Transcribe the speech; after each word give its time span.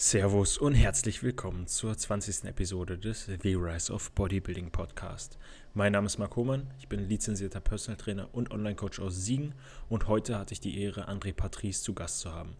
Servus 0.00 0.58
und 0.58 0.74
herzlich 0.74 1.24
willkommen 1.24 1.66
zur 1.66 1.98
20. 1.98 2.44
Episode 2.44 2.96
des 2.96 3.28
The 3.42 3.54
Rise 3.56 3.92
of 3.92 4.12
Bodybuilding 4.12 4.70
Podcast. 4.70 5.40
Mein 5.74 5.90
Name 5.90 6.06
ist 6.06 6.18
Marc 6.18 6.36
Hohmann, 6.36 6.72
ich 6.78 6.86
bin 6.86 7.08
lizenzierter 7.08 7.58
Personal 7.58 7.96
Trainer 7.96 8.28
und 8.30 8.52
Online-Coach 8.52 9.00
aus 9.00 9.24
Siegen 9.24 9.56
und 9.88 10.06
heute 10.06 10.38
hatte 10.38 10.52
ich 10.52 10.60
die 10.60 10.80
Ehre, 10.80 11.08
André 11.08 11.32
Patrice 11.32 11.82
zu 11.82 11.94
Gast 11.94 12.20
zu 12.20 12.32
haben. 12.32 12.54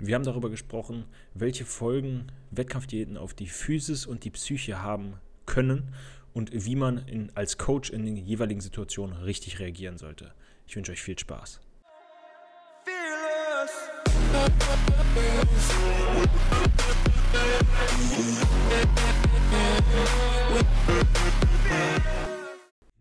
Wir 0.00 0.16
haben 0.16 0.24
darüber 0.24 0.50
gesprochen, 0.50 1.04
welche 1.32 1.64
Folgen 1.64 2.32
Wettkampfdiäten 2.50 3.16
auf 3.16 3.34
die 3.34 3.46
Physis 3.46 4.04
und 4.04 4.24
die 4.24 4.30
Psyche 4.30 4.82
haben 4.82 5.14
können 5.46 5.94
und 6.32 6.50
wie 6.52 6.74
man 6.74 7.06
in, 7.06 7.30
als 7.36 7.56
Coach 7.56 7.90
in 7.90 8.04
den 8.04 8.16
jeweiligen 8.16 8.60
Situationen 8.60 9.16
richtig 9.16 9.60
reagieren 9.60 9.96
sollte. 9.96 10.32
Ich 10.66 10.74
wünsche 10.74 10.90
euch 10.90 11.02
viel 11.02 11.16
Spaß. 11.16 11.60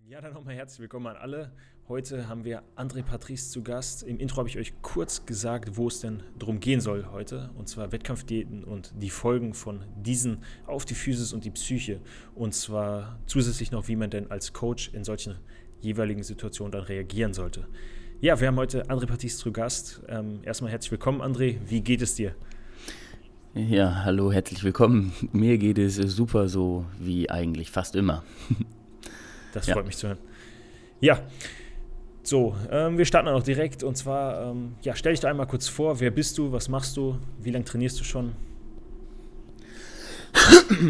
Ja, 0.08 0.22
dann 0.22 0.34
nochmal 0.34 0.55
herzlich 0.55 0.80
willkommen 0.80 1.05
an 1.05 1.17
alle. 1.17 1.52
Heute 1.88 2.27
haben 2.27 2.45
wir 2.45 2.63
André 2.76 3.03
Patrice 3.03 3.52
zu 3.52 3.62
Gast. 3.62 4.02
Im 4.02 4.17
Intro 4.17 4.38
habe 4.38 4.50
ich 4.50 4.58
euch 4.58 4.73
kurz 4.81 5.27
gesagt, 5.27 5.77
wo 5.77 5.88
es 5.88 6.00
denn 6.00 6.23
drum 6.39 6.59
gehen 6.59 6.81
soll 6.81 7.05
heute. 7.12 7.52
Und 7.55 7.70
zwar 7.70 7.91
Wettkampfdiäten 7.91 8.64
und 8.64 8.94
die 9.00 9.11
Folgen 9.11 9.53
von 9.53 9.84
diesen 9.98 10.44
auf 10.66 10.86
die 10.86 10.95
Physis 10.95 11.31
und 11.31 11.45
die 11.45 11.52
Psyche. 11.52 12.02
Und 12.34 12.55
zwar 12.55 13.20
zusätzlich 13.27 13.72
noch, 13.72 13.88
wie 13.88 13.95
man 13.95 14.09
denn 14.09 14.31
als 14.31 14.53
Coach 14.53 14.89
in 14.94 15.03
solchen 15.03 15.36
jeweiligen 15.80 16.23
Situationen 16.23 16.72
dann 16.72 16.84
reagieren 16.84 17.34
sollte. 17.34 17.67
Ja, 18.22 18.38
wir 18.38 18.50
haben 18.50 18.58
heute 18.58 18.84
André 18.90 19.05
Patis 19.05 19.38
zu 19.38 19.54
Gast. 19.54 20.02
Ähm, 20.09 20.41
erstmal 20.44 20.70
herzlich 20.72 20.91
willkommen, 20.91 21.22
André. 21.22 21.55
Wie 21.66 21.80
geht 21.80 22.02
es 22.02 22.16
dir? 22.16 22.36
Ja, 23.54 24.04
hallo, 24.04 24.30
herzlich 24.30 24.62
willkommen. 24.62 25.14
Mir 25.32 25.58
geht 25.58 25.78
es 25.78 25.95
super 25.95 26.50
so 26.50 26.86
wie 27.00 27.30
eigentlich 27.30 27.72
fast 27.72 27.95
immer. 27.95 28.26
das 29.53 29.67
freut 29.67 29.78
ja. 29.78 29.84
mich 29.84 29.95
zu 29.95 30.09
hören. 30.09 30.17
Ja, 31.00 31.22
so, 32.22 32.58
ähm, 32.70 32.98
wir 32.98 33.06
starten 33.06 33.30
auch 33.30 33.42
direkt 33.42 33.84
und 33.84 33.95
zwar, 33.95 34.52
ähm, 34.52 34.76
ja, 34.81 34.98
stell 34.98 35.14
dich 35.14 35.22
doch 35.22 35.30
einmal 35.30 35.48
kurz 35.48 35.70
vor. 35.70 36.02
Wer 36.02 36.11
bist 36.11 36.38
du? 36.38 36.52
Was 36.52 36.67
machst 36.67 36.98
du? 36.98 37.17
Wie 37.42 37.52
lange 37.52 37.64
trainierst 37.64 38.02
du 38.02 38.04
schon? 38.04 38.33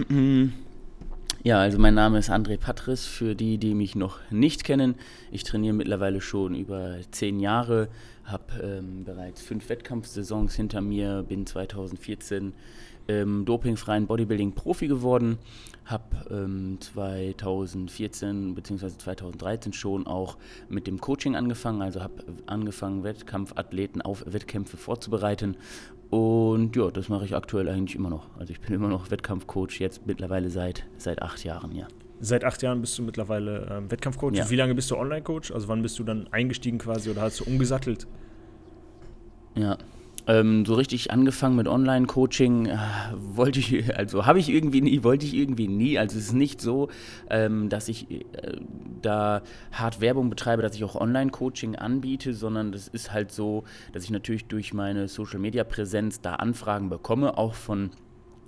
Ja, 1.42 1.62
also 1.62 1.80
mein 1.80 1.94
Name 1.94 2.20
ist 2.20 2.30
André 2.30 2.58
Patris, 2.58 3.06
für 3.06 3.34
die, 3.34 3.58
die 3.58 3.74
mich 3.74 3.96
noch 3.96 4.20
nicht 4.30 4.66
kennen. 4.66 4.96
Ich 5.32 5.46
trainiere 5.46 5.74
mittlerweile 5.74 6.20
schon 6.20 6.54
über 6.54 6.98
zehn 7.12 7.40
Jahre, 7.40 7.88
habe 8.26 8.44
ähm, 8.62 9.06
bereits 9.06 9.42
fünf 9.42 9.70
Wettkampfsaisons 9.70 10.54
hinter 10.56 10.82
mir, 10.82 11.24
bin 11.26 11.46
2014 11.46 12.52
ähm, 13.10 13.44
dopingfreien 13.44 14.08
Bodybuilding-Profi 14.08 14.88
geworden, 14.88 15.40
habe 15.86 16.04
ähm, 16.30 16.78
2014 16.80 18.54
bzw. 18.56 18.90
2013 18.98 19.74
schon 19.74 20.08
auch 20.08 20.38
mit 20.70 20.88
dem 20.88 21.02
Coaching 21.02 21.36
angefangen, 21.36 21.82
also 21.82 22.02
habe 22.02 22.24
angefangen, 22.46 23.04
Wettkampfathleten 23.04 24.02
auf 24.02 24.24
Wettkämpfe 24.28 24.78
vorzubereiten 24.78 25.58
und 26.10 26.76
ja, 26.76 26.90
das 26.90 27.10
mache 27.10 27.26
ich 27.26 27.36
aktuell 27.36 27.68
eigentlich 27.68 27.96
immer 27.96 28.10
noch. 28.10 28.30
Also 28.38 28.52
ich 28.52 28.62
bin 28.62 28.74
immer 28.74 28.88
noch 28.88 29.12
Wettkampfcoach, 29.12 29.80
jetzt 29.80 30.08
mittlerweile 30.08 30.50
seit, 30.50 30.86
seit 30.98 31.22
acht 31.22 31.44
Jahren, 31.44 31.76
ja. 31.76 31.88
Seit 32.22 32.44
acht 32.44 32.62
Jahren 32.62 32.82
bist 32.82 32.98
du 32.98 33.04
mittlerweile 33.04 33.68
ähm, 33.72 33.92
Wettkampfcoach. 33.92 34.34
Ja. 34.34 34.50
Wie 34.50 34.56
lange 34.56 34.76
bist 34.76 34.92
du 34.92 34.98
Online-Coach? 34.98 35.52
Also 35.52 35.68
wann 35.68 35.82
bist 35.82 35.98
du 36.00 36.04
dann 36.04 36.28
eingestiegen 36.32 36.78
quasi 36.78 37.10
oder 37.10 37.22
hast 37.22 37.40
du 37.40 37.46
umgesattelt? 37.46 38.08
Ja, 39.56 39.78
ähm, 40.30 40.64
so 40.64 40.76
richtig 40.76 41.10
angefangen 41.10 41.56
mit 41.56 41.68
Online-Coaching 41.68 42.68
äh, 42.68 42.78
wollte 43.18 43.60
ich, 43.60 43.98
also 43.98 44.28
habe 44.28 44.38
ich 44.38 44.50
irgendwie 44.50 44.82
nie, 44.82 45.04
wollte 45.04 45.26
ich 45.26 45.34
irgendwie 45.34 45.68
nie. 45.68 45.98
Also 45.98 46.20
es 46.20 46.26
ist 46.26 46.34
nicht 46.34 46.62
so, 46.62 46.90
ähm, 47.32 47.68
dass 47.70 47.90
ich 47.90 48.12
äh, 48.12 48.22
da 49.02 49.42
hart 49.72 50.02
Werbung 50.02 50.30
betreibe, 50.30 50.62
dass 50.62 50.76
ich 50.76 50.84
auch 50.84 50.96
Online-Coaching 50.96 51.76
anbiete, 51.76 52.36
sondern 52.36 52.72
das 52.72 52.88
ist 52.88 53.12
halt 53.12 53.32
so, 53.32 53.64
dass 53.92 54.04
ich 54.04 54.12
natürlich 54.12 54.46
durch 54.46 54.72
meine 54.72 55.08
Social-Media-Präsenz 55.08 56.22
da 56.22 56.36
Anfragen 56.36 56.90
bekomme, 56.90 57.36
auch 57.36 57.56
von 57.56 57.90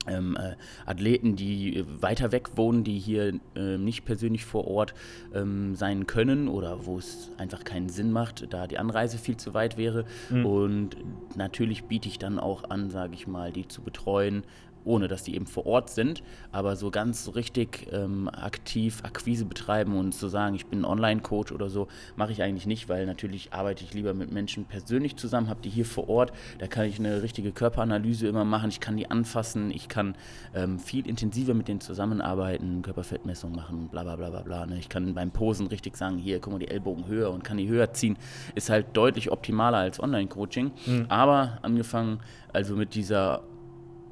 ähm, 0.08 0.36
äh, 0.36 0.56
Athleten, 0.86 1.36
die 1.36 1.86
weiter 2.00 2.32
weg 2.32 2.52
wohnen, 2.56 2.84
die 2.84 2.98
hier 2.98 3.40
äh, 3.56 3.78
nicht 3.78 4.06
persönlich 4.06 4.46
vor 4.46 4.68
Ort 4.68 4.94
ähm, 5.34 5.76
sein 5.76 6.08
können 6.08 6.48
oder 6.48 6.86
wo 6.86 6.98
es 6.98 7.30
einfach 7.38 7.64
keinen 7.64 7.90
Sinn 7.90 8.12
macht, 8.12 8.52
da 8.52 8.68
die 8.68 8.78
Anreise 8.78 9.18
viel 9.18 9.38
zu 9.38 9.54
weit 9.54 9.78
wäre. 9.78 10.06
Mhm. 10.30 10.46
Und 10.46 10.98
natürlich 11.36 11.84
biete 11.84 12.08
ich 12.08 12.18
dann 12.20 12.40
auch 12.40 12.70
an, 12.70 12.90
sage 12.90 13.14
ich 13.14 13.28
mal, 13.28 13.52
die 13.52 13.68
zu 13.68 13.82
betreuen, 13.82 14.44
ohne 14.86 15.08
dass 15.08 15.24
die 15.24 15.36
eben 15.36 15.46
vor 15.46 15.66
Ort 15.66 15.90
sind, 15.90 16.24
aber 16.52 16.76
so 16.76 16.92
ganz 16.92 17.24
so 17.26 17.32
richtig 17.32 17.88
ähm, 17.92 18.30
aktiv 18.30 19.02
Akquise 19.04 19.46
betreiben 19.46 19.96
und 19.98 20.14
zu 20.14 20.28
sagen, 20.28 20.56
ich 20.56 20.66
bin 20.66 20.86
Online-Coach 20.86 21.52
oder 21.52 21.70
so, 21.70 21.88
mache 22.16 22.32
ich 22.32 22.42
eigentlich 22.42 22.66
nicht, 22.66 22.90
weil 22.90 23.06
natürlich 23.06 23.54
arbeite 23.54 23.84
ich 23.84 23.94
lieber 23.94 24.14
mit 24.14 24.32
Menschen 24.32 24.66
persönlich 24.66 25.16
zusammen, 25.16 25.50
habe 25.50 25.62
die 25.62 25.70
hier 25.70 25.86
vor 25.86 26.10
Ort, 26.10 26.32
da 26.60 26.68
kann 26.68 26.86
ich 26.86 27.00
eine 27.00 27.22
richtige 27.22 27.52
Körperanalyse 27.52 28.28
immer 28.28 28.46
machen, 28.46 28.70
ich 28.70 28.80
kann 28.80 28.98
die 28.98 29.10
anfassen, 29.10 29.72
ich 29.72 29.88
kann 29.88 30.16
ähm, 30.54 30.80
viel 30.80 31.08
intensiver 31.08 31.54
mit 31.54 31.68
denen 31.68 31.82
zusammenarbeiten, 31.82 32.82
Körperfettmessung 32.82 33.54
machen, 33.54 33.90
bla 33.90 34.04
bla 34.04 34.16
bla 34.16 34.30
bla 34.30 34.42
bla. 34.42 34.66
Ne? 34.66 34.78
Ich 34.80 34.90
kann 34.90 35.14
beim 35.14 35.32
Posen 35.32 35.68
richtig 35.68 35.98
sagen, 35.98 36.18
hier, 36.18 36.40
guck 36.40 36.54
mal, 36.54 36.60
die 36.60 36.68
Ellbogen 36.68 37.08
höher 37.08 37.32
und 37.32 37.44
kann 37.44 37.58
die 37.58 37.68
höher 37.68 37.94
ziehen, 37.94 38.18
ist 38.56 38.70
halt 38.70 38.88
deutlich 38.94 39.32
optimaler 39.32 39.78
als 39.78 40.00
Online-Coaching, 40.00 40.72
mhm. 40.86 41.06
aber 41.10 41.60
angefangen 41.62 42.20
also 42.54 42.76
mit 42.76 42.96
dieser 42.96 43.44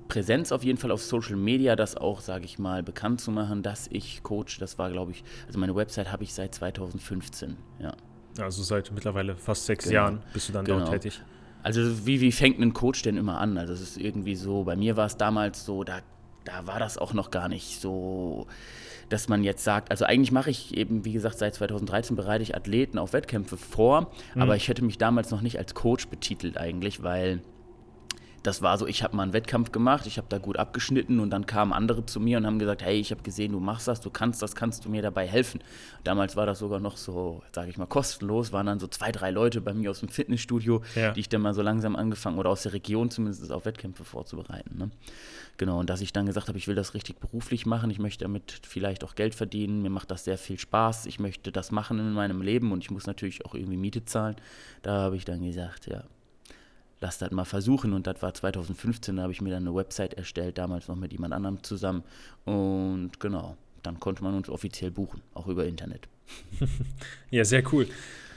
Präsenz 0.09 0.51
auf 0.51 0.63
jeden 0.63 0.77
Fall 0.77 0.91
auf 0.91 1.01
Social 1.01 1.37
Media, 1.37 1.75
das 1.75 1.95
auch, 1.95 2.19
sage 2.19 2.43
ich 2.43 2.59
mal, 2.59 2.83
bekannt 2.83 3.21
zu 3.21 3.31
machen, 3.31 3.63
dass 3.63 3.87
ich 3.91 4.23
coach. 4.23 4.57
Das 4.57 4.77
war, 4.77 4.91
glaube 4.91 5.11
ich, 5.11 5.23
also 5.47 5.59
meine 5.59 5.75
Website 5.75 6.11
habe 6.11 6.23
ich 6.23 6.33
seit 6.33 6.53
2015, 6.53 7.55
ja. 7.79 7.93
Also 8.39 8.63
seit 8.63 8.91
mittlerweile 8.91 9.35
fast 9.35 9.65
sechs 9.65 9.85
genau. 9.85 9.95
Jahren 9.95 10.21
bist 10.33 10.49
du 10.49 10.53
dann 10.53 10.65
genau. 10.65 10.79
dort 10.79 10.91
tätig. 10.91 11.21
Also 11.61 12.05
wie, 12.05 12.21
wie 12.21 12.31
fängt 12.31 12.59
ein 12.59 12.73
Coach 12.73 13.01
denn 13.03 13.17
immer 13.17 13.39
an? 13.39 13.57
Also 13.57 13.73
es 13.73 13.81
ist 13.81 13.97
irgendwie 13.97 14.35
so, 14.35 14.63
bei 14.63 14.75
mir 14.75 14.97
war 14.97 15.05
es 15.05 15.17
damals 15.17 15.65
so, 15.65 15.83
da, 15.83 15.99
da 16.43 16.65
war 16.65 16.79
das 16.79 16.97
auch 16.97 17.13
noch 17.13 17.31
gar 17.31 17.47
nicht 17.47 17.79
so, 17.79 18.47
dass 19.09 19.27
man 19.27 19.43
jetzt 19.43 19.63
sagt, 19.63 19.91
also 19.91 20.05
eigentlich 20.05 20.31
mache 20.31 20.49
ich 20.49 20.75
eben, 20.75 21.05
wie 21.05 21.13
gesagt, 21.13 21.37
seit 21.37 21.53
2013 21.55 22.15
bereite 22.15 22.43
ich 22.43 22.55
Athleten 22.55 22.97
auf 22.97 23.13
Wettkämpfe 23.13 23.57
vor, 23.57 24.11
mhm. 24.33 24.41
aber 24.41 24.55
ich 24.55 24.69
hätte 24.69 24.83
mich 24.83 24.97
damals 24.97 25.29
noch 25.31 25.41
nicht 25.41 25.59
als 25.59 25.75
Coach 25.75 26.07
betitelt 26.07 26.57
eigentlich, 26.57 27.03
weil 27.03 27.41
das 28.43 28.61
war 28.61 28.77
so, 28.77 28.87
ich 28.87 29.03
habe 29.03 29.15
mal 29.15 29.23
einen 29.23 29.33
Wettkampf 29.33 29.71
gemacht, 29.71 30.07
ich 30.07 30.17
habe 30.17 30.27
da 30.29 30.37
gut 30.37 30.57
abgeschnitten 30.57 31.19
und 31.19 31.29
dann 31.29 31.45
kamen 31.45 31.73
andere 31.73 32.05
zu 32.05 32.19
mir 32.19 32.37
und 32.37 32.45
haben 32.45 32.59
gesagt, 32.59 32.83
hey, 32.83 32.99
ich 32.99 33.11
habe 33.11 33.21
gesehen, 33.21 33.51
du 33.51 33.59
machst 33.59 33.87
das, 33.87 34.01
du 34.01 34.09
kannst 34.09 34.41
das, 34.41 34.55
kannst 34.55 34.85
du 34.85 34.89
mir 34.89 35.01
dabei 35.01 35.27
helfen. 35.27 35.61
Damals 36.03 36.35
war 36.35 36.45
das 36.45 36.59
sogar 36.59 36.79
noch 36.79 36.97
so, 36.97 37.41
sage 37.51 37.69
ich 37.69 37.77
mal, 37.77 37.85
kostenlos, 37.85 38.51
waren 38.53 38.65
dann 38.65 38.79
so 38.79 38.87
zwei, 38.87 39.11
drei 39.11 39.31
Leute 39.31 39.61
bei 39.61 39.73
mir 39.73 39.91
aus 39.91 39.99
dem 39.99 40.09
Fitnessstudio, 40.09 40.81
ja. 40.95 41.11
die 41.11 41.19
ich 41.21 41.29
dann 41.29 41.41
mal 41.41 41.53
so 41.53 41.61
langsam 41.61 41.95
angefangen 41.95 42.37
oder 42.37 42.49
aus 42.49 42.63
der 42.63 42.73
Region 42.73 43.09
zumindest 43.11 43.51
auf 43.51 43.65
Wettkämpfe 43.65 44.03
vorzubereiten. 44.03 44.77
Ne? 44.77 44.91
Genau, 45.57 45.79
und 45.79 45.89
dass 45.89 45.99
ich 45.99 46.13
dann 46.13 46.25
gesagt 46.25 46.47
habe, 46.47 46.57
ich 46.57 46.67
will 46.67 46.75
das 46.75 46.93
richtig 46.93 47.17
beruflich 47.17 47.65
machen, 47.65 47.91
ich 47.91 47.99
möchte 47.99 48.23
damit 48.23 48.61
vielleicht 48.63 49.03
auch 49.03 49.15
Geld 49.15 49.35
verdienen, 49.35 49.81
mir 49.81 49.89
macht 49.89 50.09
das 50.09 50.23
sehr 50.23 50.37
viel 50.37 50.57
Spaß, 50.57 51.05
ich 51.05 51.19
möchte 51.19 51.51
das 51.51 51.71
machen 51.71 51.99
in 51.99 52.13
meinem 52.13 52.41
Leben 52.41 52.71
und 52.71 52.83
ich 52.83 52.91
muss 52.91 53.07
natürlich 53.07 53.45
auch 53.45 53.53
irgendwie 53.55 53.75
Miete 53.75 54.05
zahlen. 54.05 54.37
Da 54.81 54.93
habe 54.93 55.17
ich 55.17 55.25
dann 55.25 55.43
gesagt, 55.43 55.87
ja, 55.87 56.03
lass 57.01 57.17
das 57.17 57.31
mal 57.31 57.45
versuchen. 57.45 57.93
Und 57.93 58.07
das 58.07 58.21
war 58.21 58.33
2015, 58.33 59.15
da 59.15 59.23
habe 59.23 59.33
ich 59.33 59.41
mir 59.41 59.51
dann 59.51 59.63
eine 59.67 59.75
Website 59.75 60.13
erstellt, 60.13 60.57
damals 60.57 60.87
noch 60.87 60.95
mit 60.95 61.11
jemand 61.11 61.33
anderem 61.33 61.63
zusammen. 61.63 62.03
Und 62.45 63.19
genau, 63.19 63.57
dann 63.83 63.99
konnte 63.99 64.23
man 64.23 64.35
uns 64.35 64.49
offiziell 64.49 64.91
buchen, 64.91 65.21
auch 65.33 65.47
über 65.47 65.65
Internet. 65.65 66.07
ja, 67.31 67.43
sehr 67.43 67.63
cool. 67.73 67.87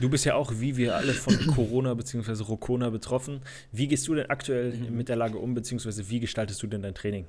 Du 0.00 0.08
bist 0.08 0.24
ja 0.24 0.34
auch, 0.34 0.52
wie 0.58 0.76
wir 0.76 0.96
alle, 0.96 1.12
von 1.12 1.36
Corona 1.54 1.94
bzw. 1.94 2.42
Rokona 2.44 2.90
betroffen. 2.90 3.40
Wie 3.70 3.86
gehst 3.86 4.08
du 4.08 4.14
denn 4.14 4.30
aktuell 4.30 4.72
mhm. 4.72 4.96
mit 4.96 5.08
der 5.08 5.16
Lage 5.16 5.38
um, 5.38 5.54
beziehungsweise 5.54 6.08
wie 6.08 6.20
gestaltest 6.20 6.62
du 6.62 6.66
denn 6.66 6.82
dein 6.82 6.94
Training? 6.94 7.26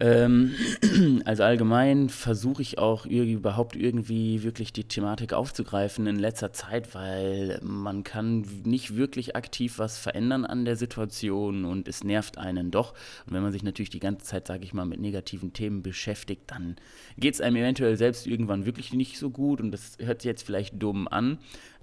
Ähm, 0.00 0.54
also 1.24 1.42
allgemein 1.42 2.08
versuche 2.08 2.62
ich 2.62 2.78
auch 2.78 3.04
überhaupt 3.04 3.74
irgendwie 3.74 4.44
wirklich 4.44 4.72
die 4.72 4.84
Thematik 4.84 5.32
aufzugreifen 5.32 6.06
in 6.06 6.16
letzter 6.16 6.52
Zeit, 6.52 6.94
weil 6.94 7.58
man 7.62 8.04
kann 8.04 8.44
nicht 8.64 8.96
wirklich 8.96 9.34
aktiv 9.34 9.78
was 9.78 9.98
verändern 9.98 10.44
an 10.44 10.64
der 10.64 10.76
Situation 10.76 11.64
und 11.64 11.88
es 11.88 12.04
nervt 12.04 12.38
einen 12.38 12.70
doch. 12.70 12.92
Und 13.26 13.34
wenn 13.34 13.42
man 13.42 13.52
sich 13.52 13.64
natürlich 13.64 13.90
die 13.90 13.98
ganze 13.98 14.24
Zeit, 14.24 14.46
sage 14.46 14.64
ich 14.64 14.72
mal, 14.72 14.84
mit 14.84 15.00
negativen 15.00 15.52
Themen 15.52 15.82
beschäftigt, 15.82 16.42
dann 16.46 16.76
geht 17.16 17.34
es 17.34 17.40
einem 17.40 17.56
eventuell 17.56 17.96
selbst 17.96 18.26
irgendwann 18.26 18.66
wirklich 18.66 18.92
nicht 18.92 19.18
so 19.18 19.30
gut 19.30 19.60
und 19.60 19.72
das 19.72 19.98
hört 19.98 20.22
sich 20.22 20.28
jetzt 20.28 20.46
vielleicht 20.46 20.80
dumm 20.80 21.08
an. 21.08 21.38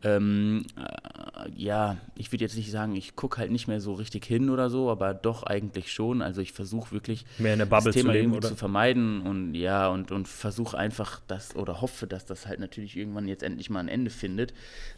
Ähm, 0.06 0.66
äh, 0.78 1.50
ja, 1.56 1.98
ich 2.16 2.32
würde 2.32 2.44
jetzt 2.44 2.56
nicht 2.56 2.70
sagen, 2.70 2.96
ich 2.96 3.16
gucke 3.16 3.40
halt 3.40 3.52
nicht 3.52 3.68
mehr 3.68 3.82
so 3.82 3.94
richtig 3.94 4.24
hin 4.26 4.52
oder 4.52 4.70
so, 4.70 4.92
aber 4.92 5.16
doch 5.16 5.44
eigentlich 5.44 5.92
schon. 5.92 6.22
Also 6.22 6.42
ich 6.42 6.54
versuche 6.54 6.92
wirklich 6.92 7.26
mehr 7.40 7.54
in 7.54 7.60
der 7.60 7.66
Bubble 7.66 7.92
das 7.92 7.96
Thema 7.96 8.10
zu 8.10 8.14
leben, 8.14 8.24
irgendwie 8.26 8.38
oder? 8.38 8.50
zu 8.50 8.56
vermeiden 8.56 9.22
und 9.22 9.56
ja, 9.56 9.88
und, 9.88 10.12
und 10.12 10.28
versuche 10.28 10.78
einfach 10.78 11.22
das 11.28 11.56
oder 11.56 11.82
hoffe, 11.82 12.06
dass 12.06 12.26
das 12.26 12.46
halt 12.46 12.60
natürlich 12.60 12.96
irgendwann 12.96 13.28
jetzt 13.28 13.42
endlich 13.42 13.72
mal 13.72 13.80
ein 13.80 13.88
Ende 13.88 14.12
findet. 14.12 14.54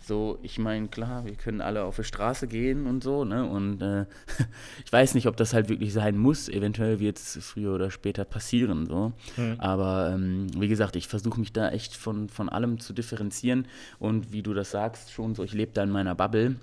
So, 0.06 0.40
ich 0.42 0.60
meine, 0.60 0.90
klar, 0.90 1.26
wir 1.26 1.36
können 1.36 1.62
alle 1.62 1.84
auf 1.84 1.96
die 1.96 2.04
Straße 2.04 2.48
gehen 2.48 2.86
und 2.86 3.02
so, 3.02 3.24
ne? 3.24 3.46
Und 3.46 3.82
äh, 3.82 4.06
ich 4.86 4.92
weiß 4.92 5.16
nicht, 5.16 5.28
ob 5.28 5.38
das 5.38 5.54
halt 5.54 5.70
wirklich 5.70 5.94
sein 5.94 6.18
muss. 6.18 6.50
Eventuell 6.50 7.00
wird 7.00 7.18
es 7.18 7.38
früher 7.42 7.74
oder 7.74 7.92
später 7.92 8.26
passieren, 8.26 8.86
so. 8.86 9.14
Mhm. 9.38 9.56
Aber 9.60 10.12
ähm, 10.14 10.48
wie 10.58 10.68
gesagt, 10.68 10.98
ich 10.98 11.08
versuche 11.08 11.40
mich 11.40 11.54
da 11.54 11.70
echt 11.70 11.96
von, 11.96 12.28
von 12.28 12.50
allem 12.50 12.82
zu 12.82 12.92
differenzieren 12.92 13.68
und 14.00 14.34
wie 14.34 14.44
du 14.44 14.54
das 14.54 14.72
sagst, 14.72 14.97
schon 15.12 15.36
so, 15.36 15.44
ich 15.44 15.54
lebe 15.54 15.72
da 15.74 15.84
in 15.84 15.90
meiner 15.92 16.16
Bubble, 16.16 16.56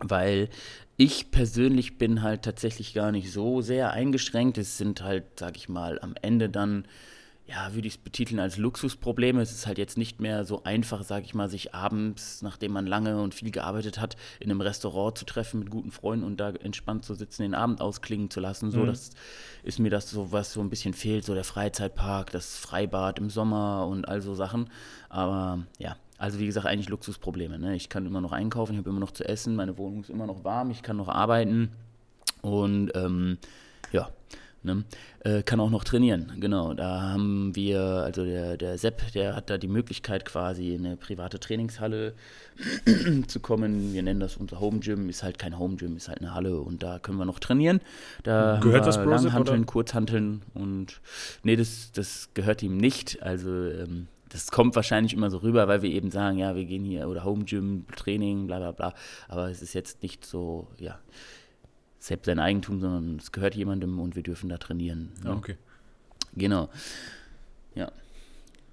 weil 0.00 0.48
ich 0.96 1.30
persönlich 1.30 1.98
bin 1.98 2.22
halt 2.22 2.42
tatsächlich 2.42 2.94
gar 2.94 3.12
nicht 3.12 3.32
so 3.32 3.60
sehr 3.60 3.92
eingeschränkt. 3.92 4.58
Es 4.58 4.78
sind 4.78 5.02
halt, 5.02 5.24
sag 5.38 5.56
ich 5.56 5.68
mal, 5.68 5.98
am 6.00 6.14
Ende 6.22 6.48
dann, 6.48 6.86
ja, 7.46 7.72
würde 7.72 7.88
ich 7.88 7.94
es 7.94 7.98
betiteln 7.98 8.40
als 8.40 8.58
Luxusprobleme. 8.58 9.40
Es 9.40 9.52
ist 9.52 9.66
halt 9.66 9.78
jetzt 9.78 9.96
nicht 9.96 10.20
mehr 10.20 10.44
so 10.44 10.64
einfach, 10.64 11.02
sag 11.02 11.24
ich 11.24 11.34
mal, 11.34 11.48
sich 11.48 11.74
abends, 11.74 12.42
nachdem 12.42 12.72
man 12.72 12.86
lange 12.86 13.22
und 13.22 13.32
viel 13.34 13.50
gearbeitet 13.50 13.98
hat, 14.00 14.16
in 14.38 14.50
einem 14.50 14.60
Restaurant 14.60 15.16
zu 15.16 15.24
treffen 15.24 15.60
mit 15.60 15.70
guten 15.70 15.90
Freunden 15.90 16.24
und 16.26 16.38
da 16.38 16.50
entspannt 16.50 17.04
zu 17.04 17.14
sitzen, 17.14 17.42
den 17.42 17.54
Abend 17.54 17.80
ausklingen 17.80 18.28
zu 18.28 18.40
lassen. 18.40 18.70
So, 18.70 18.82
Mhm. 18.82 18.86
das 18.86 19.10
ist 19.62 19.78
mir 19.78 19.90
das 19.90 20.10
so, 20.10 20.30
was 20.30 20.52
so 20.52 20.60
ein 20.60 20.68
bisschen 20.68 20.94
fehlt, 20.94 21.24
so 21.24 21.34
der 21.34 21.44
Freizeitpark, 21.44 22.32
das 22.32 22.56
Freibad 22.58 23.18
im 23.18 23.30
Sommer 23.30 23.86
und 23.86 24.06
all 24.06 24.20
so 24.20 24.34
Sachen. 24.34 24.68
Aber 25.08 25.60
ja, 25.78 25.96
also 26.18 26.40
wie 26.40 26.46
gesagt, 26.46 26.66
eigentlich 26.66 26.88
Luxusprobleme. 26.88 27.58
Ne? 27.58 27.76
Ich 27.76 27.88
kann 27.88 28.04
immer 28.04 28.20
noch 28.20 28.32
einkaufen, 28.32 28.72
ich 28.72 28.78
habe 28.78 28.90
immer 28.90 29.00
noch 29.00 29.12
zu 29.12 29.26
essen, 29.26 29.54
meine 29.54 29.78
Wohnung 29.78 30.02
ist 30.02 30.10
immer 30.10 30.26
noch 30.26 30.44
warm, 30.44 30.70
ich 30.70 30.82
kann 30.82 30.96
noch 30.96 31.08
arbeiten 31.08 31.70
und 32.42 32.90
ähm, 32.96 33.38
ja, 33.92 34.10
ne? 34.64 34.84
äh, 35.20 35.44
kann 35.44 35.60
auch 35.60 35.70
noch 35.70 35.84
trainieren. 35.84 36.32
Genau, 36.40 36.74
da 36.74 37.02
haben 37.02 37.54
wir, 37.54 37.80
also 37.80 38.24
der, 38.24 38.56
der 38.56 38.78
Sepp, 38.78 39.12
der 39.12 39.36
hat 39.36 39.48
da 39.48 39.58
die 39.58 39.68
Möglichkeit 39.68 40.24
quasi 40.24 40.74
in 40.74 40.86
eine 40.86 40.96
private 40.96 41.38
Trainingshalle 41.38 42.14
zu 43.28 43.38
kommen. 43.38 43.92
Wir 43.92 44.02
nennen 44.02 44.18
das 44.18 44.36
unser 44.36 44.58
Home 44.58 44.80
Gym, 44.80 45.08
ist 45.08 45.22
halt 45.22 45.38
kein 45.38 45.56
Home 45.56 45.76
Gym, 45.76 45.96
ist 45.96 46.08
halt 46.08 46.18
eine 46.18 46.34
Halle 46.34 46.60
und 46.60 46.82
da 46.82 46.98
können 46.98 47.18
wir 47.18 47.26
noch 47.26 47.38
trainieren. 47.38 47.80
Da 48.24 48.58
Gehört 48.60 48.86
das 48.86 48.96
Brosip, 48.96 49.26
Langhanteln, 49.26 49.60
oder? 49.60 49.66
Kurzhanteln 49.66 50.42
und 50.54 51.00
nee, 51.44 51.54
das, 51.54 51.92
das 51.92 52.30
gehört 52.34 52.64
ihm 52.64 52.76
nicht. 52.76 53.22
Also 53.22 53.50
ähm, 53.50 54.08
das 54.28 54.50
kommt 54.50 54.76
wahrscheinlich 54.76 55.14
immer 55.14 55.30
so 55.30 55.38
rüber, 55.38 55.68
weil 55.68 55.82
wir 55.82 55.90
eben 55.90 56.10
sagen, 56.10 56.38
ja, 56.38 56.54
wir 56.54 56.64
gehen 56.64 56.84
hier 56.84 57.08
oder 57.08 57.24
Home 57.24 57.44
Gym, 57.44 57.86
Training, 57.96 58.46
bla 58.46 58.58
bla 58.58 58.72
bla. 58.72 58.94
Aber 59.28 59.50
es 59.50 59.62
ist 59.62 59.74
jetzt 59.74 60.02
nicht 60.02 60.24
so, 60.24 60.68
ja, 60.78 60.98
selbst 61.98 62.26
sein 62.26 62.38
Eigentum, 62.38 62.80
sondern 62.80 63.16
es 63.16 63.32
gehört 63.32 63.54
jemandem 63.54 63.98
und 64.00 64.16
wir 64.16 64.22
dürfen 64.22 64.48
da 64.48 64.58
trainieren. 64.58 65.12
Ne? 65.22 65.30
Ah, 65.30 65.34
okay. 65.34 65.56
Genau. 66.34 66.68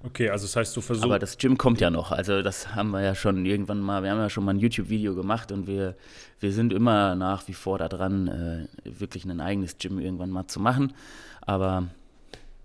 Okay, 0.06 0.30
also 0.30 0.46
das 0.46 0.56
heißt, 0.56 0.78
du 0.78 0.82
versuchst. 0.82 1.04
Aber 1.04 1.18
das 1.18 1.38
Gym 1.38 1.58
kommt 1.58 1.82
ja 1.82 1.90
noch. 1.90 2.12
Also 2.12 2.44
das 2.44 2.76
haben 2.76 2.92
wir 2.92 3.02
ja 3.02 3.16
schon 3.16 3.44
irgendwann 3.46 3.80
mal, 3.80 4.04
wir 4.04 4.12
haben 4.12 4.20
ja 4.20 4.30
schon 4.30 4.46
mal 4.46 4.54
ein 4.54 4.60
YouTube-Video 4.60 5.16
gemacht 5.16 5.52
und 5.52 5.66
wir, 5.66 5.96
wir 6.40 6.52
sind 6.52 6.74
immer 6.74 7.16
nach 7.16 7.48
wie 7.48 7.54
vor 7.54 7.80
daran, 7.80 8.28
äh, 8.28 8.68
wirklich 8.84 9.26
ein 9.26 9.42
eigenes 9.42 9.78
Gym 9.80 9.98
irgendwann 9.98 10.30
mal 10.30 10.46
zu 10.46 10.60
machen. 10.60 10.94
Aber 11.42 11.88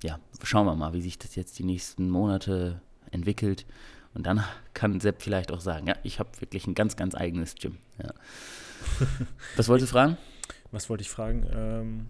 ja, 0.03 0.19
schauen 0.43 0.67
wir 0.67 0.75
mal, 0.77 0.93
wie 0.93 1.03
sich 1.03 1.19
das 1.19 1.35
jetzt 1.37 1.59
die 1.59 1.65
nächsten 1.65 2.09
Monate 2.11 2.81
entwickelt. 3.11 3.67
Und 4.15 4.27
dann 4.27 4.43
kann 4.75 5.01
Sepp 5.01 5.23
vielleicht 5.23 5.53
auch 5.53 5.61
sagen, 5.61 5.87
ja, 5.87 5.95
ich 6.03 6.19
habe 6.19 6.31
wirklich 6.41 6.67
ein 6.67 6.75
ganz, 6.75 6.97
ganz 6.97 7.15
eigenes 7.15 7.55
Gym. 7.55 7.79
Ja. 8.03 8.13
Was 9.57 9.69
wolltest 9.69 9.91
du 9.93 9.95
fragen? 9.95 10.17
Was 10.73 10.89
wollte 10.89 11.03
ich 11.03 11.11
fragen? 11.11 11.47
Ähm, 11.55 12.07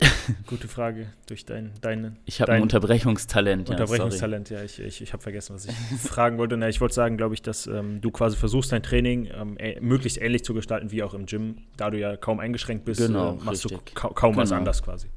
gute 0.46 0.66
Frage 0.66 1.12
durch 1.26 1.44
dein, 1.44 1.70
deine 1.80 2.16
Ich 2.24 2.40
habe 2.40 2.52
ein 2.52 2.62
Unterbrechungstalent. 2.62 3.68
Ja. 3.68 3.74
Unterbrechungstalent. 3.74 4.50
Ja, 4.50 4.62
ich, 4.64 4.80
ich, 4.80 5.00
ich 5.00 5.12
habe 5.12 5.22
vergessen, 5.22 5.54
was 5.54 5.66
ich 5.66 5.74
fragen 6.00 6.38
wollte. 6.38 6.56
Na, 6.56 6.68
ich 6.68 6.80
wollte 6.80 6.94
sagen, 6.94 7.16
glaube 7.16 7.34
ich, 7.34 7.42
dass 7.42 7.66
ähm, 7.66 8.00
du 8.00 8.10
quasi 8.10 8.36
versuchst, 8.36 8.72
dein 8.72 8.82
Training 8.82 9.26
ähm, 9.32 9.56
ä- 9.58 9.80
möglichst 9.80 10.20
ähnlich 10.20 10.42
zu 10.44 10.54
gestalten 10.54 10.90
wie 10.90 11.02
auch 11.02 11.14
im 11.14 11.26
Gym. 11.26 11.58
Da 11.76 11.90
du 11.90 11.98
ja 12.00 12.16
kaum 12.16 12.40
eingeschränkt 12.40 12.84
bist, 12.84 13.00
Genau, 13.06 13.34
äh, 13.34 13.44
machst 13.44 13.64
du 13.64 13.68
richtig. 13.68 13.94
ka 13.94 14.08
kaum 14.08 14.34
was 14.36 14.48
Genau. 14.48 14.58
anders 14.60 14.82
quasi. 14.82 15.08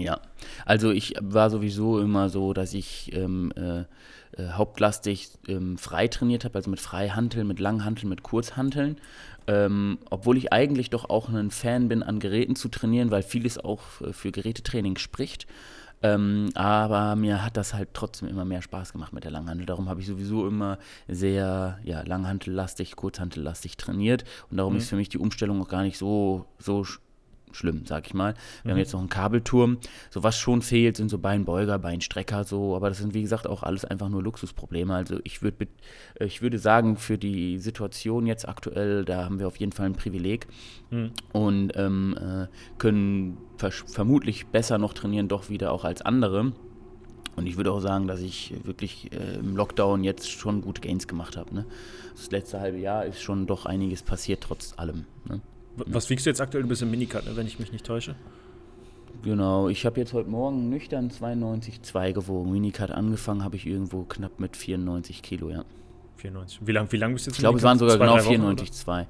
Ja, 0.00 0.20
also 0.64 0.90
ich 0.90 1.14
war 1.20 1.50
sowieso 1.50 2.00
immer 2.00 2.28
so, 2.28 2.52
dass 2.52 2.74
ich 2.74 3.12
ähm, 3.14 3.52
äh, 3.56 3.80
äh, 4.40 4.50
hauptlastig 4.52 5.30
ähm, 5.48 5.76
frei 5.78 6.08
trainiert 6.08 6.44
habe, 6.44 6.54
also 6.56 6.70
mit 6.70 6.80
Freihanteln, 6.80 7.46
mit 7.46 7.58
Langhanteln, 7.60 8.08
mit 8.08 8.22
Kurzhanteln. 8.22 8.96
Ähm, 9.46 9.98
obwohl 10.10 10.36
ich 10.36 10.52
eigentlich 10.52 10.90
doch 10.90 11.10
auch 11.10 11.28
ein 11.28 11.50
Fan 11.50 11.88
bin, 11.88 12.02
an 12.02 12.20
Geräten 12.20 12.54
zu 12.56 12.68
trainieren, 12.68 13.10
weil 13.10 13.22
vieles 13.22 13.58
auch 13.58 13.80
äh, 14.00 14.12
für 14.12 14.30
Gerätetraining 14.30 14.96
spricht. 14.98 15.46
Ähm, 16.02 16.48
aber 16.54 17.14
mir 17.16 17.44
hat 17.44 17.56
das 17.56 17.74
halt 17.74 17.90
trotzdem 17.92 18.28
immer 18.28 18.44
mehr 18.44 18.62
Spaß 18.62 18.92
gemacht 18.92 19.12
mit 19.12 19.24
der 19.24 19.32
Langhantel. 19.32 19.66
Darum 19.66 19.88
habe 19.88 20.00
ich 20.00 20.06
sowieso 20.06 20.46
immer 20.46 20.78
sehr 21.08 21.78
ja, 21.84 22.02
langhantellastig, 22.02 22.96
kurzhantellastig 22.96 23.76
trainiert. 23.76 24.24
Und 24.50 24.56
darum 24.56 24.74
Mhm. 24.74 24.78
ist 24.78 24.88
für 24.88 24.96
mich 24.96 25.08
die 25.10 25.18
Umstellung 25.18 25.60
auch 25.60 25.68
gar 25.68 25.82
nicht 25.82 25.98
so, 25.98 26.46
so 26.58 26.86
schlimm, 27.52 27.82
sag 27.86 28.06
ich 28.06 28.14
mal. 28.14 28.34
Wir 28.62 28.68
Mhm. 28.68 28.70
haben 28.72 28.78
jetzt 28.78 28.92
noch 28.92 29.00
einen 29.00 29.08
Kabelturm. 29.08 29.78
So 30.10 30.22
was 30.22 30.36
schon 30.38 30.62
fehlt, 30.62 30.96
sind 30.96 31.08
so 31.08 31.18
Beinbeuger, 31.18 31.78
Beinstrecker, 31.78 32.44
so. 32.44 32.76
Aber 32.76 32.88
das 32.88 32.98
sind, 32.98 33.14
wie 33.14 33.22
gesagt, 33.22 33.46
auch 33.46 33.62
alles 33.62 33.84
einfach 33.84 34.08
nur 34.08 34.22
Luxusprobleme. 34.22 34.94
Also 34.94 35.18
ich, 35.24 35.42
würd, 35.42 35.54
äh, 36.18 36.24
ich 36.24 36.42
würde 36.42 36.58
sagen, 36.58 36.96
für 36.96 37.18
die 37.18 37.58
Situation 37.58 38.26
jetzt 38.26 38.48
aktuell, 38.48 39.04
da 39.04 39.24
haben 39.24 39.38
wir 39.38 39.46
auf 39.46 39.56
jeden 39.56 39.72
Fall 39.72 39.86
ein 39.86 39.94
Privileg 39.94 40.46
Mhm. 40.90 41.10
und 41.32 41.72
ähm, 41.76 42.16
äh, 42.20 42.46
können 42.78 43.36
vermutlich 43.86 44.46
besser 44.46 44.78
noch 44.78 44.92
trainieren, 44.94 45.28
doch 45.28 45.48
wieder 45.50 45.72
auch 45.72 45.84
als 45.84 46.02
andere. 46.02 46.52
Und 47.36 47.46
ich 47.46 47.56
würde 47.56 47.72
auch 47.72 47.80
sagen, 47.80 48.06
dass 48.06 48.20
ich 48.20 48.54
wirklich 48.64 49.12
äh, 49.12 49.36
im 49.38 49.56
Lockdown 49.56 50.02
jetzt 50.04 50.28
schon 50.30 50.60
gute 50.62 50.80
Gains 50.80 51.06
gemacht 51.06 51.36
habe. 51.36 51.54
Ne? 51.54 51.64
Das 52.14 52.30
letzte 52.30 52.60
halbe 52.60 52.78
Jahr 52.78 53.06
ist 53.06 53.22
schon 53.22 53.46
doch 53.46 53.66
einiges 53.66 54.02
passiert, 54.02 54.42
trotz 54.42 54.74
allem. 54.76 55.06
Ne? 55.28 55.40
Was 55.76 56.10
wiegst 56.10 56.26
du 56.26 56.30
jetzt 56.30 56.40
aktuell? 56.40 56.62
Du 56.62 56.68
bist 56.68 56.82
im 56.82 56.90
Minicut, 56.90 57.24
ne, 57.26 57.36
wenn 57.36 57.46
ich 57.46 57.58
mich 57.58 57.72
nicht 57.72 57.86
täusche. 57.86 58.14
Genau, 59.22 59.68
ich 59.68 59.84
habe 59.84 60.00
jetzt 60.00 60.12
heute 60.12 60.30
Morgen 60.30 60.70
nüchtern 60.70 61.10
92,2 61.10 62.12
gewogen. 62.12 62.52
Minicut 62.52 62.90
angefangen 62.90 63.44
habe 63.44 63.56
ich 63.56 63.66
irgendwo 63.66 64.04
knapp 64.04 64.40
mit 64.40 64.56
94 64.56 65.22
Kilo, 65.22 65.50
ja. 65.50 65.64
94. 66.16 66.60
Wie 66.66 66.72
lange 66.72 66.92
wie 66.92 66.96
lang 66.96 67.12
bist 67.12 67.26
du 67.26 67.30
jetzt 67.30 67.38
Ich 67.38 67.40
glaube, 67.40 67.58
es 67.58 67.64
waren 67.64 67.78
sogar 67.78 67.96
Zwei, 67.96 68.06
genau 68.06 68.16
drei 68.16 68.26
Wochen, 68.26 68.44
oder? 68.44 68.62
94,2. 68.62 69.06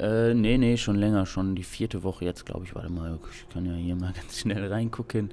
Äh, 0.00 0.34
nee, 0.34 0.58
nee, 0.58 0.76
schon 0.76 0.96
länger, 0.96 1.26
schon 1.26 1.56
die 1.56 1.64
vierte 1.64 2.02
Woche 2.04 2.24
jetzt, 2.24 2.46
glaube 2.46 2.64
ich. 2.64 2.74
Warte 2.74 2.90
mal, 2.90 3.18
ich 3.32 3.48
kann 3.52 3.66
ja 3.66 3.72
hier 3.74 3.96
mal 3.96 4.12
ganz 4.20 4.38
schnell 4.38 4.66
reingucken. 4.66 5.30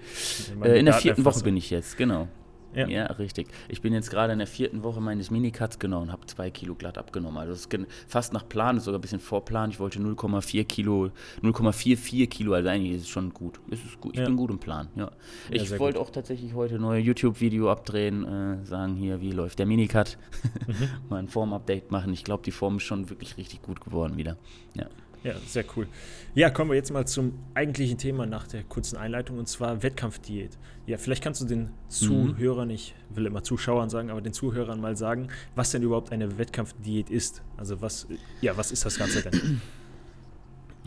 Äh, 0.63 0.80
in 0.80 0.86
der 0.86 0.95
vierten 0.95 1.24
Woche 1.24 1.44
bin 1.44 1.56
ich 1.57 1.69
jetzt, 1.69 1.98
genau. 1.98 2.28
Ja. 2.75 2.88
Ja. 2.88 3.06
richtig. 3.13 3.48
Ich 3.69 3.81
bin 3.81 3.94
jetzt 3.94 4.10
gerade 4.10 4.33
in 4.33 4.39
der 4.39 4.48
vierten 4.48 4.83
Woche 4.83 5.01
meines 5.01 5.31
Minicuts, 5.31 5.80
genau, 5.80 6.01
und 6.01 6.12
habe 6.12 6.25
zwei 6.27 6.50
Kilo 6.50 6.75
glatt 6.75 6.98
abgenommen. 6.98 7.38
Also 7.38 7.54
es 7.54 7.66
ist 7.66 7.77
fast 8.07 8.33
nach 8.33 8.48
Plan, 8.48 8.77
ist 8.77 8.83
sogar 8.86 9.00
ein 9.00 9.01
bisschen 9.01 9.19
vor 9.19 9.44
Plan. 9.45 9.69
Ich 9.69 9.80
wollte 9.80 10.00
0,4 10.00 10.63
Kilo, 10.66 11.10
0,44 11.42 12.27
Kilo, 12.27 12.54
also 12.54 12.69
eigentlich 12.69 12.94
ist 12.98 13.01
es 13.04 13.10
schon 13.10 13.33
gut. 13.33 13.60
Es 13.72 13.83
ist 13.83 14.00
gut. 14.01 14.13
Ich 14.13 14.19
Ja. 14.19 14.25
bin 14.25 14.36
gut 14.38 14.50
im 14.51 14.59
Plan, 14.59 14.88
ja. 14.95 15.11
Ja, 15.52 15.61
Ich 15.61 15.80
wollte 15.80 16.00
auch 16.00 16.09
tatsächlich 16.09 16.54
heute 16.54 16.76
ein 16.76 16.81
neues 16.81 17.06
YouTube-Video 17.06 17.71
abdrehen, 17.71 18.26
äh, 18.26 18.66
sagen 18.66 18.95
hier, 18.95 19.21
wie 19.21 19.31
läuft 19.31 19.59
der 19.59 19.66
Minicut. 19.66 20.18
Mhm. 20.68 20.90
Mal 21.09 21.18
ein 21.19 21.28
Form-Update 21.28 21.92
machen. 21.92 22.11
Ich 22.14 22.23
glaube, 22.23 22.42
die 22.44 22.52
Form 22.52 22.78
ist 22.78 22.83
schon 22.83 23.09
wirklich 23.09 23.38
richtig 23.38 23.61
gut 23.61 23.81
geworden 23.81 24.18
wieder. 24.18 24.38
Ja. 24.73 24.88
Ja, 25.26 25.34
sehr 25.48 25.66
cool. 25.76 25.88
Ja, 26.36 26.52
kommen 26.52 26.70
wir 26.70 26.76
jetzt 26.76 26.92
mal 26.92 27.08
zum 27.08 27.34
eigentlichen 27.56 27.98
Thema 27.98 28.28
nach 28.28 28.46
der 28.46 28.64
kurzen 28.64 28.96
Einleitung 28.96 29.40
und 29.40 29.48
zwar 29.48 29.82
Wettkampfdiät. 29.82 30.52
Ja, 30.86 31.00
vielleicht 31.00 31.24
kannst 31.24 31.42
du 31.42 31.46
den 31.46 31.72
Zuhörern, 31.88 32.70
ich 32.70 32.94
will 33.10 33.26
immer 33.26 33.42
Zuschauern 33.42 33.90
sagen, 33.90 34.12
aber 34.12 34.22
den 34.22 34.34
Zuhörern 34.34 34.80
mal 34.80 34.96
sagen, 34.96 35.30
was 35.56 35.72
denn 35.72 35.82
überhaupt 35.82 36.12
eine 36.12 36.38
Wettkampfdiät 36.38 37.10
ist. 37.10 37.42
Also 37.58 37.82
was, 37.82 38.06
ja, 38.42 38.56
was 38.56 38.72
ist 38.72 38.86
das 38.86 39.00
Ganze 39.00 39.24
denn? 39.24 39.62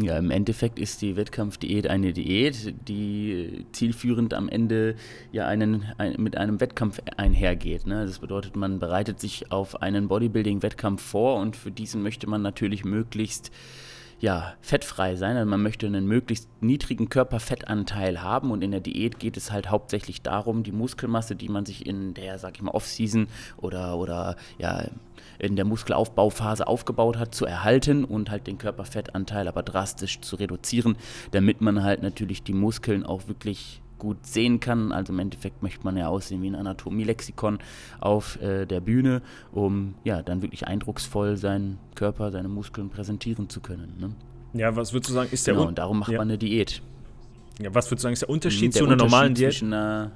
Ja, 0.00 0.16
im 0.16 0.30
Endeffekt 0.30 0.78
ist 0.78 1.02
die 1.02 1.16
Wettkampfdiät 1.16 1.88
eine 1.88 2.12
Diät, 2.12 2.72
die 2.86 3.66
zielführend 3.72 4.32
am 4.32 4.48
Ende 4.48 4.94
ja 5.32 5.48
einen, 5.48 5.86
ein, 5.98 6.14
mit 6.22 6.36
einem 6.36 6.60
Wettkampf 6.60 7.00
einhergeht. 7.16 7.88
Ne? 7.88 8.06
Das 8.06 8.20
bedeutet, 8.20 8.54
man 8.54 8.78
bereitet 8.78 9.18
sich 9.18 9.50
auf 9.50 9.82
einen 9.82 10.06
Bodybuilding-Wettkampf 10.06 11.02
vor 11.02 11.40
und 11.40 11.56
für 11.56 11.72
diesen 11.72 12.04
möchte 12.04 12.28
man 12.28 12.42
natürlich 12.42 12.84
möglichst 12.84 13.50
ja, 14.20 14.54
fettfrei 14.60 15.16
sein. 15.16 15.36
Also 15.36 15.48
man 15.48 15.62
möchte 15.62 15.86
einen 15.86 16.06
möglichst 16.06 16.48
niedrigen 16.60 17.08
Körperfettanteil 17.08 18.22
haben 18.22 18.50
und 18.50 18.62
in 18.62 18.72
der 18.72 18.80
Diät 18.80 19.18
geht 19.18 19.36
es 19.36 19.52
halt 19.52 19.70
hauptsächlich 19.70 20.22
darum, 20.22 20.62
die 20.62 20.72
Muskelmasse, 20.72 21.36
die 21.36 21.48
man 21.48 21.64
sich 21.64 21.86
in 21.86 22.14
der, 22.14 22.38
sag 22.38 22.56
ich 22.56 22.62
mal, 22.62 22.72
Off-Season 22.72 23.28
oder, 23.56 23.96
oder 23.96 24.36
ja, 24.58 24.84
in 25.38 25.54
der 25.54 25.64
Muskelaufbauphase 25.64 26.66
aufgebaut 26.66 27.16
hat, 27.16 27.34
zu 27.34 27.46
erhalten 27.46 28.04
und 28.04 28.30
halt 28.30 28.46
den 28.46 28.58
Körperfettanteil 28.58 29.46
aber 29.46 29.62
drastisch 29.62 30.20
zu 30.20 30.36
reduzieren, 30.36 30.96
damit 31.30 31.60
man 31.60 31.82
halt 31.82 32.02
natürlich 32.02 32.42
die 32.42 32.54
Muskeln 32.54 33.04
auch 33.04 33.28
wirklich 33.28 33.80
gut 33.98 34.24
sehen 34.26 34.60
kann. 34.60 34.92
Also 34.92 35.12
im 35.12 35.18
Endeffekt 35.18 35.62
möchte 35.62 35.84
man 35.84 35.96
ja 35.96 36.08
aussehen 36.08 36.42
wie 36.42 36.48
ein 36.50 36.54
Anatomie-Lexikon 36.54 37.58
auf 38.00 38.40
äh, 38.40 38.64
der 38.66 38.80
Bühne, 38.80 39.22
um 39.52 39.94
ja 40.04 40.22
dann 40.22 40.42
wirklich 40.42 40.66
eindrucksvoll 40.66 41.36
seinen 41.36 41.78
Körper, 41.94 42.30
seine 42.30 42.48
Muskeln 42.48 42.90
präsentieren 42.90 43.48
zu 43.48 43.60
können. 43.60 43.94
Ne? 43.98 44.10
Ja, 44.54 44.74
was 44.76 44.92
würdest 44.92 45.10
du 45.10 45.14
sagen, 45.14 45.28
ist 45.32 45.46
der 45.46 45.54
Genau, 45.54 45.66
und 45.68 45.78
darum 45.78 45.98
macht 45.98 46.12
ja. 46.12 46.18
man 46.18 46.28
eine 46.28 46.38
Diät. 46.38 46.80
Ja, 47.60 47.74
was 47.74 47.90
würdest 47.90 48.02
du 48.02 48.04
sagen, 48.04 48.12
ist 48.12 48.22
der 48.22 48.30
Unterschied 48.30 48.68
Mhm, 48.68 48.72
der 48.72 48.78
zu 48.80 48.84
einer 48.84 48.92
Unterschied 48.94 49.10
normalen 49.12 49.34
Diät? 49.34 49.62
einer- 49.62 50.10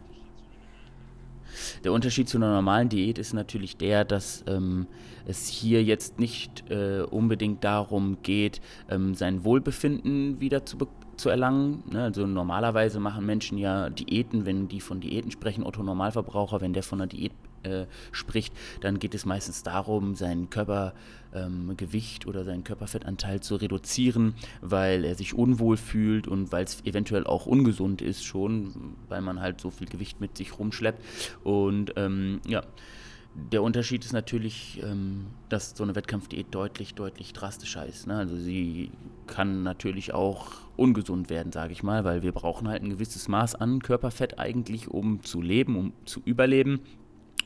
der 1.85 1.93
Unterschied 1.93 2.29
zu 2.29 2.39
einer 2.39 2.53
normalen 2.53 2.89
Diät 2.89 3.19
ist 3.19 3.35
natürlich 3.35 3.77
der, 3.77 4.05
dass 4.05 4.43
ähm, 4.47 4.87
es 5.27 5.49
hier 5.49 5.83
jetzt 5.85 6.19
nicht 6.19 6.65
äh, 6.71 7.03
unbedingt 7.03 7.63
darum 7.63 8.19
geht, 8.23 8.61
ähm, 8.89 9.15
sein 9.15 9.45
Wohlbefinden 9.45 10.41
wieder 10.41 10.65
zu, 10.65 10.79
be- 10.79 10.89
zu 11.17 11.29
erlangen. 11.29 11.83
Ne? 11.91 12.03
Also 12.03 12.27
normalerweise 12.27 13.01
machen 13.01 13.27
Menschen 13.27 13.59
ja 13.59 13.91
Diäten, 13.91 14.47
wenn 14.47 14.69
die 14.69 14.81
von 14.81 15.01
Diäten 15.01 15.31
sprechen, 15.31 15.65
Otto 15.65 15.83
Normalverbraucher, 15.83 16.61
wenn 16.61 16.73
der 16.73 16.83
von 16.83 17.01
einer 17.01 17.09
Diät 17.09 17.33
äh, 17.63 17.87
spricht, 18.11 18.53
dann 18.81 18.99
geht 18.99 19.15
es 19.15 19.25
meistens 19.25 19.63
darum, 19.63 20.15
sein 20.15 20.51
Körpergewicht 20.51 22.27
oder 22.27 22.45
seinen 22.45 22.65
Körperfettanteil 22.65 23.41
zu 23.41 23.57
reduzieren, 23.57 24.35
weil 24.61 25.05
er 25.05 25.15
sich 25.15 25.35
unwohl 25.35 25.77
fühlt 25.77 26.27
und 26.27 26.51
weil 26.53 26.65
es 26.65 26.85
eventuell 26.85 27.25
auch 27.25 27.47
ungesund 27.47 28.03
ist 28.03 28.25
schon, 28.25 28.97
weil 29.09 29.21
man 29.21 29.41
halt 29.41 29.61
so 29.61 29.71
viel 29.71 29.87
Gewicht 29.87 30.21
mit 30.21 30.37
sich 30.37 30.59
rumschleppt. 30.59 31.03
Und 31.45 31.93
ähm, 31.97 32.41
ja, 32.47 32.63
der 33.35 33.63
Unterschied 33.63 34.05
ist 34.05 34.13
natürlich, 34.13 34.83
ähm, 34.83 35.27
dass 35.49 35.77
so 35.77 35.85
eine 35.85 35.95
Wettkampfdiät 35.95 36.47
deutlich, 36.51 36.95
deutlich 36.95 37.33
drastischer 37.33 37.87
ist. 37.87 38.07
Ne? 38.07 38.17
Also 38.17 38.37
sie 38.37 38.91
kann 39.27 39.63
natürlich 39.63 40.13
auch 40.13 40.53
ungesund 40.77 41.31
werden, 41.31 41.53
sage 41.53 41.73
ich 41.73 41.83
mal, 41.83 42.05
weil 42.05 42.23
wir 42.23 42.33
brauchen 42.33 42.69
halt 42.69 42.83
ein 42.83 42.91
gewisses 42.91 43.29
Maß 43.29 43.55
an 43.55 43.81
Körperfett 43.81 44.39
eigentlich, 44.39 44.89
um 44.89 45.23
zu 45.23 45.41
leben, 45.41 45.77
um 45.77 45.93
zu 46.05 46.21
überleben. 46.25 46.81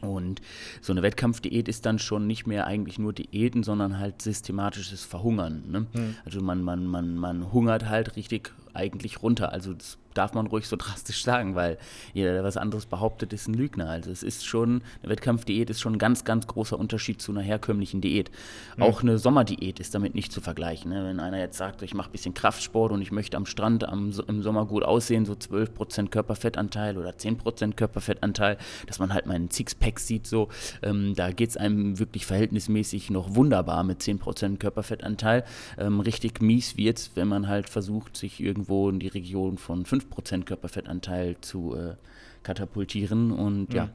Und 0.03 0.43
so 0.83 0.93
eine 0.93 1.03
Wettkampfdiät 1.03 1.69
ist 1.69 1.87
dann 1.87 1.99
schon 1.99 2.27
nicht 2.27 2.47
mehr 2.47 2.67
eigentlich 2.67 2.99
nur 2.99 3.13
Diäten, 3.13 3.63
sondern 3.63 3.99
halt 3.99 4.21
systematisches 4.21 5.05
Verhungern. 5.05 5.65
Ne? 5.71 5.87
Also 6.25 6.41
man, 6.41 6.63
man, 6.63 6.87
man, 6.87 7.17
man 7.17 7.53
hungert 7.53 7.89
halt 7.89 8.17
richtig 8.17 8.53
eigentlich 8.77 9.23
runter. 9.23 9.53
Also 9.53 9.75
das 9.75 9.99
darf 10.17 10.35
man 10.35 10.47
ruhig 10.47 10.67
so 10.67 10.77
drastisch 10.79 11.23
sagen, 11.23 11.55
weil 11.55 11.79
jeder, 12.15 12.33
der 12.33 12.45
was 12.45 12.57
anderes 12.57 12.87
behauptet, 12.87 13.33
ist 13.33 13.49
ein 13.49 13.55
Lügner. 13.55 13.89
Also 13.89 14.11
es 14.11 14.23
ist 14.23 14.47
schon, 14.47 14.83
eine 15.03 15.13
Wettkampfdiät 15.13 15.71
ist 15.71 15.81
schon 15.81 15.95
ein 15.95 15.99
ganz, 15.99 16.25
ganz 16.25 16.47
großer 16.47 16.79
Unterschied 16.79 17.21
zu 17.21 17.33
einer 17.33 17.43
herkömmlichen 17.43 18.01
Diät. 18.01 18.31
Auch 18.79 19.03
eine 19.03 19.19
Sommerdiät 19.19 19.81
ist 19.81 19.95
damit 19.95 20.15
nicht 20.15 20.33
zu 20.33 20.41
vergleichen. 20.41 20.91
Ne? 20.91 21.05
Wenn 21.05 21.21
einer 21.21 21.39
jetzt 21.39 21.59
sagt, 21.59 21.83
ich 21.83 21.95
mache 21.95 22.11
ein 22.11 22.13
bisschen 22.13 22.35
Kraftsport 22.35 22.93
und 22.93 23.03
ich 23.03 23.13
möchte 23.13 23.37
am 23.37 23.47
Strand 23.47 23.89
am, 23.89 24.13
im 24.27 24.43
Sommer 24.43 24.67
gut 24.67 24.85
aussehen, 24.85 25.25
so 25.25 25.35
12% 25.35 26.09
Körperfettanteil 26.09 26.99
oder 26.99 27.11
10% 27.11 27.75
Körperfettanteil, 27.75 28.59
dass 28.87 28.99
man 28.99 29.13
halt 29.13 29.27
meinen 29.27 29.51
Sixpack 29.51 29.99
sieht, 29.99 30.27
so, 30.27 30.49
ähm, 30.83 31.15
da 31.15 31.31
geht 31.31 31.51
es 31.51 31.57
einem 31.57 31.99
wirklich 31.99 32.27
verhältnismäßig 32.27 33.11
noch 33.11 33.35
wunderbar 33.35 33.85
mit 33.85 34.01
10% 34.01 34.59
Körperfettanteil. 34.59 35.45
Ähm, 35.79 36.01
richtig 36.01 36.41
mies 36.41 36.77
wird 36.77 36.99
es, 36.99 37.11
wenn 37.15 37.29
man 37.29 37.49
halt 37.49 37.69
versucht, 37.69 38.17
sich 38.17 38.41
irgendwo 38.67 38.89
in 38.89 38.99
die 38.99 39.09
Region 39.09 39.59
von 39.59 39.85
5% 39.85 40.45
Körperfettanteil 40.45 41.37
zu 41.41 41.75
äh, 41.75 41.95
katapultieren 42.43 43.33
und 43.33 43.73
ja. 43.73 43.91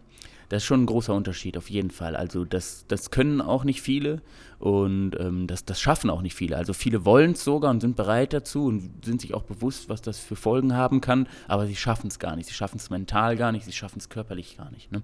Das 0.49 0.63
ist 0.63 0.67
schon 0.67 0.83
ein 0.83 0.85
großer 0.85 1.13
Unterschied, 1.13 1.55
auf 1.55 1.69
jeden 1.69 1.91
Fall. 1.91 2.13
Also 2.13 2.43
das, 2.43 2.83
das 2.89 3.09
können 3.09 3.39
auch 3.39 3.63
nicht 3.63 3.81
viele 3.81 4.21
und 4.59 5.17
ähm, 5.17 5.47
das, 5.47 5.63
das 5.63 5.79
schaffen 5.79 6.09
auch 6.09 6.21
nicht 6.21 6.35
viele. 6.35 6.57
Also 6.57 6.73
viele 6.73 7.05
wollen 7.05 7.31
es 7.31 7.45
sogar 7.45 7.71
und 7.71 7.79
sind 7.79 7.95
bereit 7.95 8.33
dazu 8.33 8.65
und 8.65 9.05
sind 9.05 9.21
sich 9.21 9.33
auch 9.33 9.43
bewusst, 9.43 9.87
was 9.87 10.01
das 10.01 10.19
für 10.19 10.35
Folgen 10.35 10.73
haben 10.73 10.99
kann, 10.99 11.29
aber 11.47 11.67
sie 11.67 11.77
schaffen 11.77 12.07
es 12.07 12.19
gar 12.19 12.35
nicht. 12.35 12.49
Sie 12.49 12.53
schaffen 12.53 12.75
es 12.79 12.89
mental 12.89 13.37
gar 13.37 13.53
nicht, 13.53 13.63
sie 13.63 13.71
schaffen 13.71 13.99
es 13.99 14.09
körperlich 14.09 14.57
gar 14.57 14.69
nicht. 14.71 14.91
Ne? 14.91 15.03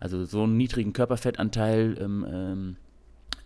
Also 0.00 0.24
so 0.24 0.44
einen 0.44 0.56
niedrigen 0.56 0.94
Körperfettanteil 0.94 1.98
ähm, 2.00 2.26
ähm, 2.26 2.76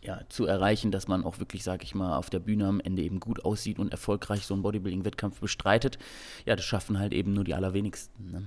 ja, 0.02 0.21
zu 0.28 0.47
erreichen, 0.47 0.90
dass 0.90 1.06
man 1.09 1.25
auch 1.25 1.38
wirklich, 1.38 1.62
sag 1.62 1.85
ich 1.85 1.94
mal, 1.94 2.16
auf 2.16 2.28
der 2.28 2.40
Bühne 2.40 2.66
am 2.66 2.80
Ende 2.80 3.02
eben 3.02 3.21
gut 3.21 3.44
aussieht 3.44 3.78
und 3.78 3.92
erfolgreich 3.92 4.44
so 4.47 4.54
einen 4.54 4.62
Bodybuilding-Wettkampf 4.62 5.40
bestreitet. 5.40 5.99
Ja, 6.44 6.56
das 6.56 6.64
schaffen 6.64 6.99
halt 6.99 7.12
eben 7.12 7.32
nur 7.32 7.44
die 7.44 7.54
allerwenigsten. 7.54 8.30
Ne? 8.30 8.42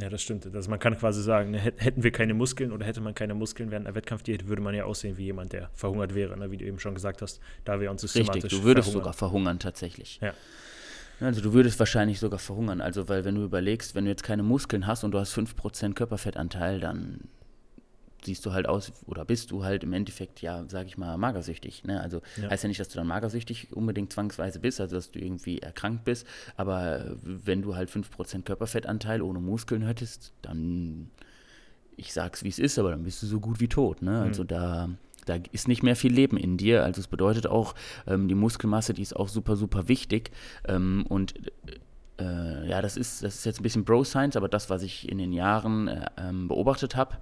Ja, 0.00 0.10
das 0.10 0.22
stimmt. 0.22 0.46
Also 0.54 0.68
man 0.70 0.78
kann 0.78 0.96
quasi 0.96 1.22
sagen, 1.22 1.50
ne, 1.52 1.58
hätt- 1.58 1.80
hätten 1.82 2.02
wir 2.04 2.12
keine 2.12 2.34
Muskeln 2.34 2.70
oder 2.70 2.84
hätte 2.86 3.00
man 3.00 3.14
keine 3.14 3.34
Muskeln 3.34 3.70
während 3.70 3.86
einer 3.86 3.94
Wettkampfdiät, 3.96 4.46
würde 4.46 4.60
man 4.62 4.74
ja 4.74 4.84
aussehen 4.84 5.16
wie 5.16 5.24
jemand, 5.24 5.52
der 5.54 5.70
verhungert 5.74 6.14
wäre, 6.14 6.38
ne? 6.38 6.50
wie 6.50 6.58
du 6.58 6.64
eben 6.66 6.78
schon 6.78 6.94
gesagt 6.94 7.22
hast, 7.22 7.40
da 7.64 7.80
wir 7.80 7.90
uns 7.90 8.02
systematisch 8.02 8.44
Richtig, 8.44 8.58
du 8.60 8.64
würdest 8.64 8.88
verhungern. 8.88 9.02
sogar 9.04 9.12
verhungern 9.14 9.58
tatsächlich. 9.58 10.20
Ja. 10.22 10.34
Also 11.18 11.40
du 11.40 11.54
würdest 11.54 11.78
wahrscheinlich 11.78 12.20
sogar 12.20 12.38
verhungern. 12.38 12.82
Also 12.82 13.08
weil 13.08 13.24
wenn 13.24 13.34
du 13.36 13.42
überlegst, 13.44 13.94
wenn 13.94 14.04
du 14.04 14.10
jetzt 14.10 14.22
keine 14.22 14.42
Muskeln 14.42 14.86
hast 14.86 15.02
und 15.02 15.12
du 15.12 15.18
hast 15.18 15.32
5% 15.36 15.94
Körperfettanteil, 15.94 16.78
dann 16.78 17.20
siehst 18.26 18.44
du 18.44 18.52
halt 18.52 18.68
aus 18.68 18.92
oder 19.06 19.24
bist 19.24 19.50
du 19.50 19.64
halt 19.64 19.82
im 19.82 19.92
Endeffekt, 19.92 20.42
ja, 20.42 20.64
sag 20.68 20.86
ich 20.86 20.98
mal, 20.98 21.16
magersüchtig. 21.16 21.84
Ne? 21.84 22.00
Also 22.00 22.20
Ja. 22.40 22.50
heißt 22.50 22.62
ja 22.64 22.68
nicht, 22.68 22.78
dass 22.80 22.88
du 22.88 22.96
dann 22.98 23.06
magersüchtig 23.06 23.72
unbedingt 23.74 24.12
zwangsweise 24.12 24.60
bist, 24.60 24.80
also 24.80 24.96
dass 24.96 25.10
du 25.10 25.18
irgendwie 25.18 25.58
erkrankt 25.60 26.04
bist, 26.04 26.26
aber 26.56 27.16
wenn 27.22 27.62
du 27.62 27.74
halt 27.74 27.90
5% 27.90 28.44
Körperfettanteil 28.44 29.22
ohne 29.22 29.40
Muskeln 29.40 29.82
hättest, 29.82 30.32
dann, 30.42 31.10
ich 31.96 32.12
sag's 32.12 32.44
wie 32.44 32.48
es 32.50 32.58
ist, 32.58 32.78
aber 32.78 32.90
dann 32.90 33.02
bist 33.04 33.22
du 33.22 33.26
so 33.26 33.40
gut 33.40 33.60
wie 33.60 33.68
tot. 33.68 34.02
Ne? 34.02 34.20
Also 34.20 34.44
da, 34.44 34.90
da 35.24 35.38
ist 35.52 35.66
nicht 35.68 35.82
mehr 35.82 35.96
viel 35.96 36.12
Leben 36.12 36.36
in 36.36 36.56
dir. 36.56 36.84
Also 36.84 37.00
es 37.00 37.08
bedeutet 37.08 37.46
auch, 37.46 37.74
ähm, 38.06 38.28
die 38.28 38.34
Muskelmasse, 38.34 38.92
die 38.94 39.02
ist 39.02 39.16
auch 39.16 39.28
super, 39.28 39.56
super 39.56 39.88
wichtig. 39.88 40.30
Ähm, 40.68 41.04
und 41.08 41.34
äh, 42.18 42.68
ja, 42.68 42.80
das 42.80 42.96
ist, 42.96 43.22
das 43.22 43.36
ist 43.36 43.44
jetzt 43.44 43.60
ein 43.60 43.62
bisschen 43.62 43.84
Bro-Science, 43.84 44.36
aber 44.36 44.48
das, 44.48 44.70
was 44.70 44.82
ich 44.82 45.08
in 45.10 45.18
den 45.18 45.32
Jahren 45.32 45.88
äh, 45.88 46.06
ähm, 46.16 46.48
beobachtet 46.48 46.96
habe, 46.96 47.18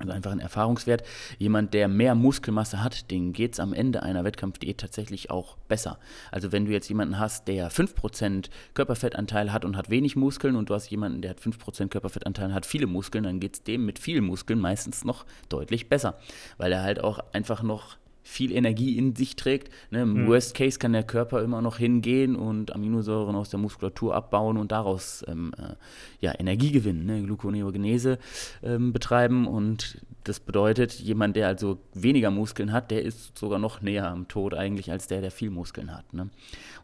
also 0.00 0.12
einfach 0.12 0.32
ein 0.32 0.40
Erfahrungswert. 0.40 1.02
Jemand, 1.38 1.74
der 1.74 1.88
mehr 1.88 2.14
Muskelmasse 2.14 2.82
hat, 2.82 3.10
dem 3.10 3.32
geht 3.32 3.52
es 3.52 3.60
am 3.60 3.72
Ende 3.72 4.02
einer 4.02 4.24
Wettkampfdiät 4.24 4.78
tatsächlich 4.78 5.30
auch 5.30 5.56
besser. 5.68 5.98
Also 6.32 6.52
wenn 6.52 6.64
du 6.64 6.72
jetzt 6.72 6.88
jemanden 6.88 7.18
hast, 7.18 7.48
der 7.48 7.70
5% 7.70 8.48
Körperfettanteil 8.74 9.52
hat 9.52 9.64
und 9.64 9.76
hat 9.76 9.90
wenig 9.90 10.16
Muskeln 10.16 10.56
und 10.56 10.70
du 10.70 10.74
hast 10.74 10.90
jemanden, 10.90 11.20
der 11.20 11.30
hat 11.32 11.40
5% 11.40 11.88
Körperfettanteil 11.88 12.46
und 12.46 12.54
hat 12.54 12.66
viele 12.66 12.86
Muskeln, 12.86 13.24
dann 13.24 13.40
geht 13.40 13.54
es 13.54 13.62
dem 13.62 13.84
mit 13.84 13.98
vielen 13.98 14.24
Muskeln 14.24 14.58
meistens 14.58 15.04
noch 15.04 15.26
deutlich 15.48 15.88
besser, 15.88 16.18
weil 16.56 16.72
er 16.72 16.82
halt 16.82 17.04
auch 17.04 17.18
einfach 17.32 17.62
noch 17.62 17.99
viel 18.22 18.52
Energie 18.52 18.96
in 18.98 19.16
sich 19.16 19.36
trägt. 19.36 19.70
Ne? 19.90 20.02
Im 20.02 20.26
Worst 20.26 20.54
Case 20.54 20.78
kann 20.78 20.92
der 20.92 21.02
Körper 21.02 21.42
immer 21.42 21.62
noch 21.62 21.78
hingehen 21.78 22.36
und 22.36 22.74
Aminosäuren 22.74 23.34
aus 23.34 23.50
der 23.50 23.58
Muskulatur 23.60 24.14
abbauen 24.14 24.56
und 24.56 24.72
daraus 24.72 25.24
ähm, 25.26 25.52
äh, 25.58 25.74
ja, 26.20 26.38
Energie 26.38 26.70
gewinnen, 26.70 27.06
ne? 27.06 27.22
Gluconeogenese 27.22 28.18
ähm, 28.62 28.92
betreiben. 28.92 29.46
Und 29.46 29.98
das 30.24 30.40
bedeutet, 30.40 30.92
jemand, 31.00 31.36
der 31.36 31.48
also 31.48 31.78
weniger 31.94 32.30
Muskeln 32.30 32.72
hat, 32.72 32.90
der 32.90 33.02
ist 33.02 33.38
sogar 33.38 33.58
noch 33.58 33.80
näher 33.80 34.08
am 34.08 34.28
Tod 34.28 34.54
eigentlich 34.54 34.90
als 34.90 35.06
der, 35.06 35.20
der 35.20 35.30
viel 35.30 35.50
Muskeln 35.50 35.96
hat. 35.96 36.12
Ne? 36.12 36.28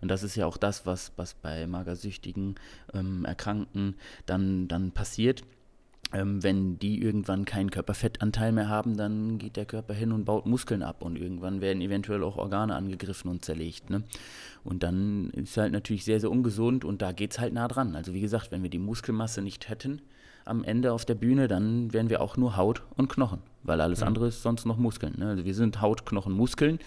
Und 0.00 0.08
das 0.08 0.22
ist 0.22 0.36
ja 0.36 0.46
auch 0.46 0.56
das, 0.56 0.86
was, 0.86 1.12
was 1.16 1.34
bei 1.34 1.66
magersüchtigen 1.66 2.54
ähm, 2.94 3.24
Erkrankten 3.24 3.96
dann, 4.24 4.68
dann 4.68 4.92
passiert. 4.92 5.42
Ähm, 6.12 6.42
wenn 6.42 6.78
die 6.78 7.02
irgendwann 7.02 7.44
keinen 7.44 7.70
Körperfettanteil 7.70 8.52
mehr 8.52 8.68
haben, 8.68 8.96
dann 8.96 9.38
geht 9.38 9.56
der 9.56 9.66
Körper 9.66 9.92
hin 9.92 10.12
und 10.12 10.24
baut 10.24 10.46
Muskeln 10.46 10.82
ab 10.82 11.02
und 11.02 11.16
irgendwann 11.16 11.60
werden 11.60 11.82
eventuell 11.82 12.22
auch 12.22 12.36
Organe 12.36 12.74
angegriffen 12.76 13.28
und 13.28 13.44
zerlegt. 13.44 13.90
Ne? 13.90 14.04
Und 14.62 14.84
dann 14.84 15.30
ist 15.30 15.56
halt 15.56 15.72
natürlich 15.72 16.04
sehr, 16.04 16.20
sehr 16.20 16.30
ungesund 16.30 16.84
und 16.84 17.02
da 17.02 17.10
geht 17.10 17.32
es 17.32 17.40
halt 17.40 17.52
nah 17.54 17.66
dran. 17.66 17.96
Also 17.96 18.14
wie 18.14 18.20
gesagt, 18.20 18.52
wenn 18.52 18.62
wir 18.62 18.70
die 18.70 18.78
Muskelmasse 18.78 19.42
nicht 19.42 19.68
hätten 19.68 20.00
am 20.44 20.62
Ende 20.62 20.92
auf 20.92 21.04
der 21.04 21.16
Bühne, 21.16 21.48
dann 21.48 21.92
wären 21.92 22.08
wir 22.08 22.20
auch 22.20 22.36
nur 22.36 22.56
Haut 22.56 22.82
und 22.96 23.08
Knochen, 23.08 23.40
weil 23.64 23.80
alles 23.80 24.04
andere 24.04 24.28
ist 24.28 24.42
sonst 24.42 24.64
noch 24.64 24.76
Muskeln. 24.76 25.14
Ne? 25.18 25.30
Also 25.30 25.44
wir 25.44 25.54
sind 25.54 25.80
Haut, 25.80 26.06
Knochen, 26.06 26.32
Muskeln. 26.32 26.78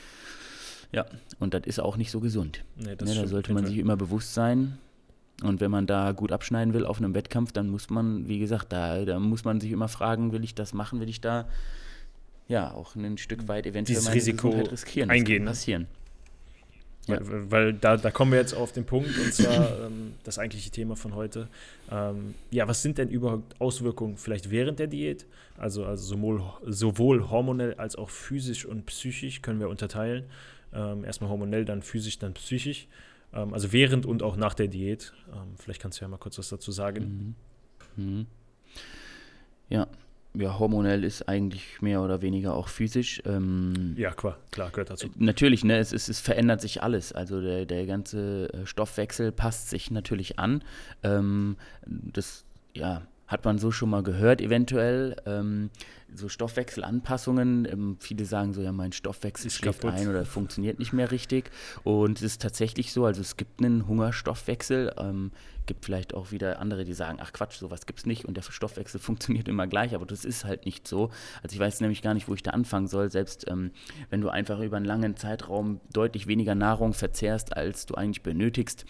Ja, 0.91 1.05
und 1.39 1.53
das 1.53 1.63
ist 1.65 1.79
auch 1.79 1.97
nicht 1.97 2.09
so 2.09 2.19
gesund. 2.19 2.63
Nee, 2.77 2.85
Ne, 2.91 2.95
da 2.95 3.27
sollte 3.27 3.53
man 3.53 3.65
sich 3.65 3.77
immer 3.77 3.97
bewusst 3.97 4.33
sein. 4.33 4.77
Und 5.43 5.61
wenn 5.61 5.71
man 5.71 5.87
da 5.87 6.11
gut 6.11 6.31
abschneiden 6.31 6.73
will 6.73 6.85
auf 6.85 6.97
einem 6.97 7.15
Wettkampf, 7.15 7.51
dann 7.51 7.69
muss 7.69 7.89
man, 7.89 8.27
wie 8.27 8.39
gesagt, 8.39 8.73
da, 8.73 9.05
da 9.05 9.19
muss 9.19 9.45
man 9.45 9.61
sich 9.61 9.71
immer 9.71 9.87
fragen, 9.87 10.31
will 10.33 10.43
ich 10.43 10.53
das 10.53 10.73
machen, 10.73 10.99
will 10.99 11.09
ich 11.09 11.21
da 11.21 11.47
ja 12.47 12.71
auch 12.71 12.95
ein 12.95 13.17
Stück 13.17 13.47
weit 13.47 13.65
eventuell 13.65 13.85
Dieses 13.95 14.05
meine 14.05 14.15
Risiko 14.15 14.49
Gesundheit 14.49 14.71
riskieren. 14.73 15.09
eingehen, 15.09 15.43
ne? 15.43 15.51
Das 15.51 15.65
kann 15.65 15.85
passieren. 15.85 15.99
Ja. 17.07 17.19
Weil, 17.21 17.51
weil 17.51 17.73
da, 17.73 17.97
da 17.97 18.11
kommen 18.11 18.31
wir 18.31 18.39
jetzt 18.39 18.53
auf 18.53 18.71
den 18.71 18.85
Punkt, 18.85 19.17
und 19.17 19.33
zwar 19.33 19.85
ähm, 19.85 20.13
das 20.23 20.37
eigentliche 20.37 20.69
Thema 20.69 20.95
von 20.95 21.15
heute. 21.15 21.47
Ähm, 21.89 22.35
ja, 22.51 22.67
was 22.67 22.81
sind 22.81 22.97
denn 22.97 23.09
überhaupt 23.09 23.59
Auswirkungen 23.59 24.17
vielleicht 24.17 24.51
während 24.51 24.79
der 24.79 24.87
Diät? 24.87 25.25
Also, 25.57 25.85
also 25.85 26.15
sowohl, 26.15 26.43
sowohl 26.65 27.29
hormonell 27.29 27.73
als 27.75 27.95
auch 27.95 28.09
physisch 28.09 28.65
und 28.65 28.85
psychisch 28.85 29.41
können 29.41 29.59
wir 29.59 29.69
unterteilen. 29.69 30.25
Ähm, 30.73 31.03
erstmal 31.03 31.29
hormonell, 31.29 31.65
dann 31.65 31.81
physisch, 31.81 32.19
dann 32.19 32.33
psychisch. 32.33 32.87
Ähm, 33.33 33.53
also 33.53 33.71
während 33.71 34.05
und 34.05 34.23
auch 34.23 34.35
nach 34.35 34.53
der 34.53 34.67
Diät. 34.67 35.13
Ähm, 35.33 35.55
vielleicht 35.57 35.81
kannst 35.81 35.99
du 35.99 36.05
ja 36.05 36.09
mal 36.09 36.17
kurz 36.17 36.37
was 36.37 36.49
dazu 36.49 36.71
sagen. 36.71 37.35
Mhm. 37.97 38.03
Mhm. 38.03 38.25
Ja, 39.69 39.87
ja, 40.35 40.59
hormonell 40.59 41.03
ist 41.03 41.27
eigentlich 41.27 41.81
mehr 41.81 42.01
oder 42.01 42.21
weniger 42.21 42.53
auch 42.53 42.67
physisch. 42.67 43.21
Ähm, 43.25 43.95
ja, 43.97 44.11
klar, 44.11 44.37
klar, 44.51 44.69
gehört 44.69 44.91
dazu. 44.91 45.07
Natürlich, 45.15 45.63
ne, 45.63 45.77
es, 45.77 45.91
es, 45.91 46.07
es 46.07 46.19
verändert 46.19 46.61
sich 46.61 46.83
alles. 46.83 47.13
Also 47.13 47.41
der, 47.41 47.65
der 47.65 47.85
ganze 47.87 48.53
äh, 48.53 48.65
Stoffwechsel 48.65 49.31
passt 49.31 49.69
sich 49.69 49.89
natürlich 49.89 50.37
an. 50.37 50.63
Ähm, 51.03 51.57
das, 51.85 52.45
ja, 52.75 53.01
hat 53.29 53.45
man 53.45 53.59
so 53.59 53.71
schon 53.71 53.91
mal 53.91 54.03
gehört, 54.03 54.41
eventuell. 54.41 55.15
Ähm, 55.25 55.69
so 56.13 56.27
Stoffwechselanpassungen. 56.27 57.67
Ähm, 57.71 57.97
viele 57.99 58.25
sagen 58.25 58.53
so, 58.53 58.61
ja, 58.61 58.71
mein 58.71 58.91
Stoffwechsel 58.91 59.51
schläft 59.51 59.85
ein 59.85 60.07
oder 60.07 60.25
funktioniert 60.25 60.79
nicht 60.79 60.91
mehr 60.91 61.11
richtig. 61.11 61.51
Und 61.83 62.17
es 62.17 62.23
ist 62.23 62.41
tatsächlich 62.41 62.91
so, 62.91 63.05
also 63.05 63.21
es 63.21 63.37
gibt 63.37 63.61
einen 63.63 63.87
Hungerstoffwechsel. 63.87 64.93
Ähm, 64.97 65.31
gibt 65.67 65.85
vielleicht 65.85 66.15
auch 66.15 66.31
wieder 66.31 66.57
andere, 66.57 66.83
die 66.83 66.95
sagen, 66.95 67.19
ach 67.21 67.31
Quatsch, 67.31 67.59
sowas 67.59 67.85
gibt 67.85 67.99
es 67.99 68.07
nicht 68.07 68.25
und 68.25 68.35
der 68.35 68.41
Stoffwechsel 68.41 68.99
funktioniert 68.99 69.47
immer 69.47 69.67
gleich, 69.67 69.93
aber 69.93 70.07
das 70.07 70.25
ist 70.25 70.43
halt 70.43 70.65
nicht 70.65 70.87
so. 70.87 71.11
Also 71.43 71.53
ich 71.53 71.59
weiß 71.59 71.81
nämlich 71.81 72.01
gar 72.01 72.15
nicht, 72.15 72.27
wo 72.27 72.33
ich 72.33 72.41
da 72.41 72.51
anfangen 72.51 72.87
soll, 72.87 73.11
selbst 73.11 73.45
ähm, 73.47 73.69
wenn 74.09 74.19
du 74.19 74.29
einfach 74.29 74.59
über 74.61 74.77
einen 74.77 74.87
langen 74.87 75.15
Zeitraum 75.15 75.79
deutlich 75.93 76.25
weniger 76.25 76.55
Nahrung 76.55 76.93
verzehrst, 76.93 77.55
als 77.55 77.85
du 77.85 77.93
eigentlich 77.93 78.23
benötigst, 78.23 78.85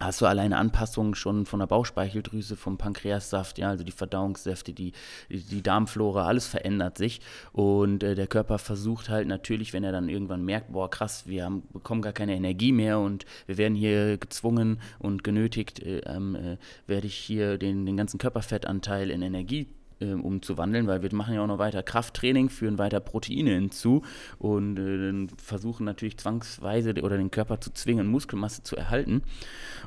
hast 0.00 0.20
du 0.20 0.26
alleine 0.26 0.56
Anpassungen 0.56 1.14
schon 1.14 1.46
von 1.46 1.60
der 1.60 1.66
Bauchspeicheldrüse, 1.66 2.56
vom 2.56 2.78
Pankreassaft, 2.78 3.58
ja, 3.58 3.68
also 3.68 3.84
die 3.84 3.92
Verdauungssäfte, 3.92 4.72
die, 4.72 4.92
die 5.28 5.62
Darmflora, 5.62 6.26
alles 6.26 6.46
verändert 6.46 6.98
sich. 6.98 7.20
Und 7.52 8.02
äh, 8.02 8.14
der 8.14 8.26
Körper 8.26 8.58
versucht 8.58 9.08
halt 9.08 9.26
natürlich, 9.26 9.72
wenn 9.72 9.84
er 9.84 9.92
dann 9.92 10.08
irgendwann 10.08 10.44
merkt, 10.44 10.72
boah, 10.72 10.90
krass, 10.90 11.26
wir 11.26 11.44
haben, 11.44 11.62
bekommen 11.72 12.02
gar 12.02 12.12
keine 12.12 12.36
Energie 12.36 12.72
mehr 12.72 12.98
und 12.98 13.24
wir 13.46 13.58
werden 13.58 13.74
hier 13.74 14.18
gezwungen 14.18 14.80
und 14.98 15.24
genötigt, 15.24 15.80
äh, 15.80 15.98
äh, 15.98 16.56
werde 16.86 17.06
ich 17.06 17.16
hier 17.16 17.58
den, 17.58 17.86
den 17.86 17.96
ganzen 17.96 18.18
Körperfettanteil 18.18 19.10
in 19.10 19.22
Energie 19.22 19.66
äh, 20.00 20.12
umzuwandeln, 20.12 20.86
weil 20.86 21.02
wir 21.02 21.14
machen 21.14 21.34
ja 21.34 21.42
auch 21.42 21.46
noch 21.46 21.58
weiter 21.58 21.82
Krafttraining, 21.82 22.48
führen 22.48 22.78
weiter 22.78 23.00
Proteine 23.00 23.50
hinzu 23.50 24.02
und 24.38 24.78
äh, 24.78 25.26
versuchen 25.42 25.84
natürlich 25.84 26.18
zwangsweise 26.18 26.94
oder 27.02 27.16
den 27.16 27.30
Körper 27.30 27.60
zu 27.60 27.72
zwingen, 27.72 28.06
Muskelmasse 28.06 28.62
zu 28.62 28.76
erhalten. 28.76 29.22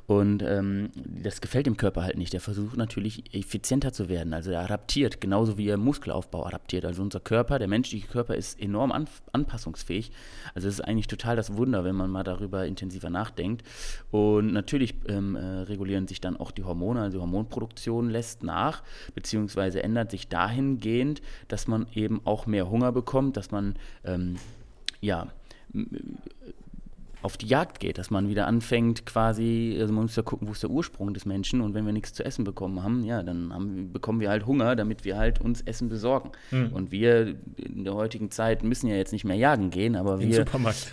Und 0.07 0.43
ähm, 0.43 0.89
das 0.95 1.41
gefällt 1.41 1.65
dem 1.65 1.77
Körper 1.77 2.03
halt 2.03 2.17
nicht. 2.17 2.33
Der 2.33 2.41
versucht 2.41 2.77
natürlich 2.77 3.33
effizienter 3.33 3.93
zu 3.93 4.09
werden. 4.09 4.33
Also 4.33 4.51
er 4.51 4.61
adaptiert, 4.61 5.21
genauso 5.21 5.57
wie 5.57 5.67
er 5.67 5.77
Muskelaufbau 5.77 6.45
adaptiert. 6.45 6.85
Also 6.85 7.01
unser 7.01 7.19
Körper, 7.19 7.59
der 7.59 7.67
menschliche 7.67 8.07
Körper 8.07 8.35
ist 8.35 8.59
enorm 8.59 8.91
an, 8.91 9.07
anpassungsfähig. 9.31 10.11
Also 10.53 10.67
es 10.67 10.75
ist 10.75 10.81
eigentlich 10.81 11.07
total 11.07 11.35
das 11.35 11.55
Wunder, 11.55 11.83
wenn 11.83 11.95
man 11.95 12.09
mal 12.09 12.23
darüber 12.23 12.65
intensiver 12.65 13.09
nachdenkt. 13.09 13.65
Und 14.11 14.51
natürlich 14.53 14.95
ähm, 15.07 15.35
äh, 15.35 15.39
regulieren 15.61 16.07
sich 16.07 16.19
dann 16.19 16.37
auch 16.37 16.51
die 16.51 16.63
Hormone, 16.63 17.01
also 17.01 17.17
die 17.17 17.21
Hormonproduktion 17.21 18.09
lässt 18.09 18.43
nach, 18.43 18.83
beziehungsweise 19.15 19.83
ändert 19.83 20.00
sich 20.09 20.29
dahingehend, 20.29 21.21
dass 21.47 21.67
man 21.67 21.85
eben 21.93 22.21
auch 22.25 22.47
mehr 22.47 22.69
Hunger 22.69 22.91
bekommt, 22.91 23.37
dass 23.37 23.51
man 23.51 23.75
ähm, 24.03 24.37
ja 25.01 25.27
auf 27.21 27.37
die 27.37 27.47
Jagd 27.47 27.79
geht, 27.79 27.97
dass 27.97 28.09
man 28.09 28.29
wieder 28.29 28.47
anfängt 28.47 29.05
quasi, 29.05 29.77
also 29.79 29.93
man 29.93 30.03
muss 30.03 30.15
ja 30.15 30.23
gucken, 30.23 30.47
wo 30.47 30.53
ist 30.53 30.63
der 30.63 30.71
Ursprung 30.71 31.13
des 31.13 31.25
Menschen 31.25 31.61
und 31.61 31.73
wenn 31.73 31.85
wir 31.85 31.93
nichts 31.93 32.13
zu 32.13 32.25
essen 32.25 32.43
bekommen 32.43 32.81
haben, 32.81 33.03
ja, 33.03 33.21
dann 33.21 33.53
haben, 33.53 33.91
bekommen 33.91 34.19
wir 34.19 34.29
halt 34.29 34.45
Hunger, 34.45 34.75
damit 34.75 35.05
wir 35.05 35.17
halt 35.17 35.39
uns 35.39 35.61
Essen 35.61 35.89
besorgen. 35.89 36.31
Mhm. 36.49 36.69
Und 36.73 36.91
wir 36.91 37.35
in 37.57 37.83
der 37.83 37.93
heutigen 37.93 38.31
Zeit 38.31 38.63
müssen 38.63 38.87
ja 38.87 38.95
jetzt 38.95 39.13
nicht 39.13 39.23
mehr 39.23 39.35
jagen 39.35 39.69
gehen, 39.69 39.95
aber 39.95 40.19
Im 40.19 40.29
wir 40.29 40.45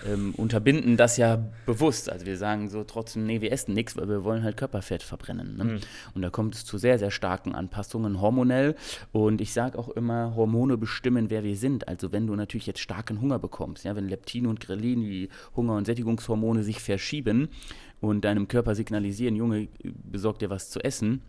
ähm, 0.07 0.35
unterbinden 0.37 0.97
das 0.97 1.17
ja 1.17 1.49
bewusst. 1.65 2.11
Also 2.11 2.27
wir 2.27 2.37
sagen 2.37 2.69
so 2.69 2.85
trotzdem, 2.85 3.25
nee, 3.25 3.41
wir 3.41 3.53
essen 3.53 3.73
nichts, 3.73 3.97
weil 3.97 4.09
wir 4.09 4.25
wollen 4.25 4.43
halt 4.43 4.57
Körperfett 4.57 5.03
verbrennen. 5.03 5.57
Ne? 5.57 5.65
Mhm. 5.65 5.81
Und 6.15 6.23
da 6.23 6.31
kommt 6.31 6.55
es 6.55 6.65
zu 6.65 6.77
sehr, 6.77 6.99
sehr 6.99 7.11
starken 7.11 7.55
Anpassungen 7.55 8.21
hormonell 8.21 8.75
und 9.13 9.41
ich 9.41 9.53
sage 9.53 9.79
auch 9.79 9.89
immer, 9.89 10.35
Hormone 10.37 10.77
bestimmen, 10.77 11.31
wer 11.31 11.43
wir 11.43 11.57
sind. 11.57 11.89
Also 11.89 12.13
wenn 12.13 12.27
du 12.27 12.35
natürlich 12.35 12.67
jetzt 12.67 12.81
starken 12.81 13.21
Hunger 13.21 13.39
bekommst, 13.39 13.85
ja, 13.85 13.97
wenn 13.97 14.09
Leptin 14.09 14.47
und 14.47 14.61
Grelin, 14.61 15.01
die 15.01 15.31
Hunger- 15.57 15.77
und 15.77 15.87
Sättigung 15.87 16.18
Sättigungshormone 16.19 16.63
sich 16.63 16.81
verschieben 16.81 17.49
und 18.01 18.25
deinem 18.25 18.49
Körper 18.49 18.75
signalisieren, 18.75 19.37
Junge, 19.37 19.69
besorg 19.83 20.39
dir 20.39 20.51
was 20.51 20.71
zu 20.71 20.81
essen, 20.81 21.23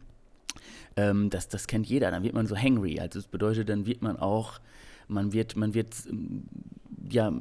ähm, 0.96 1.30
das, 1.30 1.48
das 1.48 1.68
kennt 1.68 1.88
jeder, 1.88 2.12
dann 2.12 2.24
wird 2.24 2.34
man 2.34 2.48
so 2.48 2.56
hangry. 2.56 3.00
Also 3.00 3.20
das 3.20 3.28
bedeutet, 3.28 3.70
dann 3.70 3.86
wird 3.86 4.02
man 4.02 4.18
auch, 4.18 4.60
man 5.08 5.34
wird, 5.34 5.56
man 5.56 5.74
wird 5.74 5.96
ja 7.10 7.34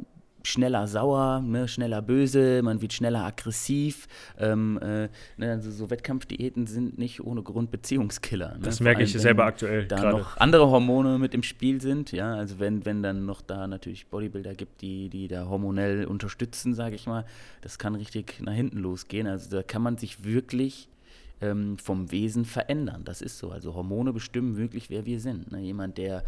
schneller 0.48 0.86
sauer, 0.86 1.40
ne, 1.40 1.68
schneller 1.68 2.02
böse, 2.02 2.62
man 2.62 2.80
wird 2.80 2.92
schneller 2.92 3.24
aggressiv. 3.24 4.06
Ähm, 4.38 4.78
äh, 4.82 5.08
ne, 5.36 5.52
also 5.52 5.70
so 5.70 5.90
Wettkampfdiäten 5.90 6.66
sind 6.66 6.98
nicht 6.98 7.22
ohne 7.24 7.42
Grund 7.42 7.70
Beziehungskiller. 7.70 8.54
Ne? 8.54 8.60
Das 8.62 8.80
merke 8.80 8.98
allem, 8.98 9.06
ich 9.06 9.12
selber 9.12 9.44
aktuell. 9.44 9.86
Da 9.86 9.96
grade. 9.96 10.18
noch 10.18 10.36
andere 10.36 10.68
Hormone 10.68 11.18
mit 11.18 11.34
im 11.34 11.42
Spiel 11.42 11.80
sind, 11.80 12.12
ja, 12.12 12.34
also 12.34 12.58
wenn, 12.58 12.84
wenn 12.84 13.02
dann 13.02 13.26
noch 13.26 13.40
da 13.40 13.66
natürlich 13.66 14.06
Bodybuilder 14.08 14.54
gibt, 14.54 14.80
die, 14.80 15.08
die 15.08 15.28
da 15.28 15.46
hormonell 15.48 16.04
unterstützen, 16.04 16.74
sage 16.74 16.94
ich 16.94 17.06
mal, 17.06 17.24
das 17.60 17.78
kann 17.78 17.94
richtig 17.94 18.40
nach 18.40 18.52
hinten 18.54 18.78
losgehen. 18.78 19.26
Also 19.26 19.50
da 19.50 19.62
kann 19.62 19.82
man 19.82 19.96
sich 19.98 20.24
wirklich 20.24 20.88
ähm, 21.40 21.78
vom 21.78 22.10
Wesen 22.10 22.44
verändern. 22.44 23.02
Das 23.04 23.22
ist 23.22 23.38
so. 23.38 23.50
Also 23.50 23.74
Hormone 23.74 24.12
bestimmen 24.12 24.56
wirklich, 24.56 24.90
wer 24.90 25.06
wir 25.06 25.20
sind. 25.20 25.52
Ne? 25.52 25.60
Jemand, 25.60 25.98
der, 25.98 26.24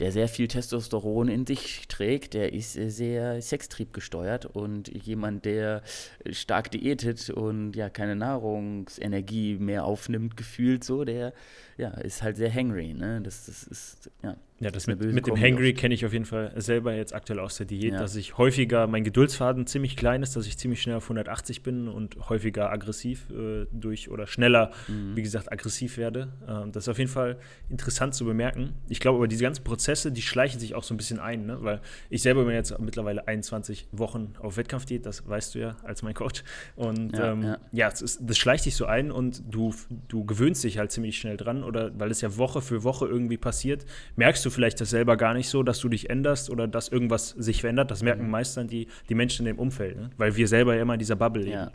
der 0.00 0.12
sehr 0.12 0.28
viel 0.28 0.48
Testosteron 0.48 1.28
in 1.28 1.46
sich 1.46 1.88
trägt, 1.88 2.34
der 2.34 2.52
ist 2.52 2.72
sehr 2.72 3.40
sextriebgesteuert 3.40 4.46
und 4.46 4.88
jemand, 4.88 5.44
der 5.44 5.82
stark 6.30 6.70
diätet 6.70 7.30
und 7.30 7.74
ja 7.74 7.88
keine 7.88 8.16
Nahrungsenergie 8.16 9.56
mehr 9.56 9.84
aufnimmt, 9.84 10.36
gefühlt 10.36 10.84
so, 10.84 11.04
der 11.04 11.32
ja, 11.76 11.90
ist 11.90 12.22
halt 12.22 12.36
sehr 12.36 12.52
hangry. 12.52 12.94
Ne? 12.94 13.20
Das, 13.22 13.46
das 13.46 13.64
ist, 13.64 14.10
ja. 14.22 14.36
Ja, 14.62 14.70
das 14.70 14.86
mit, 14.86 15.00
mit 15.00 15.26
dem 15.26 15.36
Hangry 15.36 15.74
kenne 15.74 15.92
ich 15.92 16.06
auf 16.06 16.12
jeden 16.12 16.24
Fall 16.24 16.52
selber 16.54 16.94
jetzt 16.94 17.12
aktuell 17.12 17.40
aus 17.40 17.56
der 17.56 17.66
Diät, 17.66 17.94
ja. 17.94 17.98
dass 17.98 18.14
ich 18.14 18.38
häufiger, 18.38 18.86
mein 18.86 19.02
Geduldsfaden 19.02 19.66
ziemlich 19.66 19.96
klein 19.96 20.22
ist, 20.22 20.36
dass 20.36 20.46
ich 20.46 20.56
ziemlich 20.56 20.80
schnell 20.80 20.94
auf 20.94 21.04
180 21.04 21.64
bin 21.64 21.88
und 21.88 22.28
häufiger 22.28 22.70
aggressiv 22.70 23.28
äh, 23.30 23.66
durch 23.72 24.08
oder 24.08 24.28
schneller, 24.28 24.70
mhm. 24.86 25.16
wie 25.16 25.22
gesagt, 25.22 25.50
aggressiv 25.50 25.96
werde. 25.96 26.28
Äh, 26.46 26.70
das 26.70 26.84
ist 26.84 26.88
auf 26.88 26.98
jeden 26.98 27.10
Fall 27.10 27.38
interessant 27.70 28.14
zu 28.14 28.24
bemerken. 28.24 28.74
Ich 28.88 29.00
glaube 29.00 29.16
aber, 29.18 29.26
diese 29.26 29.42
ganzen 29.42 29.64
Prozesse, 29.64 30.12
die 30.12 30.22
schleichen 30.22 30.60
sich 30.60 30.76
auch 30.76 30.84
so 30.84 30.94
ein 30.94 30.96
bisschen 30.96 31.18
ein, 31.18 31.44
ne? 31.46 31.58
weil 31.62 31.80
ich 32.08 32.22
selber 32.22 32.44
bin 32.44 32.54
jetzt 32.54 32.78
mittlerweile 32.78 33.26
21 33.26 33.88
Wochen 33.90 34.34
auf 34.38 34.56
Wettkampfdiät, 34.56 35.04
das 35.04 35.28
weißt 35.28 35.56
du 35.56 35.58
ja 35.58 35.76
als 35.82 36.04
mein 36.04 36.14
Coach. 36.14 36.44
Und 36.76 37.16
ja, 37.16 37.32
ähm, 37.32 37.42
ja. 37.42 37.58
ja 37.72 37.88
ist, 37.88 38.20
das 38.22 38.38
schleicht 38.38 38.62
sich 38.62 38.76
so 38.76 38.86
ein 38.86 39.10
und 39.10 39.42
du, 39.52 39.74
du 40.06 40.24
gewöhnst 40.24 40.62
dich 40.62 40.78
halt 40.78 40.92
ziemlich 40.92 41.18
schnell 41.18 41.36
dran 41.36 41.61
oder 41.62 41.98
weil 41.98 42.10
es 42.10 42.20
ja 42.20 42.36
Woche 42.36 42.60
für 42.60 42.84
Woche 42.84 43.06
irgendwie 43.06 43.36
passiert, 43.36 43.84
merkst 44.16 44.44
du 44.44 44.50
vielleicht 44.50 44.80
das 44.80 44.90
selber 44.90 45.16
gar 45.16 45.34
nicht 45.34 45.48
so, 45.48 45.62
dass 45.62 45.78
du 45.80 45.88
dich 45.88 46.10
änderst 46.10 46.50
oder 46.50 46.66
dass 46.68 46.88
irgendwas 46.88 47.30
sich 47.30 47.60
verändert. 47.60 47.90
Das 47.90 48.02
merken 48.02 48.24
mhm. 48.24 48.30
meist 48.30 48.56
dann 48.56 48.68
die, 48.68 48.88
die 49.08 49.14
Menschen 49.14 49.46
in 49.46 49.56
dem 49.56 49.58
Umfeld, 49.58 49.96
ne? 49.96 50.10
weil 50.16 50.36
wir 50.36 50.48
selber 50.48 50.74
ja 50.74 50.82
immer 50.82 50.94
in 50.94 50.98
dieser 50.98 51.16
Bubble 51.16 51.42
leben. 51.42 51.52
Ja. 51.52 51.72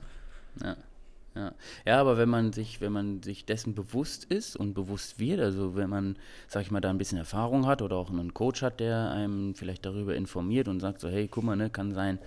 ja. 0.63 0.77
Ja. 1.37 1.53
ja, 1.85 2.01
aber 2.01 2.17
wenn 2.17 2.29
man 2.29 2.51
sich, 2.51 2.81
wenn 2.81 2.91
man 2.91 3.21
sich 3.21 3.45
dessen 3.45 3.75
bewusst 3.75 4.25
ist 4.25 4.55
und 4.55 4.73
bewusst 4.73 5.19
wird, 5.19 5.39
also 5.39 5.75
wenn 5.75 5.89
man, 5.89 6.15
sag 6.47 6.63
ich 6.63 6.71
mal, 6.71 6.81
da 6.81 6.89
ein 6.89 6.97
bisschen 6.97 7.19
Erfahrung 7.19 7.67
hat 7.67 7.83
oder 7.83 7.95
auch 7.95 8.09
einen 8.09 8.33
Coach 8.33 8.63
hat, 8.63 8.79
der 8.79 9.11
einem 9.11 9.53
vielleicht 9.53 9.85
darüber 9.85 10.15
informiert 10.15 10.67
und 10.67 10.79
sagt 10.79 10.99
so, 10.99 11.09
hey, 11.09 11.27
guck 11.27 11.43
mal, 11.43 11.55
ne, 11.55 11.69
kann 11.69 11.93
sein, 11.93 12.17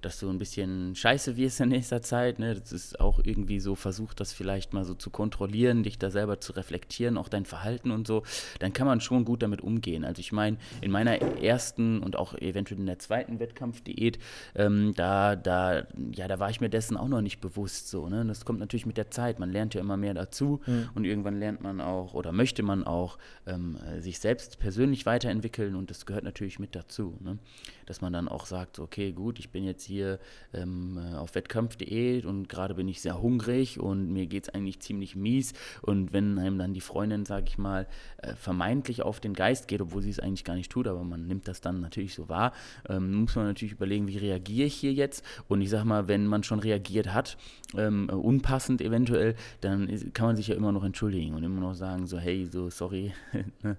dass 0.00 0.18
du 0.18 0.28
ein 0.28 0.38
bisschen 0.38 0.94
scheiße 0.94 1.36
wirst 1.36 1.60
in 1.60 1.70
nächster 1.70 2.02
Zeit. 2.02 2.38
Ne? 2.38 2.54
Das 2.54 2.72
ist 2.72 3.00
auch 3.00 3.20
irgendwie 3.22 3.60
so, 3.60 3.74
versucht 3.74 4.20
das 4.20 4.32
vielleicht 4.32 4.72
mal 4.72 4.84
so 4.84 4.94
zu 4.94 5.10
kontrollieren, 5.10 5.82
dich 5.82 5.98
da 5.98 6.10
selber 6.10 6.40
zu 6.40 6.52
reflektieren, 6.52 7.16
auch 7.16 7.28
dein 7.28 7.44
Verhalten 7.44 7.90
und 7.90 8.06
so. 8.06 8.22
Dann 8.60 8.72
kann 8.72 8.86
man 8.86 9.00
schon 9.00 9.24
gut 9.24 9.42
damit 9.42 9.60
umgehen. 9.60 10.04
Also 10.04 10.20
ich 10.20 10.32
meine, 10.32 10.58
in 10.80 10.90
meiner 10.90 11.20
ersten 11.20 12.00
und 12.00 12.16
auch 12.16 12.34
eventuell 12.34 12.80
in 12.80 12.86
der 12.86 12.98
zweiten 12.98 13.40
Wettkampfdiät, 13.40 14.18
ähm, 14.54 14.92
da, 14.94 15.36
da, 15.36 15.86
ja, 16.12 16.28
da 16.28 16.38
war 16.38 16.50
ich 16.50 16.60
mir 16.60 16.70
dessen 16.70 16.96
auch 16.96 17.08
noch 17.08 17.22
nicht 17.22 17.40
bewusst 17.40 17.88
so. 17.88 18.08
Ne? 18.08 18.24
Das 18.26 18.44
kommt 18.44 18.60
natürlich 18.60 18.86
mit 18.86 18.96
der 18.96 19.10
Zeit. 19.10 19.38
Man 19.38 19.50
lernt 19.50 19.74
ja 19.74 19.80
immer 19.80 19.96
mehr 19.96 20.14
dazu 20.14 20.60
mhm. 20.66 20.90
und 20.94 21.04
irgendwann 21.04 21.38
lernt 21.38 21.62
man 21.62 21.80
auch 21.80 22.14
oder 22.14 22.32
möchte 22.32 22.62
man 22.62 22.84
auch 22.84 23.18
ähm, 23.46 23.78
sich 23.98 24.18
selbst 24.18 24.58
persönlich 24.58 25.06
weiterentwickeln 25.06 25.74
und 25.74 25.90
das 25.90 26.06
gehört 26.06 26.24
natürlich 26.24 26.58
mit 26.58 26.74
dazu. 26.74 27.16
Ne? 27.20 27.38
Dass 27.86 28.00
man 28.00 28.12
dann 28.12 28.28
auch 28.28 28.46
sagt, 28.46 28.78
okay, 28.78 29.12
gut, 29.12 29.38
ich 29.38 29.50
bin 29.50 29.64
jetzt 29.64 29.87
hier 29.88 30.20
ähm, 30.52 30.98
äh, 30.98 31.16
auf 31.16 31.34
wettkampf.de 31.34 32.24
und 32.24 32.48
gerade 32.48 32.74
bin 32.74 32.86
ich 32.88 33.00
sehr 33.00 33.20
hungrig 33.20 33.80
und 33.80 34.12
mir 34.12 34.26
geht 34.26 34.44
es 34.44 34.54
eigentlich 34.54 34.80
ziemlich 34.80 35.16
mies. 35.16 35.52
Und 35.82 36.12
wenn 36.12 36.38
einem 36.38 36.58
dann 36.58 36.74
die 36.74 36.80
Freundin, 36.80 37.24
sage 37.24 37.46
ich 37.48 37.58
mal, 37.58 37.86
äh, 38.18 38.34
vermeintlich 38.34 39.02
auf 39.02 39.20
den 39.20 39.34
Geist 39.34 39.68
geht, 39.68 39.80
obwohl 39.80 40.02
sie 40.02 40.10
es 40.10 40.20
eigentlich 40.20 40.44
gar 40.44 40.54
nicht 40.54 40.70
tut, 40.70 40.86
aber 40.86 41.02
man 41.02 41.26
nimmt 41.26 41.48
das 41.48 41.60
dann 41.60 41.80
natürlich 41.80 42.14
so 42.14 42.28
wahr, 42.28 42.52
ähm, 42.88 43.14
muss 43.14 43.34
man 43.34 43.46
natürlich 43.46 43.72
überlegen, 43.72 44.06
wie 44.06 44.18
reagiere 44.18 44.66
ich 44.66 44.74
hier 44.74 44.92
jetzt? 44.92 45.24
Und 45.48 45.60
ich 45.60 45.70
sage 45.70 45.86
mal, 45.86 46.08
wenn 46.08 46.26
man 46.26 46.42
schon 46.42 46.60
reagiert 46.60 47.12
hat, 47.12 47.36
ähm, 47.76 48.08
unpassend 48.08 48.80
eventuell, 48.80 49.34
dann 49.60 49.88
ist, 49.88 50.14
kann 50.14 50.26
man 50.26 50.36
sich 50.36 50.48
ja 50.48 50.54
immer 50.54 50.72
noch 50.72 50.84
entschuldigen 50.84 51.34
und 51.34 51.42
immer 51.42 51.60
noch 51.60 51.74
sagen, 51.74 52.06
so, 52.06 52.18
hey, 52.18 52.46
so, 52.46 52.70
sorry, 52.70 53.12
ne, 53.62 53.76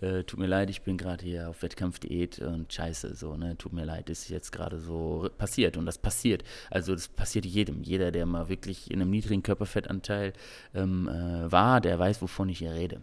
äh, 0.00 0.24
tut 0.24 0.40
mir 0.40 0.46
leid, 0.46 0.70
ich 0.70 0.82
bin 0.82 0.96
gerade 0.96 1.24
hier 1.24 1.50
auf 1.50 1.62
Wettkampfdiät 1.62 2.38
und 2.40 2.72
scheiße, 2.72 3.14
so, 3.14 3.36
ne, 3.36 3.56
tut 3.56 3.72
mir 3.72 3.84
leid, 3.84 4.10
ist 4.10 4.28
jetzt 4.28 4.52
gerade 4.52 4.78
so 4.78 5.28
passiert 5.36 5.49
passiert 5.50 5.76
und 5.76 5.86
das 5.86 5.98
passiert. 5.98 6.44
Also 6.70 6.94
das 6.94 7.08
passiert 7.08 7.44
jedem. 7.44 7.82
Jeder, 7.82 8.12
der 8.12 8.24
mal 8.24 8.48
wirklich 8.48 8.88
in 8.90 9.00
einem 9.00 9.10
niedrigen 9.10 9.42
Körperfettanteil 9.42 10.32
ähm, 10.74 11.08
äh, 11.08 11.50
war, 11.50 11.80
der 11.80 11.98
weiß, 11.98 12.22
wovon 12.22 12.48
ich 12.48 12.58
hier 12.58 12.72
rede. 12.72 13.00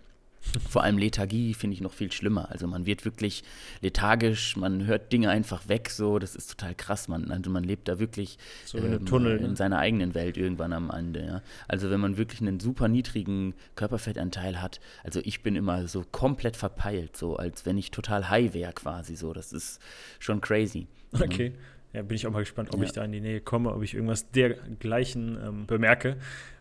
Vor 0.70 0.84
allem 0.84 0.98
Lethargie 0.98 1.54
finde 1.54 1.74
ich 1.74 1.82
noch 1.82 1.92
viel 1.92 2.10
schlimmer. 2.10 2.50
Also 2.50 2.68
man 2.68 2.86
wird 2.86 3.04
wirklich 3.04 3.44
lethargisch, 3.82 4.56
man 4.56 4.86
hört 4.86 5.12
Dinge 5.12 5.30
einfach 5.30 5.68
weg, 5.68 5.90
so, 5.90 6.20
das 6.20 6.38
ist 6.38 6.52
total 6.52 6.74
krass. 6.74 7.10
Man, 7.10 7.32
also 7.32 7.50
man 7.50 7.66
lebt 7.66 7.90
da 7.90 8.00
wirklich 8.00 8.38
so 8.64 8.78
in, 8.78 8.94
ähm, 8.94 9.06
Tunnel, 9.06 9.40
in 9.40 9.50
ne? 9.50 9.56
seiner 9.58 9.80
eigenen 9.80 10.14
Welt 10.14 10.38
irgendwann 10.38 10.72
am 10.72 10.90
Ende. 10.90 11.26
Ja. 11.26 11.42
Also 11.68 11.90
wenn 11.90 12.00
man 12.00 12.16
wirklich 12.16 12.40
einen 12.40 12.62
super 12.62 12.88
niedrigen 12.88 13.56
Körperfettanteil 13.76 14.62
hat, 14.62 14.80
also 15.04 15.20
ich 15.22 15.44
bin 15.44 15.58
immer 15.58 15.90
so 15.90 16.06
komplett 16.10 16.56
verpeilt, 16.56 17.18
so 17.18 17.36
als 17.36 17.66
wenn 17.66 17.78
ich 17.78 17.92
total 17.92 18.30
high 18.30 18.54
wäre 18.54 18.72
quasi 18.72 19.18
so. 19.18 19.34
Das 19.34 19.52
ist 19.52 19.82
schon 20.20 20.40
crazy. 20.40 20.88
Okay. 21.12 21.54
Ja 21.98 22.04
bin 22.04 22.16
ich 22.16 22.28
auch 22.28 22.32
mal 22.32 22.42
gespannt, 22.42 22.70
ob 22.76 22.80
ja. 22.80 22.86
ich 22.86 22.92
da 22.92 23.04
in 23.04 23.12
die 23.12 23.22
Nähe 23.22 23.42
komme, 23.42 23.74
ob 23.74 23.82
ich 23.82 23.96
irgendwas 23.96 24.30
dergleichen 24.30 25.36
ähm, 25.44 25.66
bemerke. 25.66 26.18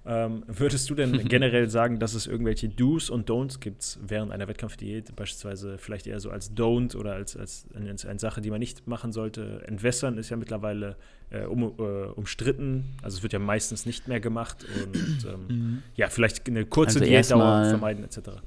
Ähm, 0.06 0.44
würdest 0.46 0.88
du 0.88 0.94
denn 0.94 1.12
generell 1.28 1.68
sagen, 1.68 1.98
dass 1.98 2.14
es 2.14 2.26
irgendwelche 2.26 2.70
Do's 2.70 3.10
und 3.10 3.28
Don'ts 3.28 3.60
gibt 3.60 3.98
während 4.00 4.32
einer 4.32 4.48
Wettkampfdiät, 4.48 5.14
beispielsweise 5.14 5.76
vielleicht 5.76 6.06
eher 6.06 6.20
so 6.20 6.30
als 6.30 6.56
Don't 6.56 6.96
oder 6.96 7.12
als, 7.12 7.36
als 7.36 7.66
eine, 7.74 7.90
eine 7.90 8.18
Sache, 8.18 8.40
die 8.40 8.50
man 8.50 8.60
nicht 8.60 8.86
machen 8.86 9.12
sollte? 9.12 9.62
Entwässern 9.66 10.16
ist 10.16 10.30
ja 10.30 10.38
mittlerweile 10.38 10.96
äh, 11.28 11.42
um, 11.42 11.64
äh, 11.64 11.82
umstritten, 12.14 12.96
also 13.02 13.18
es 13.18 13.22
wird 13.22 13.34
ja 13.34 13.38
meistens 13.38 13.84
nicht 13.84 14.08
mehr 14.08 14.20
gemacht 14.20 14.64
und 14.84 15.26
ähm, 15.30 15.48
mhm. 15.48 15.82
ja, 15.96 16.08
vielleicht 16.08 16.48
eine 16.48 16.64
kurze 16.64 17.00
also 17.00 17.10
Diätdauer 17.10 17.66
vermeiden 17.66 18.04
etc. 18.04 18.40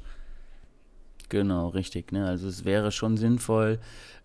Genau, 1.29 1.67
richtig. 1.67 2.11
Ne? 2.11 2.25
Also 2.25 2.47
es 2.47 2.65
wäre 2.65 2.91
schon 2.91 3.15
sinnvoll, 3.15 3.77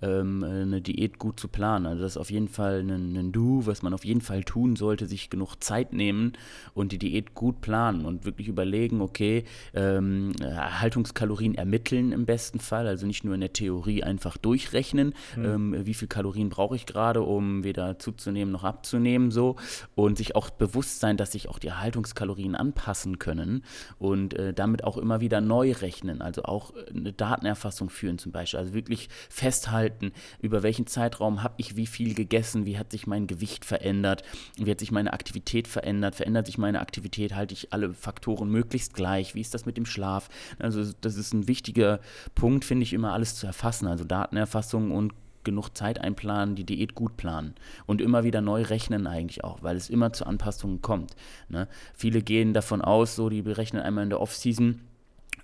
ähm, 0.04 0.44
eine 0.44 0.80
Diät 0.80 1.18
gut 1.18 1.40
zu 1.40 1.48
planen. 1.48 1.86
Also 1.86 2.02
das 2.02 2.12
ist 2.12 2.18
auf 2.18 2.30
jeden 2.30 2.48
Fall 2.48 2.80
ein, 2.80 3.16
ein 3.16 3.32
Do, 3.32 3.66
was 3.66 3.82
man 3.82 3.94
auf 3.94 4.04
jeden 4.04 4.20
Fall 4.20 4.44
tun 4.44 4.76
sollte, 4.76 5.06
sich 5.06 5.30
genug 5.30 5.56
Zeit 5.62 5.92
nehmen 5.92 6.32
und 6.74 6.92
die 6.92 6.98
Diät 6.98 7.34
gut 7.34 7.60
planen 7.60 8.04
und 8.04 8.24
wirklich 8.24 8.48
überlegen, 8.48 9.00
okay, 9.00 9.44
ähm, 9.72 10.32
Erhaltungskalorien 10.40 11.54
ermitteln 11.54 12.12
im 12.12 12.26
besten 12.26 12.60
Fall, 12.60 12.86
also 12.86 13.06
nicht 13.06 13.24
nur 13.24 13.34
in 13.34 13.40
der 13.40 13.52
Theorie 13.52 14.02
einfach 14.02 14.36
durchrechnen, 14.36 15.14
mhm. 15.36 15.44
ähm, 15.44 15.86
wie 15.86 15.94
viel 15.94 16.08
Kalorien 16.08 16.48
brauche 16.48 16.76
ich 16.76 16.86
gerade, 16.86 17.22
um 17.22 17.64
weder 17.64 17.98
zuzunehmen 17.98 18.52
noch 18.52 18.64
abzunehmen, 18.64 19.30
so 19.30 19.56
und 19.94 20.18
sich 20.18 20.36
auch 20.36 20.50
bewusst 20.50 21.00
sein, 21.00 21.16
dass 21.16 21.32
sich 21.32 21.48
auch 21.48 21.58
die 21.58 21.68
Erhaltungskalorien 21.68 22.54
anpassen 22.54 23.18
können 23.18 23.64
und 23.98 24.34
äh, 24.34 24.52
damit 24.52 24.84
auch 24.84 24.98
immer 24.98 25.20
wieder 25.20 25.40
neu 25.40 25.72
rechnen, 25.72 26.20
also 26.20 26.42
auch 26.44 26.72
eine 26.94 27.12
Datenerfassung 27.12 27.90
führen 27.90 28.18
zum 28.18 28.32
Beispiel, 28.32 28.60
also 28.60 28.74
wirklich 28.74 29.08
festhalten, 29.28 29.93
halten, 29.94 30.12
über 30.40 30.62
welchen 30.62 30.86
Zeitraum 30.86 31.42
habe 31.42 31.54
ich 31.58 31.76
wie 31.76 31.86
viel 31.86 32.14
gegessen, 32.14 32.66
wie 32.66 32.78
hat 32.78 32.90
sich 32.90 33.06
mein 33.06 33.26
Gewicht 33.26 33.64
verändert, 33.64 34.22
wie 34.56 34.70
hat 34.70 34.80
sich 34.80 34.92
meine 34.92 35.12
Aktivität 35.12 35.68
verändert, 35.68 36.14
verändert 36.14 36.46
sich 36.46 36.58
meine 36.58 36.80
Aktivität, 36.80 37.34
halte 37.34 37.54
ich 37.54 37.72
alle 37.72 37.92
Faktoren 37.94 38.48
möglichst 38.50 38.94
gleich, 38.94 39.34
wie 39.34 39.40
ist 39.40 39.54
das 39.54 39.66
mit 39.66 39.76
dem 39.76 39.86
Schlaf. 39.86 40.28
Also 40.58 40.92
das 41.00 41.16
ist 41.16 41.32
ein 41.32 41.48
wichtiger 41.48 42.00
Punkt, 42.34 42.64
finde 42.64 42.82
ich, 42.84 42.92
immer 42.92 43.12
alles 43.12 43.36
zu 43.36 43.46
erfassen, 43.46 43.86
also 43.86 44.04
Datenerfassung 44.04 44.90
und 44.90 45.12
genug 45.44 45.76
Zeit 45.76 46.00
einplanen, 46.00 46.56
die 46.56 46.64
Diät 46.64 46.94
gut 46.94 47.18
planen. 47.18 47.54
Und 47.84 48.00
immer 48.00 48.24
wieder 48.24 48.40
neu 48.40 48.62
rechnen 48.62 49.06
eigentlich 49.06 49.44
auch, 49.44 49.62
weil 49.62 49.76
es 49.76 49.90
immer 49.90 50.12
zu 50.14 50.26
Anpassungen 50.26 50.80
kommt. 50.80 51.14
Ne? 51.50 51.68
Viele 51.92 52.22
gehen 52.22 52.54
davon 52.54 52.80
aus, 52.80 53.14
so 53.14 53.28
die 53.28 53.42
berechnen 53.42 53.82
einmal 53.82 54.04
in 54.04 54.10
der 54.10 54.22
Off-Season, 54.22 54.80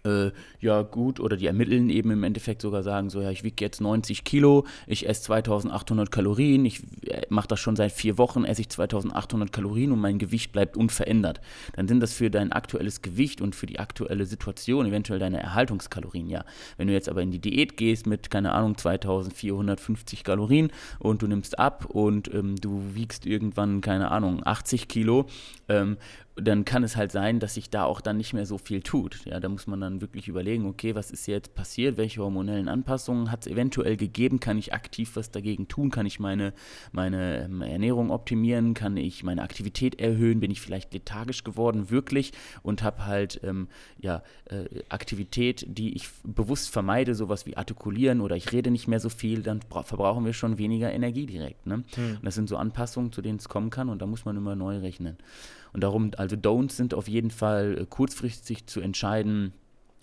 äh, 0.05 0.31
ja 0.61 0.83
gut, 0.83 1.21
oder 1.21 1.37
die 1.37 1.47
ermitteln 1.47 1.91
eben 1.91 2.11
im 2.11 2.23
Endeffekt 2.23 2.63
sogar 2.63 2.83
sagen, 2.83 3.11
so 3.11 3.21
ja, 3.21 3.31
ich 3.31 3.45
wiege 3.45 3.65
jetzt 3.65 3.81
90 3.81 4.25
Kilo, 4.25 4.67
ich 4.87 5.09
esse 5.09 5.23
2800 5.23 6.11
Kalorien, 6.11 6.65
ich 6.65 6.83
äh, 7.07 7.23
mache 7.29 7.49
das 7.49 7.61
schon 7.61 7.77
seit 7.77 7.93
vier 7.93 8.19
Wochen, 8.19 8.45
esse 8.45 8.63
ich 8.63 8.69
2800 8.69 9.53
Kalorien 9.53 9.93
und 9.93 10.01
mein 10.01 10.19
Gewicht 10.19 10.53
bleibt 10.53 10.77
unverändert. 10.77 11.41
Dann 11.75 11.89
sind 11.89 12.01
das 12.01 12.13
für 12.13 12.31
dein 12.31 12.53
aktuelles 12.53 13.03
Gewicht 13.03 13.41
und 13.41 13.55
für 13.55 13.67
die 13.67 13.79
aktuelle 13.79 14.27
Situation 14.27 14.87
eventuell 14.87 15.19
deine 15.19 15.41
Erhaltungskalorien, 15.41 16.29
ja. 16.29 16.45
Wenn 16.77 16.89
du 16.89 16.95
jetzt 16.95 17.09
aber 17.09 17.23
in 17.23 17.31
die 17.31 17.41
Diät 17.41 17.77
gehst 17.77 18.07
mit, 18.07 18.31
keine 18.31 18.53
Ahnung, 18.53 18.77
2450 18.77 20.25
Kalorien 20.25 20.71
und 20.99 21.23
du 21.23 21.27
nimmst 21.27 21.59
ab 21.59 21.87
und 21.87 22.33
ähm, 22.33 22.57
du 22.57 22.83
wiegst 22.95 23.27
irgendwann, 23.27 23.81
keine 23.81 24.11
Ahnung, 24.11 24.43
80 24.45 24.89
Kilo 24.89 25.27
ähm, 25.69 25.97
dann 26.37 26.64
kann 26.64 26.83
es 26.85 26.97
halt 26.97 27.12
sein, 27.12 27.40
dass 27.40 27.55
sich 27.55 27.71
da 27.71 27.85
auch 27.85 28.01
dann 28.01 28.16
nicht 28.16 28.33
mehr 28.33 28.47
so 28.47 28.59
viel 28.59 28.83
tut. 28.83 29.25
Ja, 29.25 29.40
da 29.40 29.49
muss 29.49 29.66
man 29.66 29.81
dann 29.81 30.01
wirklich 30.01 30.29
überlegen, 30.29 30.66
okay, 30.66 30.95
was 30.95 31.11
ist 31.11 31.27
jetzt 31.27 31.55
passiert, 31.55 31.97
welche 31.97 32.23
hormonellen 32.23 32.69
Anpassungen 32.69 33.31
hat 33.31 33.47
es 33.47 33.53
eventuell 33.53 33.97
gegeben, 33.97 34.40
kann 34.40 34.59
ich 34.59 34.73
aktiv 34.73 35.12
was 35.14 35.31
dagegen 35.31 35.69
tun, 35.69 35.90
kann 35.90 36.07
ich 36.07 36.21
meine, 36.21 36.53
meine 36.93 37.45
ähm, 37.45 37.62
Ernährung 37.62 38.11
optimieren, 38.11 38.75
kann 38.75 38.97
ich 38.97 39.23
meine 39.23 39.43
Aktivität 39.43 40.01
erhöhen, 40.01 40.40
bin 40.40 40.51
ich 40.51 40.61
vielleicht 40.61 40.93
lethargisch 40.95 41.45
geworden, 41.45 41.90
wirklich 41.90 42.33
und 42.62 42.83
habe 42.83 43.07
halt 43.07 43.40
ähm, 43.43 43.69
ja, 43.99 44.23
äh, 44.47 44.64
Aktivität, 44.88 45.66
die 45.69 45.95
ich 45.95 46.09
bewusst 46.23 46.71
vermeide, 46.71 47.14
sowas 47.14 47.45
wie 47.47 47.57
Artikulieren 47.57 48.21
oder 48.21 48.37
ich 48.37 48.53
rede 48.53 48.71
nicht 48.71 48.88
mehr 48.88 49.01
so 49.01 49.09
viel, 49.09 49.43
dann 49.43 49.61
verbrauchen 49.62 50.25
wir 50.25 50.33
schon 50.33 50.59
weniger 50.59 50.93
Energie 50.93 51.27
direkt. 51.27 51.66
Ne? 51.66 51.85
Hm. 51.95 52.19
Das 52.23 52.35
sind 52.35 52.49
so 52.49 52.57
Anpassungen, 52.57 53.12
zu 53.12 53.21
denen 53.21 53.38
es 53.38 53.49
kommen 53.49 53.71
kann 53.71 53.88
und 53.88 54.01
da 54.01 54.07
muss 54.07 54.25
man 54.25 54.37
immer 54.37 54.55
neu 54.55 54.79
rechnen. 54.79 55.19
Und 55.73 55.83
darum, 55.83 56.11
also 56.17 56.37
Don'ts 56.37 56.73
sind 56.73 56.95
auf 56.95 57.09
jeden 57.09 57.31
Fall 57.31 57.79
äh, 57.79 57.87
kurzfristig 57.87 58.67
zu 58.67 58.81
entscheiden, 58.81 59.53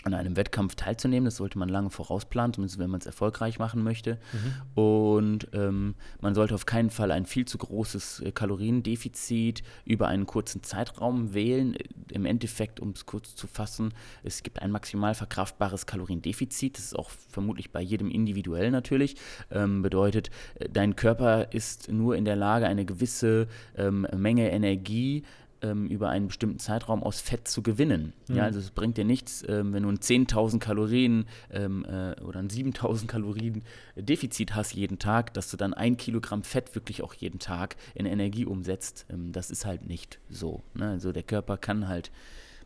an 0.03 0.13
einem 0.13 0.35
Wettkampf 0.35 0.75
teilzunehmen. 0.75 1.25
Das 1.25 1.37
sollte 1.37 1.57
man 1.57 1.69
lange 1.69 1.89
vorausplanen, 1.89 2.53
zumindest 2.53 2.79
wenn 2.79 2.89
man 2.89 2.99
es 2.99 3.05
erfolgreich 3.05 3.59
machen 3.59 3.83
möchte. 3.83 4.17
Mhm. 4.31 4.81
Und 4.81 5.47
ähm, 5.53 5.95
man 6.21 6.33
sollte 6.33 6.55
auf 6.55 6.65
keinen 6.65 6.89
Fall 6.89 7.11
ein 7.11 7.25
viel 7.25 7.45
zu 7.45 7.57
großes 7.57 8.21
äh, 8.21 8.31
Kaloriendefizit 8.31 9.63
über 9.85 10.07
einen 10.07 10.25
kurzen 10.25 10.63
Zeitraum 10.63 11.33
wählen. 11.33 11.75
Im 12.11 12.25
Endeffekt, 12.25 12.79
um 12.79 12.91
es 12.91 13.05
kurz 13.05 13.35
zu 13.35 13.47
fassen, 13.47 13.93
es 14.23 14.43
gibt 14.43 14.61
ein 14.61 14.71
maximal 14.71 15.13
verkraftbares 15.13 15.85
Kaloriendefizit. 15.85 16.77
Das 16.77 16.85
ist 16.85 16.97
auch 16.97 17.09
vermutlich 17.09 17.71
bei 17.71 17.81
jedem 17.81 18.09
individuell 18.09 18.71
natürlich. 18.71 19.15
Ähm, 19.51 19.81
bedeutet, 19.81 20.29
äh, 20.55 20.69
dein 20.69 20.95
Körper 20.95 21.51
ist 21.51 21.91
nur 21.91 22.15
in 22.15 22.25
der 22.25 22.35
Lage, 22.35 22.67
eine 22.67 22.85
gewisse 22.85 23.47
ähm, 23.75 24.07
Menge 24.15 24.51
Energie 24.51 25.23
ähm, 25.61 25.87
über 25.87 26.09
einen 26.09 26.27
bestimmten 26.27 26.59
Zeitraum 26.59 27.03
aus 27.03 27.21
Fett 27.21 27.47
zu 27.47 27.61
gewinnen. 27.61 28.13
Mhm. 28.27 28.35
Ja, 28.35 28.43
also 28.43 28.59
es 28.59 28.71
bringt 28.71 28.97
dir 28.97 29.05
nichts, 29.05 29.43
ähm, 29.47 29.73
wenn 29.73 29.83
du 29.83 29.89
ein 29.89 29.99
10.000 29.99 30.59
Kalorien 30.59 31.25
ähm, 31.51 31.85
äh, 31.85 32.19
oder 32.21 32.39
ein 32.39 32.49
7.000 32.49 33.07
Kalorien 33.07 33.63
Defizit 33.95 34.55
hast 34.55 34.73
jeden 34.73 34.99
Tag, 34.99 35.33
dass 35.33 35.49
du 35.49 35.57
dann 35.57 35.73
ein 35.73 35.97
Kilogramm 35.97 36.43
Fett 36.43 36.75
wirklich 36.75 37.03
auch 37.03 37.13
jeden 37.13 37.39
Tag 37.39 37.75
in 37.95 38.05
Energie 38.05 38.45
umsetzt. 38.45 39.05
Ähm, 39.09 39.31
das 39.31 39.51
ist 39.51 39.65
halt 39.65 39.87
nicht 39.87 40.19
so. 40.29 40.63
Ne? 40.73 40.89
Also 40.89 41.11
der 41.11 41.23
Körper 41.23 41.57
kann 41.57 41.87
halt 41.87 42.11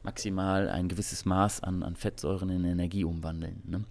maximal 0.04 0.68
ein 0.70 0.88
gewisses 0.88 1.26
Maß 1.26 1.62
an, 1.62 1.84
an 1.84 1.96
Fettsäuren 1.96 2.50
in 2.50 2.64
Energie 2.66 3.04
umwandeln. 3.04 3.62
Ne? 3.66 3.84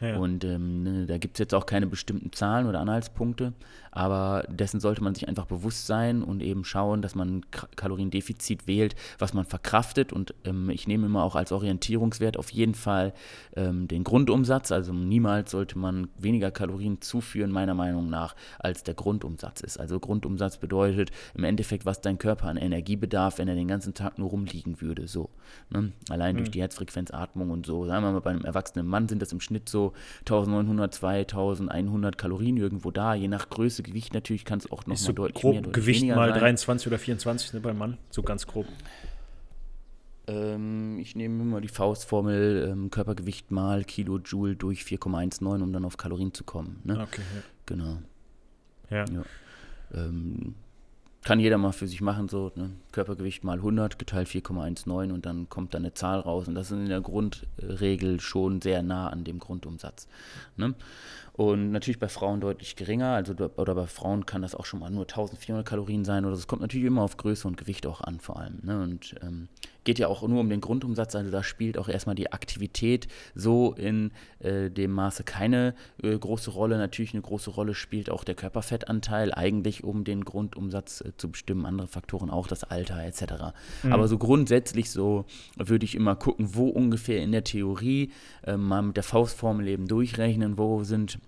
Ja. 0.00 0.16
Und 0.16 0.44
ähm, 0.44 0.82
ne, 0.82 1.06
da 1.06 1.18
gibt 1.18 1.36
es 1.36 1.38
jetzt 1.40 1.54
auch 1.54 1.66
keine 1.66 1.86
bestimmten 1.86 2.32
Zahlen 2.32 2.66
oder 2.66 2.80
Anhaltspunkte, 2.80 3.52
aber 3.90 4.44
dessen 4.48 4.80
sollte 4.80 5.02
man 5.02 5.14
sich 5.14 5.26
einfach 5.26 5.46
bewusst 5.46 5.86
sein 5.86 6.22
und 6.22 6.42
eben 6.42 6.64
schauen, 6.64 7.02
dass 7.02 7.14
man 7.14 7.44
Kaloriendefizit 7.76 8.66
wählt, 8.66 8.94
was 9.18 9.34
man 9.34 9.44
verkraftet. 9.44 10.12
Und 10.12 10.34
ähm, 10.44 10.70
ich 10.70 10.86
nehme 10.86 11.06
immer 11.06 11.24
auch 11.24 11.34
als 11.34 11.50
Orientierungswert 11.52 12.36
auf 12.36 12.50
jeden 12.50 12.74
Fall 12.74 13.12
ähm, 13.56 13.88
den 13.88 14.04
Grundumsatz. 14.04 14.70
Also 14.70 14.92
niemals 14.92 15.50
sollte 15.50 15.78
man 15.78 16.08
weniger 16.16 16.50
Kalorien 16.50 17.00
zuführen, 17.00 17.50
meiner 17.50 17.74
Meinung 17.74 18.08
nach, 18.08 18.36
als 18.58 18.84
der 18.84 18.94
Grundumsatz 18.94 19.62
ist. 19.62 19.80
Also 19.80 19.98
Grundumsatz 19.98 20.58
bedeutet 20.58 21.10
im 21.34 21.44
Endeffekt, 21.44 21.86
was 21.86 22.00
dein 22.00 22.18
Körper 22.18 22.46
an 22.48 22.56
Energie 22.56 22.96
bedarf, 22.96 23.38
wenn 23.38 23.48
er 23.48 23.54
den 23.56 23.68
ganzen 23.68 23.94
Tag 23.94 24.18
nur 24.18 24.30
rumliegen 24.30 24.80
würde. 24.80 25.08
So. 25.08 25.30
Ne? 25.70 25.92
Allein 26.08 26.34
mhm. 26.34 26.38
durch 26.38 26.50
die 26.50 26.60
Herzfrequenzatmung 26.60 27.50
und 27.50 27.66
so. 27.66 27.86
Sagen 27.86 28.04
wir 28.04 28.12
mal, 28.12 28.20
bei 28.20 28.30
einem 28.30 28.44
erwachsenen 28.44 28.86
Mann 28.86 29.08
sind 29.08 29.22
das 29.22 29.32
im 29.32 29.40
Schnitt 29.40 29.68
so 29.68 29.87
1900, 30.20 30.94
2100 30.94 32.18
Kalorien 32.18 32.56
irgendwo 32.56 32.90
da. 32.90 33.14
Je 33.14 33.28
nach 33.28 33.48
Größe, 33.48 33.82
Gewicht 33.82 34.14
natürlich 34.14 34.44
kann 34.44 34.58
es 34.58 34.70
auch 34.70 34.86
noch 34.86 34.96
so 34.96 35.12
deutlich 35.12 35.40
grob 35.40 35.52
mehr 35.54 35.62
deutlich 35.62 35.84
Gewicht 35.84 36.06
mal 36.06 36.30
sein. 36.30 36.40
23 36.40 36.86
oder 36.88 36.98
24 36.98 37.52
ne, 37.54 37.60
beim 37.60 37.78
Mann, 37.78 37.98
so 38.10 38.22
ganz 38.22 38.46
grob. 38.46 38.66
Ähm, 40.26 40.98
ich 40.98 41.16
nehme 41.16 41.42
immer 41.42 41.60
die 41.60 41.68
Faustformel 41.68 42.68
ähm, 42.70 42.90
Körpergewicht 42.90 43.50
mal 43.50 43.84
Kilojoule 43.84 44.56
durch 44.56 44.82
4,19, 44.82 45.62
um 45.62 45.72
dann 45.72 45.84
auf 45.84 45.96
Kalorien 45.96 46.34
zu 46.34 46.44
kommen. 46.44 46.80
Ne? 46.84 47.00
Okay. 47.00 47.22
Ja. 47.34 47.42
Genau. 47.66 47.98
Ja. 48.90 49.04
ja. 49.06 49.22
Ähm, 49.94 50.54
kann 51.28 51.40
jeder 51.40 51.58
mal 51.58 51.72
für 51.72 51.86
sich 51.86 52.00
machen, 52.00 52.26
so 52.30 52.50
ne? 52.54 52.70
Körpergewicht 52.90 53.44
mal 53.44 53.58
100 53.58 53.98
geteilt 53.98 54.28
4,19 54.28 55.12
und 55.12 55.26
dann 55.26 55.50
kommt 55.50 55.74
da 55.74 55.78
eine 55.78 55.92
Zahl 55.92 56.20
raus 56.20 56.48
und 56.48 56.54
das 56.54 56.70
ist 56.70 56.78
in 56.78 56.88
der 56.88 57.02
Grundregel 57.02 58.18
schon 58.18 58.62
sehr 58.62 58.82
nah 58.82 59.10
an 59.10 59.24
dem 59.24 59.38
Grundumsatz. 59.38 60.08
Ne? 60.56 60.74
Und 61.38 61.70
natürlich 61.70 62.00
bei 62.00 62.08
Frauen 62.08 62.40
deutlich 62.40 62.74
geringer, 62.74 63.12
also 63.12 63.32
oder 63.32 63.76
bei 63.76 63.86
Frauen 63.86 64.26
kann 64.26 64.42
das 64.42 64.56
auch 64.56 64.66
schon 64.66 64.80
mal 64.80 64.90
nur 64.90 65.04
1400 65.04 65.64
Kalorien 65.64 66.04
sein 66.04 66.24
oder 66.24 66.34
es 66.34 66.48
kommt 66.48 66.62
natürlich 66.62 66.88
immer 66.88 67.02
auf 67.02 67.16
Größe 67.16 67.46
und 67.46 67.56
Gewicht 67.56 67.86
auch 67.86 68.00
an 68.00 68.18
vor 68.18 68.40
allem. 68.40 68.58
Ne? 68.64 68.82
Und 68.82 69.14
ähm, 69.22 69.46
geht 69.84 70.00
ja 70.00 70.08
auch 70.08 70.26
nur 70.26 70.40
um 70.40 70.50
den 70.50 70.60
Grundumsatz, 70.60 71.14
also 71.14 71.30
da 71.30 71.44
spielt 71.44 71.78
auch 71.78 71.88
erstmal 71.88 72.16
die 72.16 72.32
Aktivität 72.32 73.06
so 73.36 73.72
in 73.72 74.10
äh, 74.40 74.68
dem 74.68 74.90
Maße 74.90 75.22
keine 75.22 75.76
äh, 76.02 76.18
große 76.18 76.50
Rolle. 76.50 76.76
Natürlich 76.76 77.14
eine 77.14 77.22
große 77.22 77.50
Rolle 77.50 77.76
spielt 77.76 78.10
auch 78.10 78.24
der 78.24 78.34
Körperfettanteil, 78.34 79.32
eigentlich 79.32 79.84
um 79.84 80.02
den 80.02 80.24
Grundumsatz 80.24 81.02
äh, 81.02 81.12
zu 81.16 81.30
bestimmen, 81.30 81.66
andere 81.66 81.86
Faktoren 81.86 82.30
auch 82.30 82.48
das 82.48 82.64
Alter 82.64 83.00
etc. 83.04 83.54
Mhm. 83.84 83.92
Aber 83.92 84.08
so 84.08 84.18
grundsätzlich 84.18 84.90
so 84.90 85.24
würde 85.56 85.84
ich 85.84 85.94
immer 85.94 86.16
gucken, 86.16 86.56
wo 86.56 86.66
ungefähr 86.66 87.22
in 87.22 87.30
der 87.30 87.44
Theorie 87.44 88.10
äh, 88.44 88.56
mal 88.56 88.82
mit 88.82 88.96
der 88.96 89.04
Faustformel 89.04 89.68
eben 89.68 89.86
durchrechnen, 89.86 90.58
wo 90.58 90.82
sind 90.82 91.20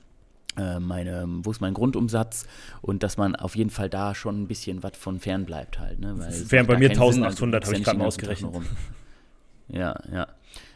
meine, 0.80 1.24
wo 1.42 1.50
ist 1.50 1.60
mein 1.60 1.74
Grundumsatz 1.74 2.46
und 2.82 3.02
dass 3.02 3.16
man 3.16 3.36
auf 3.36 3.56
jeden 3.56 3.70
Fall 3.70 3.88
da 3.88 4.14
schon 4.14 4.42
ein 4.42 4.46
bisschen 4.46 4.82
was 4.82 4.96
von 4.96 5.20
fern 5.20 5.44
bleibt 5.44 5.78
halt. 5.78 6.00
Ne? 6.00 6.16
Wären 6.48 6.66
bei 6.66 6.78
mir 6.78 6.90
1800, 6.90 7.62
also, 7.62 7.70
habe 7.70 7.78
ich 7.78 7.84
gerade 7.84 7.98
mal 7.98 8.06
ausgerechnet. 8.06 8.54
Ja, 9.72 9.94
ja. 10.12 10.26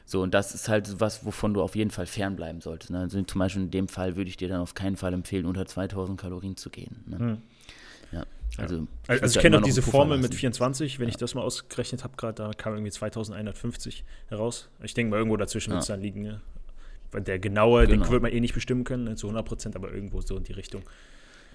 So, 0.06 0.22
und 0.22 0.34
das 0.34 0.54
ist 0.54 0.68
halt 0.68 1.00
was, 1.00 1.24
wovon 1.24 1.54
du 1.54 1.62
auf 1.62 1.76
jeden 1.76 1.90
Fall 1.90 2.06
fernbleiben 2.06 2.60
solltest. 2.60 2.90
Ne? 2.90 3.00
Also 3.00 3.20
zum 3.22 3.38
Beispiel 3.38 3.62
in 3.62 3.70
dem 3.70 3.88
Fall 3.88 4.16
würde 4.16 4.28
ich 4.28 4.36
dir 4.36 4.48
dann 4.48 4.60
auf 4.60 4.74
keinen 4.74 4.96
Fall 4.96 5.14
empfehlen, 5.14 5.46
unter 5.46 5.66
2000 5.66 6.20
Kalorien 6.20 6.56
zu 6.56 6.70
gehen. 6.70 7.02
Ne? 7.06 7.18
Hm. 7.18 7.38
Ja. 8.12 8.24
Also, 8.56 8.76
ja. 8.76 9.14
ich, 9.14 9.22
also 9.22 9.38
ich 9.38 9.42
kenne 9.42 9.56
noch 9.56 9.64
diese 9.64 9.82
Formel 9.82 10.18
mit 10.18 10.34
24, 10.34 10.98
wenn 10.98 11.06
ja. 11.06 11.10
ich 11.10 11.16
das 11.16 11.34
mal 11.34 11.42
ausgerechnet 11.42 12.04
habe, 12.04 12.16
gerade 12.16 12.34
da 12.34 12.50
kam 12.52 12.74
irgendwie 12.74 12.92
2150 12.92 14.04
heraus. 14.28 14.68
Ich 14.82 14.94
denke 14.94 15.10
mal, 15.10 15.16
irgendwo 15.16 15.36
dazwischen 15.36 15.70
ja. 15.70 15.76
wird 15.76 15.82
es 15.82 15.88
dann 15.88 16.00
liegen. 16.00 16.22
Ne? 16.22 16.40
Der 17.20 17.38
genaue, 17.38 17.86
genau. 17.86 18.04
den 18.04 18.12
wird 18.12 18.22
man 18.22 18.32
eh 18.32 18.40
nicht 18.40 18.54
bestimmen 18.54 18.84
können, 18.84 19.04
ne, 19.04 19.16
zu 19.16 19.26
100 19.26 19.46
Prozent, 19.46 19.76
aber 19.76 19.92
irgendwo 19.92 20.20
so 20.20 20.36
in 20.36 20.44
die 20.44 20.52
Richtung. 20.52 20.82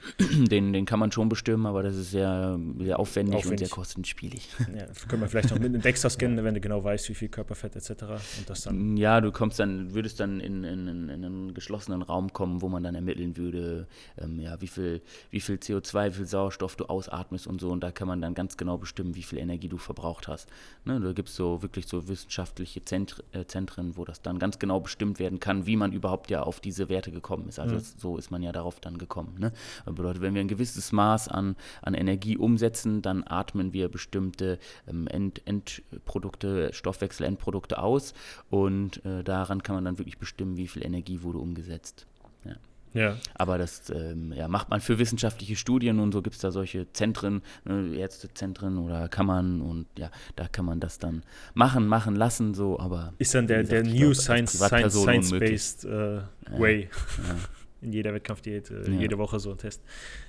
Den, 0.50 0.74
den 0.74 0.86
kann 0.86 1.00
man 1.00 1.12
schon 1.12 1.30
bestimmen, 1.30 1.66
aber 1.66 1.84
das 1.84 1.96
ist 1.96 2.12
sehr, 2.12 2.60
sehr 2.80 3.00
aufwendig, 3.00 3.36
aufwendig. 3.36 3.52
und 3.52 3.58
sehr 3.60 3.70
kostenspielig. 3.70 4.50
Ja, 4.80 4.86
das 4.86 5.08
können 5.08 5.22
wir 5.22 5.28
vielleicht 5.28 5.50
noch 5.50 5.60
mit 5.60 5.68
einem 5.74 5.82
Dexter 5.82 6.10
scannen, 6.10 6.44
wenn 6.44 6.54
du 6.54 6.62
genau 6.62 6.84
weißt, 6.84 7.10
wie 7.10 7.16
viel 7.16 7.28
Körperfett 7.28 7.76
etc. 7.76 7.90
Und 8.38 8.50
das 8.50 8.62
dann 8.62 8.98
ja, 8.98 9.20
du 9.20 9.32
kommst 9.32 9.60
dann, 9.60 9.94
würdest 9.94 10.20
dann 10.20 10.40
in, 10.40 10.64
in, 10.64 10.88
in, 10.88 11.10
einen 11.10 11.54
geschlossenen 11.54 12.02
Raum 12.02 12.32
kommen, 12.32 12.62
wo 12.62 12.70
man 12.70 12.84
dann 12.84 12.96
ermitteln 12.96 13.36
würde, 13.36 13.88
ähm, 14.18 14.40
ja, 14.40 14.62
wie 14.62 14.68
viel, 14.68 15.02
wie 15.32 15.40
viel 15.40 15.56
CO2, 15.56 16.12
wie 16.12 16.18
viel 16.18 16.26
Sauerstoff 16.26 16.76
du 16.76 16.86
ausatmest 16.86 17.48
und 17.48 17.60
so. 17.60 17.70
Und 17.70 17.82
da 17.82 17.92
kann 17.92 18.08
man 18.08 18.22
dann 18.22 18.34
ganz 18.34 18.58
genau 18.58 18.78
bestimmen, 18.78 19.16
wie 19.16 19.24
viel 19.24 19.40
Energie 19.40 19.70
du 19.70 19.78
verbraucht 19.78 20.28
hast. 20.28 20.50
Ne, 20.86 21.00
da 21.00 21.12
gibt 21.14 21.30
es 21.30 21.36
so 21.36 21.62
wirklich 21.62 21.88
so 21.88 22.08
wissenschaftliche 22.08 22.84
Zentr 22.84 23.24
äh, 23.32 23.46
Zentren, 23.46 23.98
wo 23.98 24.06
das 24.06 24.22
dann 24.22 24.40
ganz 24.40 24.60
genau 24.60 24.80
bestimmt 24.80 25.20
werden 25.20 25.40
kann, 25.40 25.66
wie 25.66 25.76
man 25.76 25.92
überhaupt 25.92 26.30
ja 26.30 26.44
auf 26.44 26.60
diese 26.60 26.90
Werte 26.90 27.12
gekommen 27.12 27.48
ist. 27.50 27.60
Also 27.60 27.76
mhm. 27.76 27.84
so 27.98 28.18
ist 28.18 28.32
man 28.32 28.44
ja 28.44 28.52
darauf 28.52 28.80
dann 28.80 28.98
gekommen. 28.98 29.36
Ne? 29.40 29.52
Bedeutet, 29.94 30.22
wenn 30.22 30.34
wir 30.34 30.42
ein 30.42 30.48
gewisses 30.48 30.92
Maß 30.92 31.28
an, 31.28 31.56
an 31.82 31.94
Energie 31.94 32.38
umsetzen, 32.38 33.02
dann 33.02 33.24
atmen 33.26 33.74
wir 33.74 33.90
bestimmte 33.90 34.60
ähm, 34.88 35.08
End, 35.08 35.42
Endprodukte, 35.46 36.74
Stoffwechselendprodukte 36.74 37.82
aus 37.82 38.14
und 38.50 39.04
äh, 39.06 39.24
daran 39.24 39.64
kann 39.64 39.76
man 39.76 39.86
dann 39.86 39.98
wirklich 39.98 40.18
bestimmen, 40.18 40.58
wie 40.58 40.68
viel 40.68 40.86
Energie 40.86 41.22
wurde 41.24 41.40
umgesetzt. 41.40 42.08
Ja. 42.46 42.56
Ja. 42.94 43.18
Aber 43.36 43.58
das 43.58 43.90
ähm, 43.92 44.34
ja, 44.36 44.48
macht 44.48 44.70
man 44.70 44.82
für 44.82 44.98
wissenschaftliche 44.98 45.56
Studien 45.56 46.00
und 46.00 46.12
so 46.12 46.22
gibt 46.22 46.36
es 46.36 46.42
da 46.42 46.52
solche 46.52 46.92
Zentren, 46.94 47.44
ne, 47.66 47.96
Ärztezentren 47.96 48.78
oder 48.80 49.08
Kammern 49.10 49.62
und 49.62 49.86
ja, 49.98 50.10
da 50.36 50.48
kann 50.48 50.66
man 50.66 50.80
das 50.80 50.98
dann 50.98 51.24
machen, 51.54 51.88
machen 51.88 52.16
lassen, 52.16 52.54
so, 52.54 52.80
aber. 52.80 53.14
Ist 53.20 53.36
dann 53.36 53.48
der, 53.48 53.62
gesagt, 53.64 53.86
der 53.86 53.94
New 53.94 54.14
Science, 54.14 54.54
Science, 54.54 54.94
Science-Based 54.94 55.86
uh, 55.86 56.22
Way. 56.58 56.90
Ja 57.28 57.36
in 57.82 57.94
jeder 57.94 58.14
Wettkampfdiät, 58.14 58.72
äh, 58.72 58.92
ja. 58.92 59.00
jede 59.00 59.18
Woche 59.18 59.40
so 59.40 59.52
ein 59.52 59.58
Test. 59.58 59.82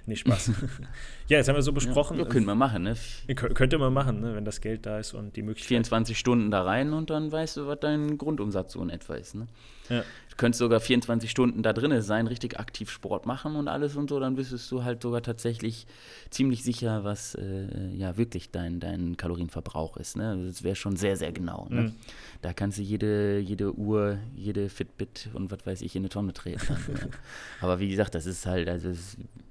Nicht 0.07 0.21
Spaß. 0.21 0.53
ja, 1.29 1.39
jetzt 1.39 1.49
haben 1.49 1.57
wir 1.57 1.63
so 1.63 1.73
besprochen. 1.73 2.19
Ja, 2.19 2.25
können 2.25 2.47
wir 2.47 2.55
machen, 2.55 2.83
ne? 2.85 2.97
Könnte 3.35 3.79
man 3.79 3.93
machen, 3.93 4.21
ne? 4.21 4.35
wenn 4.35 4.45
das 4.45 4.61
Geld 4.61 4.87
da 4.87 4.99
ist 4.99 5.15
und 5.15 5.37
die 5.37 5.43
Möglichkeit. 5.43 5.69
24 5.69 6.19
Stunden 6.19 6.51
da 6.51 6.63
rein 6.63 6.93
und 6.93 7.11
dann 7.11 7.33
weißt 7.33 7.57
du, 7.57 7.67
was 7.67 7.81
dein 7.81 8.19
Grundumsatz 8.19 8.73
so 8.73 8.83
in 8.83 8.91
etwa 8.91 9.15
ist. 9.15 9.35
Ne? 9.35 9.47
Ja. 9.89 10.05
Du 10.41 10.47
könntest 10.47 10.61
sogar 10.61 10.81
24 10.81 11.31
Stunden 11.31 11.63
da 11.63 11.75
drin 11.75 12.01
sein, 12.01 12.27
richtig 12.27 12.59
aktiv 12.59 12.91
Sport 12.91 13.27
machen 13.27 13.57
und 13.57 13.69
alles 13.69 13.95
und 13.97 14.09
so, 14.09 14.19
dann 14.19 14.39
wüsstest 14.39 14.73
du 14.73 14.85
halt 14.85 15.03
sogar 15.03 15.21
tatsächlich 15.21 15.87
ziemlich 16.31 16.65
sicher, 16.65 17.05
was 17.05 17.35
äh, 17.35 17.91
ja 17.95 18.17
wirklich 18.17 18.51
dein, 18.51 18.81
dein 18.81 19.19
Kalorienverbrauch 19.19 19.99
ist. 19.99 20.17
Ne? 20.17 20.31
Also 20.31 20.47
das 20.47 20.63
wäre 20.63 20.77
schon 20.77 20.97
sehr, 20.97 21.19
sehr 21.19 21.33
genau. 21.33 21.67
Ne? 21.69 21.83
Mhm. 21.83 21.93
Da 22.41 22.55
kannst 22.55 22.79
du 22.79 22.83
jede, 22.83 23.39
jede 23.39 23.75
Uhr, 23.77 24.17
jede 24.35 24.71
Fitbit 24.71 25.29
und 25.35 25.51
was 25.53 25.67
weiß 25.67 25.83
ich 25.83 25.95
in 25.95 26.05
eine 26.05 26.09
Tonne 26.09 26.33
treten. 26.33 26.73
ne? 26.73 27.11
Aber 27.61 27.79
wie 27.79 27.91
gesagt, 27.91 28.15
das 28.15 28.25
ist 28.25 28.47
halt, 28.47 28.67
also 28.71 28.95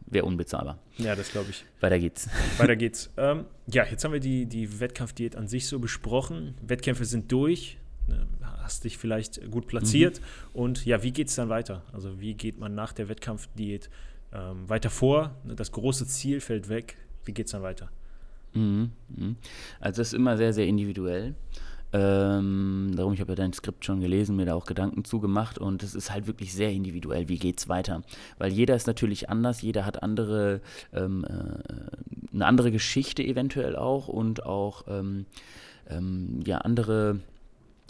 wäre 0.07 0.25
unbezahlbar. 0.25 0.79
Ja, 0.97 1.15
das 1.15 1.31
glaube 1.31 1.51
ich. 1.51 1.65
Weiter 1.81 1.99
geht's. 1.99 2.29
Weiter 2.57 2.75
geht's. 2.75 3.11
Ähm, 3.17 3.45
ja, 3.67 3.85
jetzt 3.85 4.03
haben 4.03 4.13
wir 4.13 4.19
die, 4.19 4.47
die 4.47 4.79
Wettkampfdiät 4.79 5.35
an 5.35 5.47
sich 5.47 5.67
so 5.67 5.77
besprochen. 5.77 6.55
Wettkämpfe 6.65 7.05
sind 7.05 7.31
durch. 7.31 7.77
Ne, 8.09 8.27
hast 8.41 8.83
dich 8.83 8.97
vielleicht 8.97 9.49
gut 9.49 9.67
platziert. 9.67 10.19
Mhm. 10.19 10.59
Und 10.61 10.85
ja, 10.85 11.03
wie 11.03 11.11
geht 11.11 11.29
es 11.29 11.35
dann 11.35 11.49
weiter? 11.49 11.83
Also 11.93 12.19
wie 12.19 12.33
geht 12.33 12.59
man 12.59 12.75
nach 12.75 12.93
der 12.93 13.09
Wettkampfdiät 13.09 13.89
ähm, 14.33 14.67
weiter 14.67 14.89
vor? 14.89 15.35
Ne, 15.43 15.55
das 15.55 15.71
große 15.71 16.05
Ziel 16.07 16.41
fällt 16.41 16.69
weg. 16.69 16.97
Wie 17.25 17.33
geht 17.33 17.47
es 17.47 17.51
dann 17.51 17.63
weiter? 17.63 17.89
Mhm. 18.53 18.91
Mhm. 19.09 19.35
Also 19.79 20.01
das 20.01 20.09
ist 20.09 20.13
immer 20.13 20.37
sehr, 20.37 20.53
sehr 20.53 20.67
individuell. 20.67 21.35
Ähm, 21.91 22.91
darum, 22.95 23.13
ich 23.13 23.19
habe 23.19 23.31
ja 23.31 23.35
dein 23.35 23.53
Skript 23.53 23.83
schon 23.83 23.99
gelesen, 23.99 24.35
mir 24.35 24.45
da 24.45 24.53
auch 24.53 24.65
Gedanken 24.65 25.03
zugemacht 25.05 25.57
und 25.57 25.81
es 25.81 25.95
ist 25.95 26.11
halt 26.11 26.27
wirklich 26.27 26.53
sehr 26.53 26.71
individuell, 26.71 27.29
wie 27.29 27.39
geht 27.39 27.59
es 27.59 27.67
weiter. 27.67 28.03
Weil 28.37 28.51
jeder 28.51 28.75
ist 28.75 28.85
natürlich 28.85 29.29
anders, 29.29 29.63
jeder 29.63 29.87
hat 29.87 30.03
andere, 30.03 30.61
ähm, 30.93 31.25
äh, 31.25 32.31
eine 32.31 32.45
andere 32.45 32.71
Geschichte 32.71 33.23
eventuell 33.23 33.75
auch 33.75 34.07
und 34.07 34.45
auch 34.45 34.83
ähm, 34.87 35.25
ähm 35.89 36.41
ja, 36.45 36.59
andere 36.59 37.21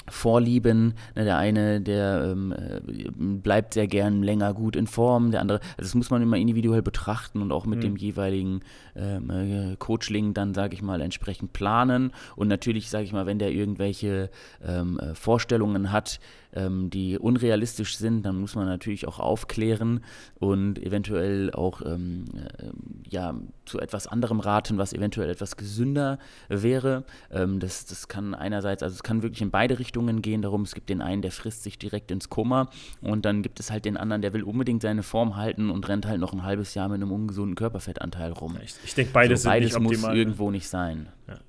Vorlieben. 0.09 0.93
Ne, 1.15 1.23
der 1.23 1.37
eine, 1.37 1.81
der 1.81 2.31
ähm, 2.31 2.53
äh, 2.53 2.79
bleibt 3.11 3.73
sehr 3.73 3.87
gern 3.87 4.23
länger 4.23 4.53
gut 4.53 4.75
in 4.75 4.87
Form, 4.87 5.31
der 5.31 5.41
andere, 5.41 5.59
also 5.77 5.87
das 5.87 5.95
muss 5.95 6.09
man 6.09 6.21
immer 6.21 6.37
individuell 6.37 6.81
betrachten 6.81 7.41
und 7.41 7.51
auch 7.51 7.65
mit 7.65 7.79
mhm. 7.79 7.83
dem 7.83 7.95
jeweiligen 7.95 8.61
ähm, 8.95 9.29
äh, 9.29 9.75
Coachling 9.77 10.33
dann, 10.33 10.53
sage 10.53 10.73
ich 10.73 10.81
mal, 10.81 11.01
entsprechend 11.01 11.53
planen. 11.53 12.11
Und 12.35 12.47
natürlich, 12.47 12.89
sage 12.89 13.05
ich 13.05 13.13
mal, 13.13 13.25
wenn 13.25 13.39
der 13.39 13.51
irgendwelche 13.51 14.29
ähm, 14.65 14.99
äh, 14.99 15.15
Vorstellungen 15.15 15.91
hat, 15.91 16.19
ähm, 16.53 16.89
die 16.89 17.17
unrealistisch 17.17 17.97
sind, 17.97 18.23
dann 18.25 18.39
muss 18.39 18.55
man 18.55 18.65
natürlich 18.65 19.07
auch 19.07 19.19
aufklären 19.19 20.01
und 20.39 20.79
eventuell 20.79 21.51
auch 21.51 21.81
ähm, 21.85 22.25
äh, 22.35 22.69
ja, 23.09 23.35
zu 23.65 23.79
etwas 23.79 24.07
anderem 24.07 24.39
raten, 24.39 24.77
was 24.77 24.93
eventuell 24.93 25.29
etwas 25.29 25.57
gesünder 25.57 26.17
wäre. 26.47 27.03
Ähm, 27.31 27.59
das, 27.59 27.85
das 27.85 28.07
kann 28.07 28.33
einerseits, 28.33 28.81
also 28.81 28.95
es 28.95 29.03
kann 29.03 29.21
wirklich 29.21 29.41
in 29.41 29.51
beide 29.51 29.79
Richtungen 29.79 29.98
gehen, 30.21 30.41
darum 30.41 30.63
es 30.63 30.73
gibt 30.73 30.89
den 30.89 31.01
einen, 31.01 31.21
der 31.21 31.31
frisst 31.31 31.63
sich 31.63 31.77
direkt 31.77 32.11
ins 32.11 32.29
Koma 32.29 32.69
und 33.01 33.25
dann 33.25 33.41
gibt 33.41 33.59
es 33.59 33.71
halt 33.71 33.85
den 33.85 33.97
anderen, 33.97 34.21
der 34.21 34.33
will 34.33 34.43
unbedingt 34.43 34.81
seine 34.81 35.03
Form 35.03 35.35
halten 35.35 35.69
und 35.69 35.87
rennt 35.87 36.05
halt 36.05 36.19
noch 36.19 36.33
ein 36.33 36.43
halbes 36.43 36.73
Jahr 36.73 36.89
mit 36.89 37.01
einem 37.01 37.11
ungesunden 37.11 37.55
Körperfettanteil 37.55 38.31
rum. 38.31 38.57
Ich, 38.63 38.75
ich 38.83 38.95
denke, 38.95 39.11
beides, 39.13 39.43
so, 39.43 39.49
beides 39.49 39.77
muss 39.79 39.91
optimal, 39.91 40.17
irgendwo 40.17 40.51
nicht 40.51 40.67
sein. 40.67 41.07
Ja. 41.27 41.39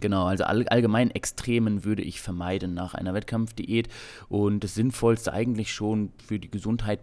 Genau, 0.00 0.24
also 0.24 0.44
all, 0.44 0.66
allgemein 0.68 1.10
Extremen 1.10 1.84
würde 1.84 2.02
ich 2.02 2.20
vermeiden 2.20 2.72
nach 2.74 2.94
einer 2.94 3.12
Wettkampfdiät. 3.12 3.88
Und 4.28 4.64
das 4.64 4.74
Sinnvollste 4.74 5.32
eigentlich 5.32 5.72
schon 5.72 6.12
für 6.26 6.38
die 6.38 6.50
Gesundheit 6.50 7.00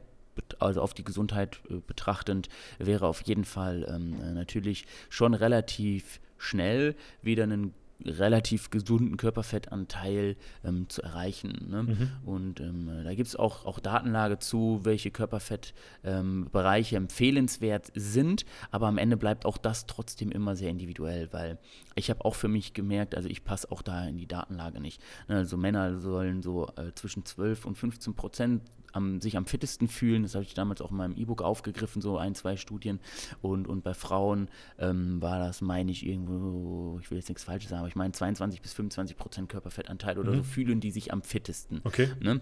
also 0.60 0.82
auf 0.82 0.94
die 0.94 1.04
Gesundheit 1.04 1.60
äh, 1.70 1.76
betrachtend, 1.86 2.50
wäre 2.78 3.08
auf 3.08 3.22
jeden 3.22 3.44
Fall 3.44 3.86
ähm, 3.90 4.34
natürlich 4.34 4.86
schon 5.10 5.34
relativ 5.34 6.20
schnell 6.38 6.96
wieder 7.22 7.44
einen 7.44 7.74
relativ 8.06 8.70
gesunden 8.70 9.18
Körperfettanteil 9.18 10.38
ähm, 10.64 10.88
zu 10.90 11.02
erreichen. 11.02 11.68
Ne? 11.70 11.84
Mhm. 11.84 12.12
Und 12.26 12.60
ähm, 12.60 12.90
da 13.04 13.14
gibt 13.14 13.28
es 13.28 13.36
auch, 13.36 13.66
auch 13.66 13.80
Datenlage 13.80 14.40
zu, 14.40 14.82
welche 14.84 15.12
Körperfettbereiche 15.12 16.96
ähm, 16.96 17.04
empfehlenswert 17.04 17.92
sind, 17.96 18.46
aber 18.72 18.88
am 18.88 18.98
Ende 18.98 19.18
bleibt 19.18 19.46
auch 19.46 19.58
das 19.58 19.86
trotzdem 19.86 20.32
immer 20.32 20.56
sehr 20.56 20.70
individuell, 20.70 21.28
weil 21.32 21.58
ich 21.96 22.10
habe 22.10 22.24
auch 22.24 22.36
für 22.36 22.48
mich 22.48 22.74
gemerkt, 22.74 23.16
also 23.16 23.28
ich 23.28 23.44
passe 23.44 23.72
auch 23.72 23.82
da 23.82 24.06
in 24.06 24.18
die 24.18 24.28
Datenlage 24.28 24.80
nicht. 24.80 25.02
Ne? 25.28 25.36
Also 25.36 25.58
Männer 25.58 26.00
sollen 26.00 26.42
so 26.42 26.68
äh, 26.78 26.94
zwischen 26.96 27.26
12 27.26 27.66
und 27.66 27.78
15 27.78 28.16
Prozent 28.16 28.62
am, 28.94 29.22
sich 29.22 29.38
am 29.38 29.46
fittesten 29.46 29.88
fühlen. 29.88 30.24
Das 30.24 30.36
habe 30.36 30.44
ich 30.44 30.54
damals 30.54 30.82
auch 30.82 30.92
in 30.92 30.98
meinem 30.98 31.16
E-Book 31.16 31.42
aufgegriffen, 31.42 32.02
so 32.02 32.18
ein, 32.18 32.36
zwei 32.36 32.58
Studien. 32.58 33.00
Und, 33.42 33.68
und 33.68 33.84
bei 33.84 33.94
Frauen 33.94 34.50
ähm, 34.78 35.22
war 35.22 35.40
das, 35.40 35.62
meine 35.62 35.92
ich, 35.92 36.06
irgendwo, 36.06 37.00
ich 37.02 37.10
will 37.12 37.18
jetzt 37.18 37.30
nichts 37.30 37.44
Falsches 37.44 37.70
sagen, 37.70 37.80
aber 37.80 37.90
ich 37.90 37.96
meine 37.96 38.14
22 38.14 38.62
bis 38.62 38.74
25 38.74 39.18
Prozent 39.18 39.50
Körperfettanteil 39.50 40.18
oder 40.18 40.32
mhm. 40.32 40.38
so 40.38 40.44
fühlen 40.44 40.80
die 40.80 40.92
sich 40.92 41.14
am 41.14 41.22
fittesten. 41.22 41.82
Okay. 41.84 42.10
Ne? 42.20 42.42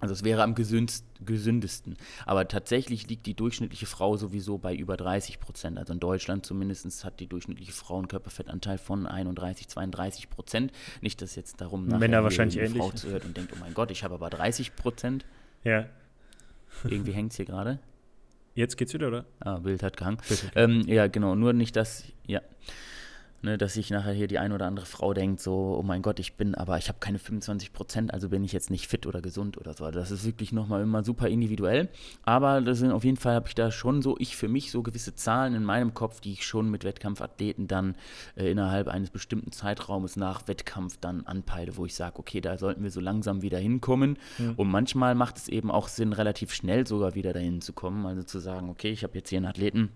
Also 0.00 0.14
es 0.14 0.22
wäre 0.22 0.42
am 0.44 0.54
gesündesten. 0.54 1.96
Aber 2.24 2.46
tatsächlich 2.46 3.08
liegt 3.08 3.26
die 3.26 3.34
durchschnittliche 3.34 3.86
Frau 3.86 4.16
sowieso 4.16 4.58
bei 4.58 4.74
über 4.74 4.96
30 4.96 5.40
Prozent. 5.40 5.76
Also 5.76 5.92
in 5.92 5.98
Deutschland 5.98 6.46
zumindest 6.46 7.04
hat 7.04 7.18
die 7.18 7.26
durchschnittliche 7.26 7.72
Frau 7.72 7.98
einen 7.98 8.06
Körperfettanteil 8.06 8.78
von 8.78 9.06
31, 9.06 9.66
32 9.68 10.30
Prozent. 10.30 10.72
Nicht, 11.00 11.20
dass 11.20 11.34
jetzt 11.34 11.60
darum 11.60 11.86
Männer 11.86 12.22
wahrscheinlich 12.22 12.58
ähnlich. 12.58 12.80
Frau 12.80 12.92
zuhört 12.92 13.24
und 13.24 13.36
denkt, 13.36 13.52
oh 13.56 13.58
mein 13.58 13.74
Gott, 13.74 13.90
ich 13.90 14.04
habe 14.04 14.14
aber 14.14 14.30
30 14.30 14.76
Prozent. 14.76 15.24
Ja. 15.64 15.86
Irgendwie 16.84 17.12
hängt 17.12 17.32
es 17.32 17.36
hier 17.36 17.46
gerade. 17.46 17.78
Jetzt 18.54 18.76
geht's 18.76 18.92
wieder, 18.94 19.08
oder? 19.08 19.24
Ah, 19.40 19.58
Bild 19.58 19.82
hat 19.82 19.96
gehangen. 19.96 20.18
Ähm, 20.54 20.82
ja, 20.86 21.06
genau, 21.06 21.34
nur 21.34 21.52
nicht 21.52 21.76
das, 21.76 22.04
ja. 22.26 22.40
Ne, 23.40 23.56
dass 23.56 23.74
sich 23.74 23.90
nachher 23.90 24.12
hier 24.12 24.26
die 24.26 24.40
eine 24.40 24.52
oder 24.52 24.66
andere 24.66 24.84
Frau 24.84 25.14
denkt, 25.14 25.40
so, 25.40 25.76
oh 25.78 25.84
mein 25.84 26.02
Gott, 26.02 26.18
ich 26.18 26.34
bin, 26.34 26.56
aber 26.56 26.76
ich 26.76 26.88
habe 26.88 26.98
keine 26.98 27.20
25 27.20 27.72
Prozent, 27.72 28.12
also 28.12 28.30
bin 28.30 28.42
ich 28.42 28.50
jetzt 28.52 28.68
nicht 28.68 28.88
fit 28.88 29.06
oder 29.06 29.22
gesund 29.22 29.56
oder 29.56 29.74
so. 29.74 29.88
Das 29.92 30.10
ist 30.10 30.24
wirklich 30.24 30.50
nochmal 30.50 30.82
immer 30.82 31.04
super 31.04 31.28
individuell. 31.28 31.88
Aber 32.24 32.60
das 32.60 32.78
sind 32.78 32.90
auf 32.90 33.04
jeden 33.04 33.16
Fall 33.16 33.36
habe 33.36 33.46
ich 33.46 33.54
da 33.54 33.70
schon 33.70 34.02
so, 34.02 34.16
ich 34.18 34.36
für 34.36 34.48
mich 34.48 34.72
so 34.72 34.82
gewisse 34.82 35.14
Zahlen 35.14 35.54
in 35.54 35.62
meinem 35.62 35.94
Kopf, 35.94 36.20
die 36.20 36.32
ich 36.32 36.44
schon 36.44 36.68
mit 36.68 36.82
Wettkampfathleten 36.82 37.68
dann 37.68 37.94
äh, 38.36 38.50
innerhalb 38.50 38.88
eines 38.88 39.10
bestimmten 39.10 39.52
Zeitraumes 39.52 40.16
nach 40.16 40.48
Wettkampf 40.48 40.96
dann 41.00 41.24
anpeile, 41.24 41.76
wo 41.76 41.86
ich 41.86 41.94
sage, 41.94 42.18
okay, 42.18 42.40
da 42.40 42.58
sollten 42.58 42.82
wir 42.82 42.90
so 42.90 43.00
langsam 43.00 43.42
wieder 43.42 43.58
hinkommen. 43.58 44.18
Mhm. 44.38 44.54
Und 44.56 44.68
manchmal 44.68 45.14
macht 45.14 45.36
es 45.36 45.46
eben 45.46 45.70
auch 45.70 45.86
Sinn, 45.86 46.12
relativ 46.12 46.52
schnell 46.52 46.88
sogar 46.88 47.14
wieder 47.14 47.32
dahin 47.32 47.60
zu 47.60 47.72
kommen. 47.72 48.04
Also 48.04 48.24
zu 48.24 48.40
sagen, 48.40 48.68
okay, 48.68 48.90
ich 48.90 49.04
habe 49.04 49.16
jetzt 49.16 49.28
hier 49.28 49.36
einen 49.36 49.46
Athleten 49.46 49.90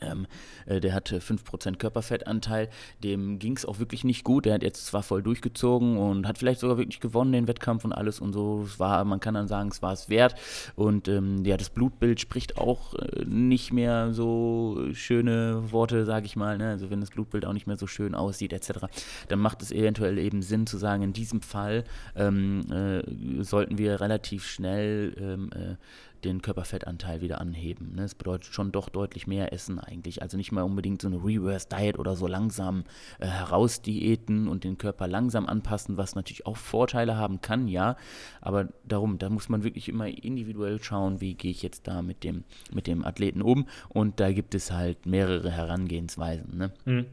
ähm, 0.00 0.26
äh, 0.66 0.80
der 0.80 0.94
hatte 0.94 1.18
5% 1.20 1.76
Körperfettanteil, 1.76 2.68
dem 3.02 3.38
ging 3.38 3.56
es 3.56 3.64
auch 3.64 3.78
wirklich 3.78 4.04
nicht 4.04 4.24
gut. 4.24 4.46
Der 4.46 4.54
hat 4.54 4.62
jetzt 4.62 4.86
zwar 4.86 5.02
voll 5.02 5.22
durchgezogen 5.22 5.96
und 5.96 6.26
hat 6.26 6.38
vielleicht 6.38 6.60
sogar 6.60 6.78
wirklich 6.78 7.00
gewonnen, 7.00 7.32
den 7.32 7.48
Wettkampf 7.48 7.84
und 7.84 7.92
alles 7.92 8.20
und 8.20 8.32
so. 8.32 8.62
Es 8.64 8.78
war, 8.78 9.04
man 9.04 9.20
kann 9.20 9.34
dann 9.34 9.48
sagen, 9.48 9.68
es 9.70 9.82
war 9.82 9.92
es 9.92 10.08
wert. 10.08 10.34
Und 10.74 11.08
ähm, 11.08 11.44
ja, 11.44 11.56
das 11.56 11.70
Blutbild 11.70 12.20
spricht 12.20 12.58
auch 12.58 12.94
äh, 12.94 13.24
nicht 13.24 13.72
mehr 13.72 14.12
so 14.12 14.88
schöne 14.92 15.72
Worte, 15.72 16.04
sage 16.04 16.26
ich 16.26 16.36
mal. 16.36 16.58
Ne? 16.58 16.70
Also 16.70 16.90
wenn 16.90 17.00
das 17.00 17.10
Blutbild 17.10 17.46
auch 17.46 17.52
nicht 17.52 17.66
mehr 17.66 17.76
so 17.76 17.86
schön 17.86 18.14
aussieht, 18.14 18.52
etc., 18.52 18.86
dann 19.28 19.38
macht 19.38 19.62
es 19.62 19.72
eventuell 19.72 20.18
eben 20.18 20.42
Sinn 20.42 20.66
zu 20.66 20.76
sagen, 20.78 21.02
in 21.02 21.12
diesem 21.12 21.40
Fall 21.40 21.84
ähm, 22.14 22.64
äh, 22.70 23.42
sollten 23.42 23.78
wir 23.78 24.00
relativ 24.00 24.46
schnell 24.46 25.14
ähm, 25.18 25.50
äh, 25.54 25.76
den 26.24 26.42
Körperfettanteil 26.42 27.20
wieder 27.20 27.40
anheben. 27.40 27.94
Ne? 27.94 28.02
Das 28.02 28.14
bedeutet 28.14 28.52
schon 28.52 28.72
doch 28.72 28.88
deutlich 28.88 29.26
mehr 29.26 29.52
Essen 29.52 29.78
eigentlich. 29.78 30.22
Also 30.22 30.36
nicht 30.36 30.52
mal 30.52 30.62
unbedingt 30.62 31.02
so 31.02 31.08
eine 31.08 31.16
Reverse 31.16 31.68
Diet 31.68 31.98
oder 31.98 32.16
so 32.16 32.26
langsam 32.26 32.84
äh, 33.18 33.26
herausdiäten 33.26 34.48
und 34.48 34.64
den 34.64 34.78
Körper 34.78 35.06
langsam 35.06 35.46
anpassen, 35.46 35.96
was 35.96 36.14
natürlich 36.14 36.46
auch 36.46 36.56
Vorteile 36.56 37.16
haben 37.16 37.40
kann, 37.40 37.68
ja. 37.68 37.96
Aber 38.40 38.68
darum, 38.84 39.18
da 39.18 39.28
muss 39.28 39.48
man 39.48 39.64
wirklich 39.64 39.88
immer 39.88 40.08
individuell 40.08 40.82
schauen, 40.82 41.20
wie 41.20 41.34
gehe 41.34 41.50
ich 41.50 41.62
jetzt 41.62 41.86
da 41.86 42.02
mit 42.02 42.24
dem, 42.24 42.44
mit 42.72 42.86
dem 42.86 43.04
Athleten 43.04 43.42
um. 43.42 43.66
Und 43.88 44.20
da 44.20 44.32
gibt 44.32 44.54
es 44.54 44.70
halt 44.70 45.06
mehrere 45.06 45.50
Herangehensweisen. 45.50 46.56
Ne? 46.56 46.72
Mhm. 46.84 47.06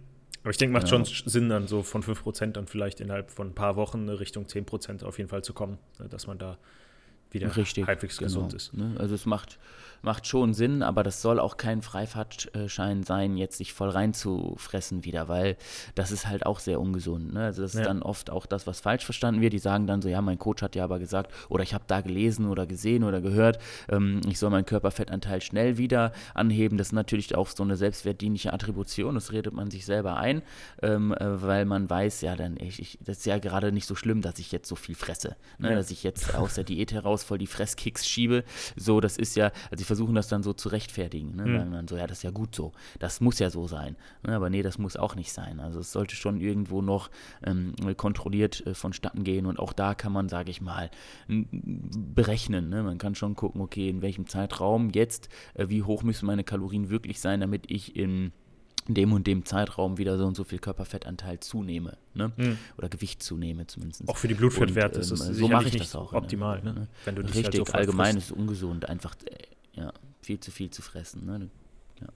Aber 0.43 0.51
ich 0.51 0.57
denke, 0.57 0.73
macht 0.73 0.89
ja. 0.89 0.89
schon 0.89 1.05
Sinn, 1.05 1.47
dann 1.47 1.67
so 1.67 1.83
von 1.83 2.03
5% 2.03 2.51
dann 2.51 2.67
vielleicht 2.67 2.99
innerhalb 2.99 3.31
von 3.31 3.47
ein 3.47 3.55
paar 3.55 3.77
Wochen 3.77 4.09
Richtung 4.09 4.45
10% 4.45 5.03
auf 5.03 5.17
jeden 5.17 5.29
Fall 5.29 5.43
zu 5.43 5.53
kommen, 5.53 5.77
ne? 5.99 6.09
dass 6.09 6.27
man 6.27 6.37
da 6.37 6.57
wieder 7.33 7.55
Richtig, 7.55 7.87
halbwegs 7.87 8.17
genau, 8.17 8.27
gesund 8.27 8.53
ist. 8.53 8.73
Ne? 8.73 8.95
Also 8.97 9.15
es 9.15 9.25
macht, 9.25 9.57
macht 10.03 10.27
schon 10.27 10.53
Sinn, 10.53 10.83
aber 10.83 11.01
das 11.01 11.21
soll 11.21 11.39
auch 11.39 11.57
kein 11.57 11.81
Freifahrtschein 11.81 13.03
sein, 13.03 13.37
jetzt 13.37 13.57
sich 13.57 13.73
voll 13.73 13.89
reinzufressen 13.89 15.05
wieder, 15.05 15.29
weil 15.29 15.57
das 15.95 16.11
ist 16.11 16.27
halt 16.27 16.45
auch 16.45 16.59
sehr 16.59 16.79
ungesund. 16.79 17.33
Ne? 17.33 17.45
Also 17.45 17.61
das 17.61 17.73
ja. 17.73 17.81
ist 17.81 17.87
dann 17.87 18.01
oft 18.01 18.29
auch 18.29 18.45
das, 18.45 18.67
was 18.67 18.81
falsch 18.81 19.05
verstanden 19.05 19.41
wird. 19.41 19.53
Die 19.53 19.59
sagen 19.59 19.87
dann 19.87 20.01
so, 20.01 20.09
ja, 20.09 20.21
mein 20.21 20.37
Coach 20.37 20.61
hat 20.61 20.75
ja 20.75 20.83
aber 20.83 20.99
gesagt, 20.99 21.31
oder 21.49 21.63
ich 21.63 21.73
habe 21.73 21.85
da 21.87 22.01
gelesen 22.01 22.47
oder 22.47 22.67
gesehen 22.67 23.03
oder 23.03 23.21
gehört, 23.21 23.59
ähm, 23.89 24.21
ich 24.27 24.39
soll 24.39 24.49
meinen 24.49 24.65
Körperfettanteil 24.65 25.41
schnell 25.41 25.77
wieder 25.77 26.11
anheben. 26.33 26.77
Das 26.77 26.87
ist 26.87 26.93
natürlich 26.93 27.33
auch 27.35 27.47
so 27.47 27.63
eine 27.63 27.77
selbstwertdienliche 27.77 28.51
Attribution, 28.53 29.15
das 29.15 29.31
redet 29.31 29.53
man 29.53 29.71
sich 29.71 29.85
selber 29.85 30.17
ein, 30.17 30.41
ähm, 30.81 31.13
äh, 31.13 31.41
weil 31.41 31.65
man 31.65 31.89
weiß, 31.89 32.21
ja, 32.21 32.35
dann 32.35 32.57
ich, 32.57 32.79
ich, 32.79 32.99
das 33.01 33.19
ist 33.19 33.25
ja 33.25 33.39
gerade 33.39 33.71
nicht 33.71 33.87
so 33.87 33.95
schlimm, 33.95 34.21
dass 34.21 34.37
ich 34.39 34.51
jetzt 34.51 34.67
so 34.67 34.75
viel 34.75 34.95
fresse, 34.95 35.37
ne? 35.57 35.69
ja. 35.69 35.75
dass 35.75 35.91
ich 35.91 36.03
jetzt 36.03 36.35
aus 36.35 36.55
der 36.55 36.65
Diät 36.65 36.91
heraus 36.91 37.22
voll 37.23 37.37
die 37.37 37.47
Fresskicks 37.47 38.07
schiebe. 38.07 38.43
So, 38.75 38.99
das 38.99 39.17
ist 39.17 39.35
ja, 39.35 39.51
also 39.71 39.81
ich 39.81 39.85
versuchen 39.85 40.15
das 40.15 40.27
dann 40.27 40.43
so 40.43 40.53
zu 40.53 40.69
rechtfertigen. 40.69 41.35
Ne? 41.35 41.45
Mhm. 41.45 41.57
Sagen 41.57 41.71
dann 41.71 41.87
so, 41.87 41.97
ja, 41.97 42.07
das 42.07 42.19
ist 42.19 42.23
ja 42.23 42.31
gut 42.31 42.55
so. 42.55 42.71
Das 42.99 43.21
muss 43.21 43.39
ja 43.39 43.49
so 43.49 43.67
sein. 43.67 43.95
Ne? 44.25 44.35
Aber 44.35 44.49
nee, 44.49 44.61
das 44.61 44.77
muss 44.77 44.97
auch 44.97 45.15
nicht 45.15 45.31
sein. 45.31 45.59
Also 45.59 45.79
es 45.79 45.91
sollte 45.91 46.15
schon 46.15 46.39
irgendwo 46.39 46.81
noch 46.81 47.09
ähm, 47.45 47.73
kontrolliert 47.97 48.65
äh, 48.65 48.73
vonstatten 48.73 49.23
gehen. 49.23 49.45
Und 49.45 49.59
auch 49.59 49.73
da 49.73 49.95
kann 49.95 50.11
man, 50.11 50.29
sage 50.29 50.51
ich 50.51 50.61
mal, 50.61 50.89
berechnen. 51.27 52.69
Ne? 52.69 52.83
Man 52.83 52.97
kann 52.97 53.15
schon 53.15 53.35
gucken, 53.35 53.61
okay, 53.61 53.89
in 53.89 54.01
welchem 54.01 54.27
Zeitraum 54.27 54.89
jetzt, 54.91 55.29
äh, 55.53 55.69
wie 55.69 55.83
hoch 55.83 56.03
müssen 56.03 56.25
meine 56.25 56.43
Kalorien 56.43 56.89
wirklich 56.89 57.19
sein, 57.19 57.39
damit 57.39 57.69
ich 57.71 57.95
in 57.95 58.31
dem 58.87 59.13
und 59.13 59.27
dem 59.27 59.45
Zeitraum 59.45 59.97
wieder 59.97 60.17
so 60.17 60.25
und 60.25 60.35
so 60.35 60.43
viel 60.43 60.59
Körperfettanteil 60.59 61.39
zunehme, 61.39 61.97
ne? 62.13 62.31
Mhm. 62.35 62.57
Oder 62.77 62.89
Gewicht 62.89 63.23
zunehme 63.23 63.67
zumindest. 63.67 64.07
Auch 64.07 64.17
für 64.17 64.27
die 64.27 64.33
Blutfettwerte 64.33 64.99
ist 64.99 65.11
es 65.11 65.27
ähm, 65.27 65.33
so 65.33 65.47
mache 65.47 65.67
ich 65.67 65.77
das 65.77 65.95
auch 65.95 66.13
optimal, 66.13 66.61
ne? 66.61 66.73
ne? 66.73 66.87
Wenn 67.05 67.15
du 67.15 67.21
Richtig, 67.21 67.43
halt 67.45 67.55
so 67.55 67.73
allgemein 67.73 68.17
ist 68.17 68.25
es 68.25 68.31
ungesund, 68.31 68.89
einfach 68.89 69.15
äh, 69.25 69.79
ja, 69.79 69.93
viel 70.21 70.39
zu 70.39 70.51
viel 70.51 70.69
zu 70.69 70.81
fressen. 70.81 71.25
Ne? 71.25 71.49
Ja. 72.01 72.07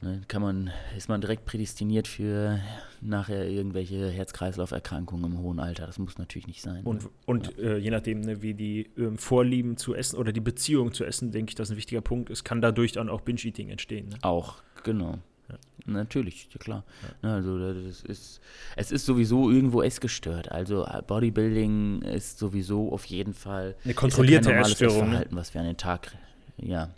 Ne, 0.00 0.22
kann 0.28 0.42
man, 0.42 0.70
ist 0.96 1.08
man 1.08 1.20
direkt 1.20 1.44
prädestiniert 1.44 2.06
für 2.06 2.60
nachher 3.00 3.48
irgendwelche 3.48 4.08
Herz-Kreislauf-Erkrankungen 4.08 5.32
im 5.32 5.38
hohen 5.38 5.58
Alter. 5.58 5.86
Das 5.86 5.98
muss 5.98 6.18
natürlich 6.18 6.46
nicht 6.46 6.62
sein. 6.62 6.84
Und, 6.84 7.02
ne? 7.02 7.10
und 7.26 7.56
ja. 7.56 7.64
äh, 7.64 7.78
je 7.78 7.90
nachdem, 7.90 8.20
ne, 8.20 8.40
wie 8.40 8.54
die 8.54 8.90
ähm, 8.96 9.18
Vorlieben 9.18 9.76
zu 9.76 9.96
essen 9.96 10.16
oder 10.16 10.32
die 10.32 10.40
Beziehung 10.40 10.92
zu 10.92 11.04
essen, 11.04 11.32
denke 11.32 11.50
ich, 11.50 11.54
das 11.56 11.68
ist 11.68 11.74
ein 11.74 11.78
wichtiger 11.78 12.00
Punkt. 12.00 12.30
Es 12.30 12.44
kann 12.44 12.60
dadurch 12.60 12.92
dann 12.92 13.08
auch 13.08 13.22
Binge-Eating 13.22 13.70
entstehen. 13.70 14.10
Ne? 14.10 14.18
Auch, 14.22 14.62
genau. 14.92 15.18
Ja. 15.48 15.56
Natürlich, 15.86 16.48
ja 16.52 16.58
klar. 16.58 16.84
Ja. 17.22 17.28
Ne, 17.28 17.34
also 17.36 17.58
das 17.58 18.02
ist, 18.02 18.40
es 18.76 18.90
ist 18.90 19.06
sowieso 19.06 19.50
irgendwo 19.50 19.82
essgestört. 19.82 20.50
Also 20.50 20.86
Bodybuilding 21.06 22.02
ist 22.02 22.38
sowieso 22.38 22.92
auf 22.92 23.04
jeden 23.06 23.34
Fall 23.34 23.76
eine 23.84 23.94
kontrollierte 23.94 24.50
ja 24.50 24.60
Essstörung. 24.60 25.04
Ne? 25.04 25.10
Verhalten, 25.10 25.36
was 25.36 25.54
wir 25.54 25.60
an 25.60 25.66
den 25.66 25.76
Tag, 25.76 26.12
ja, 26.56 26.90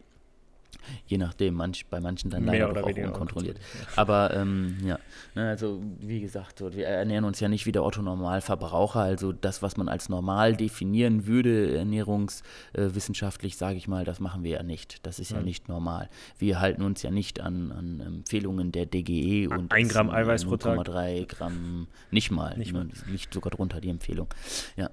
je 1.06 1.18
nachdem, 1.18 1.54
manch, 1.54 1.86
bei 1.86 2.00
manchen 2.00 2.30
dann 2.30 2.44
leider 2.44 2.70
auch 2.70 2.96
unkontrolliert. 2.96 3.58
Aber 3.96 4.34
ähm, 4.34 4.76
ja, 4.84 4.98
ne, 5.34 5.48
also 5.48 5.80
wie 6.00 6.20
gesagt, 6.20 6.60
wir 6.60 6.86
ernähren 6.86 7.24
uns 7.24 7.40
ja 7.40 7.48
nicht 7.48 7.66
wie 7.66 7.72
der 7.72 7.84
Otto-Normalverbraucher, 7.84 9.00
also 9.00 9.32
das, 9.32 9.62
was 9.62 9.76
man 9.76 9.88
als 9.88 10.08
normal 10.08 10.56
definieren 10.56 11.26
würde, 11.26 11.76
ernährungswissenschaftlich, 11.76 13.54
äh, 13.54 13.56
sage 13.56 13.76
ich 13.76 13.88
mal, 13.88 14.04
das 14.04 14.20
machen 14.20 14.42
wir 14.42 14.50
ja 14.50 14.62
nicht. 14.62 15.06
Das 15.06 15.18
ist 15.18 15.30
ja, 15.30 15.38
ja 15.38 15.42
nicht 15.42 15.68
normal. 15.68 16.08
Wir 16.38 16.60
halten 16.60 16.82
uns 16.82 17.02
ja 17.02 17.10
nicht 17.10 17.40
an, 17.40 17.72
an 17.72 18.00
Empfehlungen 18.00 18.72
der 18.72 18.86
DGE 18.86 19.48
und 19.48 19.72
ein 19.72 19.88
Gramm 19.88 20.10
Eiweiß 20.10 20.44
pro 20.44 20.56
Tag. 20.56 20.78
0,3 20.78 21.26
Gramm, 21.26 21.88
nicht 22.10 22.30
mal, 22.30 22.56
nicht 22.56 22.72
ne, 22.72 22.84
mal. 22.84 22.88
liegt 23.10 23.32
sogar 23.32 23.50
drunter 23.50 23.80
die 23.80 23.90
Empfehlung. 23.90 24.28
Ja. 24.76 24.90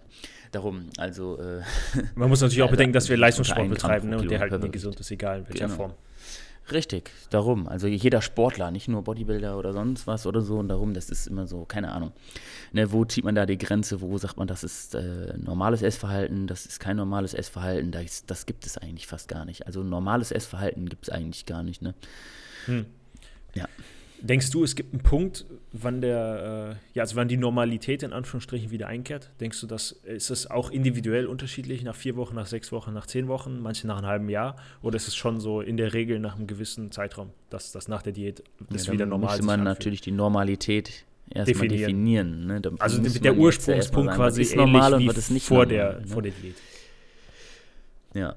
Darum, 0.52 0.90
also. 0.98 1.38
Äh, 1.38 1.62
Man 2.16 2.30
muss 2.30 2.42
natürlich 2.42 2.64
auch 2.64 2.72
bedenken, 2.72 2.94
dass 2.94 3.10
wir 3.10 3.18
Leistungssport 3.18 3.70
betreiben 3.70 4.10
ne, 4.10 4.18
und 4.18 4.30
der 4.30 4.40
halt 4.40 4.62
nie 4.62 4.70
gesund 4.70 5.00
ist, 5.00 5.12
egal 5.12 5.40
in 5.40 5.50
welcher 5.50 5.66
genau. 5.66 5.76
Form. 5.76 5.94
Richtig, 6.72 7.12
darum. 7.30 7.68
Also 7.68 7.88
jeder 7.88 8.22
Sportler, 8.22 8.72
nicht 8.72 8.90
nur 8.90 9.02
Bodybuilder 9.02 9.58
oder 9.58 9.72
sonst 9.72 10.06
was 10.06 10.26
oder 10.26 10.42
so. 10.42 10.58
Und 10.58 10.68
darum, 10.68 10.94
das 10.94 11.10
ist 11.10 11.28
immer 11.28 11.48
so, 11.48 11.64
keine 11.64 11.92
Ahnung. 11.94 12.12
Ne, 12.74 12.92
wo 12.92 13.06
zieht 13.06 13.24
man 13.24 13.36
da 13.36 13.46
die 13.46 13.58
Grenze? 13.58 14.02
Wo 14.02 14.18
sagt 14.18 14.36
man, 14.38 14.48
das 14.48 14.66
ist 14.66 14.94
äh, 14.94 15.34
normales 15.38 15.82
Essverhalten, 15.82 16.46
das 16.46 16.66
ist 16.66 16.80
kein 16.80 16.98
normales 16.98 17.34
Essverhalten? 17.34 17.92
Das, 17.92 18.26
das 18.26 18.46
gibt 18.46 18.66
es 18.66 18.78
eigentlich 18.78 19.08
fast 19.08 19.30
gar 19.30 19.46
nicht. 19.46 19.66
Also 19.66 19.82
normales 19.82 20.32
Essverhalten 20.32 20.90
gibt 20.90 21.08
es 21.08 21.10
eigentlich 21.10 21.46
gar 21.46 21.64
nicht. 21.64 21.82
Ne? 21.82 21.94
Hm. 22.66 22.86
Ja. 23.54 23.68
Denkst 24.22 24.50
du, 24.50 24.64
es 24.64 24.76
gibt 24.76 24.94
einen 24.94 25.04
Punkt, 25.04 25.46
wann 25.72 26.02
der, 26.02 26.78
äh, 26.94 26.98
ja, 26.98 27.04
also 27.04 27.16
wann 27.16 27.28
die 27.28 27.38
Normalität 27.38 28.04
in 28.04 28.14
Anführungsstrichen 28.14 28.72
wieder 28.72 28.88
einkehrt? 28.88 29.32
Denkst 29.40 29.62
du, 29.62 29.68
dass 29.68 29.92
ist 29.92 30.32
es 30.32 30.50
auch 30.50 30.72
individuell 30.72 31.28
unterschiedlich 31.28 31.84
nach 31.84 31.96
vier 31.96 32.16
Wochen, 32.16 32.36
nach 32.36 32.48
sechs 32.48 32.72
Wochen, 32.72 32.94
nach 32.94 33.06
zehn 33.06 33.28
Wochen, 33.28 33.60
manche 33.62 33.86
nach 33.86 33.98
einem 33.98 34.08
halben 34.08 34.30
Jahr? 34.30 34.56
Oder 34.82 34.96
ist 34.96 35.08
es 35.08 35.16
schon 35.16 35.40
so 35.40 35.62
in 35.62 35.78
der 35.78 35.94
Regel 35.94 36.20
nach 36.20 36.36
einem 36.36 36.48
gewissen 36.48 36.92
Zeitraum, 36.92 37.30
dass 37.50 37.72
das 37.72 37.88
nach 37.88 38.02
der 38.02 38.14
Diät 38.14 38.44
das 38.70 38.88
ja, 38.88 38.94
wieder 38.94 39.06
normal 39.06 39.36
ist? 39.36 39.42
Müsste 39.42 39.46
man 39.46 39.64
natürlich 39.64 40.02
die 40.02 40.12
Normalität 40.12 41.06
erstmal 41.30 41.68
definieren. 41.68 42.48
ne? 42.48 42.62
also 42.80 43.02
der 43.02 43.38
Ursprungspunkt 43.38 44.14
quasi 44.14 44.42
ist 44.42 44.56
normal 44.56 44.96
und 44.96 45.08
was 45.08 45.18
ist 45.18 45.32
nicht 45.32 45.46
vor, 45.46 45.66
normal, 45.66 45.76
der, 45.76 46.00
ne? 46.00 46.08
vor 46.08 46.22
der 46.22 46.32
Diät. 46.32 46.56
Ja, 48.14 48.36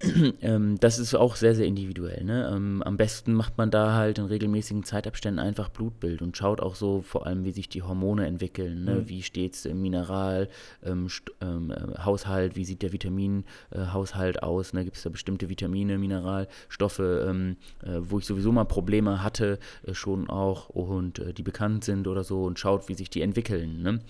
ähm, 0.40 0.78
das 0.80 0.98
ist 0.98 1.14
auch 1.14 1.36
sehr, 1.36 1.54
sehr 1.54 1.66
individuell. 1.66 2.24
Ne? 2.24 2.50
Ähm, 2.54 2.82
am 2.82 2.96
besten 2.96 3.34
macht 3.34 3.58
man 3.58 3.70
da 3.70 3.94
halt 3.94 4.18
in 4.18 4.24
regelmäßigen 4.24 4.84
Zeitabständen 4.84 5.44
einfach 5.44 5.68
Blutbild 5.68 6.22
und 6.22 6.36
schaut 6.36 6.60
auch 6.60 6.74
so 6.74 7.02
vor 7.02 7.26
allem, 7.26 7.44
wie 7.44 7.52
sich 7.52 7.68
die 7.68 7.82
Hormone 7.82 8.26
entwickeln. 8.26 8.84
Ne? 8.84 8.94
Mhm. 8.96 9.08
Wie 9.08 9.22
steht 9.22 9.54
es 9.54 9.64
im 9.64 9.82
Mineralhaushalt, 9.82 10.50
ähm, 10.82 11.08
ähm 11.40 11.70
äh, 11.70 12.56
wie 12.56 12.64
sieht 12.64 12.82
der 12.82 12.92
Vitaminhaushalt 12.92 14.36
äh, 14.36 14.40
aus? 14.40 14.72
Ne? 14.72 14.84
Gibt 14.84 14.96
es 14.96 15.02
da 15.02 15.10
bestimmte 15.10 15.48
Vitamine, 15.48 15.98
Mineralstoffe, 15.98 17.00
ähm, 17.00 17.56
äh, 17.82 17.98
wo 18.00 18.18
ich 18.18 18.26
sowieso 18.26 18.52
mal 18.52 18.64
Probleme 18.64 19.22
hatte, 19.22 19.58
äh, 19.86 19.94
schon 19.94 20.30
auch 20.30 20.68
und 20.68 21.18
äh, 21.18 21.32
die 21.32 21.42
bekannt 21.42 21.84
sind 21.84 22.06
oder 22.06 22.24
so 22.24 22.44
und 22.44 22.58
schaut, 22.58 22.88
wie 22.88 22.94
sich 22.94 23.10
die 23.10 23.22
entwickeln. 23.22 23.82
Ne? 23.82 24.00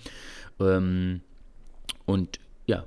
Ähm, 0.59 1.21
und 2.05 2.39
ja, 2.65 2.85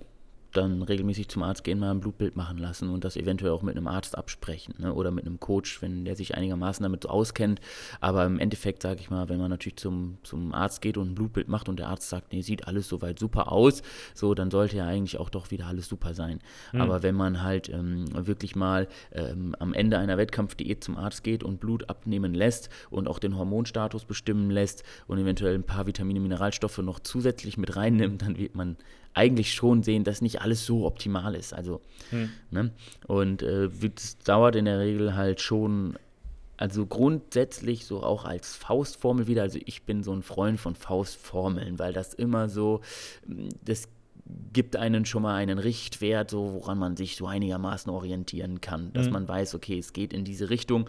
dann 0.57 0.83
regelmäßig 0.83 1.29
zum 1.29 1.43
Arzt 1.43 1.65
gehen, 1.65 1.79
mal 1.79 1.91
ein 1.91 2.01
Blutbild 2.01 2.37
machen 2.37 2.59
lassen 2.59 2.89
und 2.91 3.05
das 3.05 3.17
eventuell 3.17 3.53
auch 3.53 3.63
mit 3.63 3.77
einem 3.77 3.87
Arzt 3.87 4.17
absprechen 4.17 4.75
ne? 4.79 4.95
oder 4.95 5.11
mit 5.11 5.27
einem 5.27 5.41
Coach, 5.41 5.83
wenn 5.83 6.05
der 6.05 6.17
sich 6.17 6.35
einigermaßen 6.35 6.83
damit 6.83 7.09
auskennt. 7.09 7.61
Aber 8.01 8.25
im 8.25 8.39
Endeffekt, 8.39 8.83
sage 8.83 9.01
ich 9.01 9.11
mal, 9.11 9.29
wenn 9.29 9.39
man 9.39 9.51
natürlich 9.51 9.77
zum, 9.77 10.19
zum 10.23 10.55
Arzt 10.55 10.81
geht 10.81 10.97
und 10.97 11.11
ein 11.11 11.15
Blutbild 11.15 11.49
macht 11.49 11.69
und 11.69 11.79
der 11.79 11.89
Arzt 11.89 12.09
sagt, 12.09 12.33
nee, 12.33 12.43
sieht 12.43 12.67
alles 12.67 12.89
soweit 12.89 13.19
super 13.19 13.53
aus, 13.53 13.83
so, 14.15 14.35
dann 14.35 14.51
sollte 14.51 14.77
ja 14.77 14.87
eigentlich 14.87 15.19
auch 15.19 15.31
doch 15.31 15.51
wieder 15.51 15.67
alles 15.67 15.89
super 15.89 16.15
sein. 16.15 16.41
Mhm. 16.73 16.81
Aber 16.81 17.03
wenn 17.03 17.15
man 17.15 17.43
halt 17.43 17.69
ähm, 17.69 18.07
wirklich 18.27 18.57
mal 18.57 18.89
ähm, 19.13 19.55
am 19.59 19.75
Ende 19.75 19.99
einer 19.99 20.17
Wettkampfdiät 20.17 20.83
zum 20.83 20.97
Arzt 20.97 21.25
geht 21.25 21.43
und 21.43 21.61
Blut 21.61 21.89
abnehmen 21.89 22.35
lässt 22.35 22.69
und 22.91 23.09
auch 23.09 23.19
den 23.19 23.37
Hormonstatus 23.37 24.05
bestimmen 24.05 24.51
lässt 24.51 24.85
und 25.07 25.19
eventuell 25.19 25.55
ein 25.55 25.65
paar 25.65 25.87
Vitamine, 25.87 26.21
Mineralstoffe 26.21 26.79
noch 26.79 27.01
zusätzlich 27.01 27.57
mit 27.57 27.77
reinnimmt, 27.77 28.23
dann 28.23 28.39
wird 28.39 28.55
man 28.55 28.77
eigentlich 29.15 29.55
schon 29.55 29.83
sehen, 29.83 30.05
dass 30.05 30.21
nicht 30.21 30.41
alles 30.41 30.67
so 30.67 30.85
optimal 30.85 31.35
ist. 31.35 31.55
Also, 31.55 31.81
hm. 32.11 32.31
ne? 32.51 32.73
Und 33.07 33.43
äh, 33.43 33.69
es 33.97 34.19
dauert 34.19 34.57
in 34.57 34.67
der 34.67 34.81
Regel 34.81 35.15
halt 35.15 35.41
schon, 35.41 35.97
also 36.57 36.87
grundsätzlich 36.87 37.87
so 37.87 38.03
auch 38.03 38.25
als 38.25 38.55
Faustformel 38.55 39.27
wieder. 39.27 39.43
Also 39.43 39.59
ich 39.65 39.85
bin 39.85 40.03
so 40.03 40.13
ein 40.13 40.23
Freund 40.23 40.61
von 40.61 40.75
Faustformeln, 40.75 41.79
weil 41.79 41.93
das 41.93 42.15
immer 42.15 42.49
so, 42.49 42.81
das 43.65 43.89
gibt 44.53 44.77
einen 44.77 45.05
schon 45.05 45.23
mal 45.23 45.35
einen 45.35 45.59
Richtwert, 45.59 46.31
so 46.31 46.55
woran 46.55 46.79
man 46.79 46.97
sich 46.97 47.17
so 47.17 47.27
einigermaßen 47.27 47.91
orientieren 47.93 48.61
kann, 48.61 48.93
dass 48.95 49.07
mhm. 49.07 49.13
man 49.13 49.29
weiß, 49.29 49.55
okay, 49.55 49.79
es 49.79 49.93
geht 49.93 50.13
in 50.13 50.25
diese 50.25 50.51
Richtung. 50.51 50.89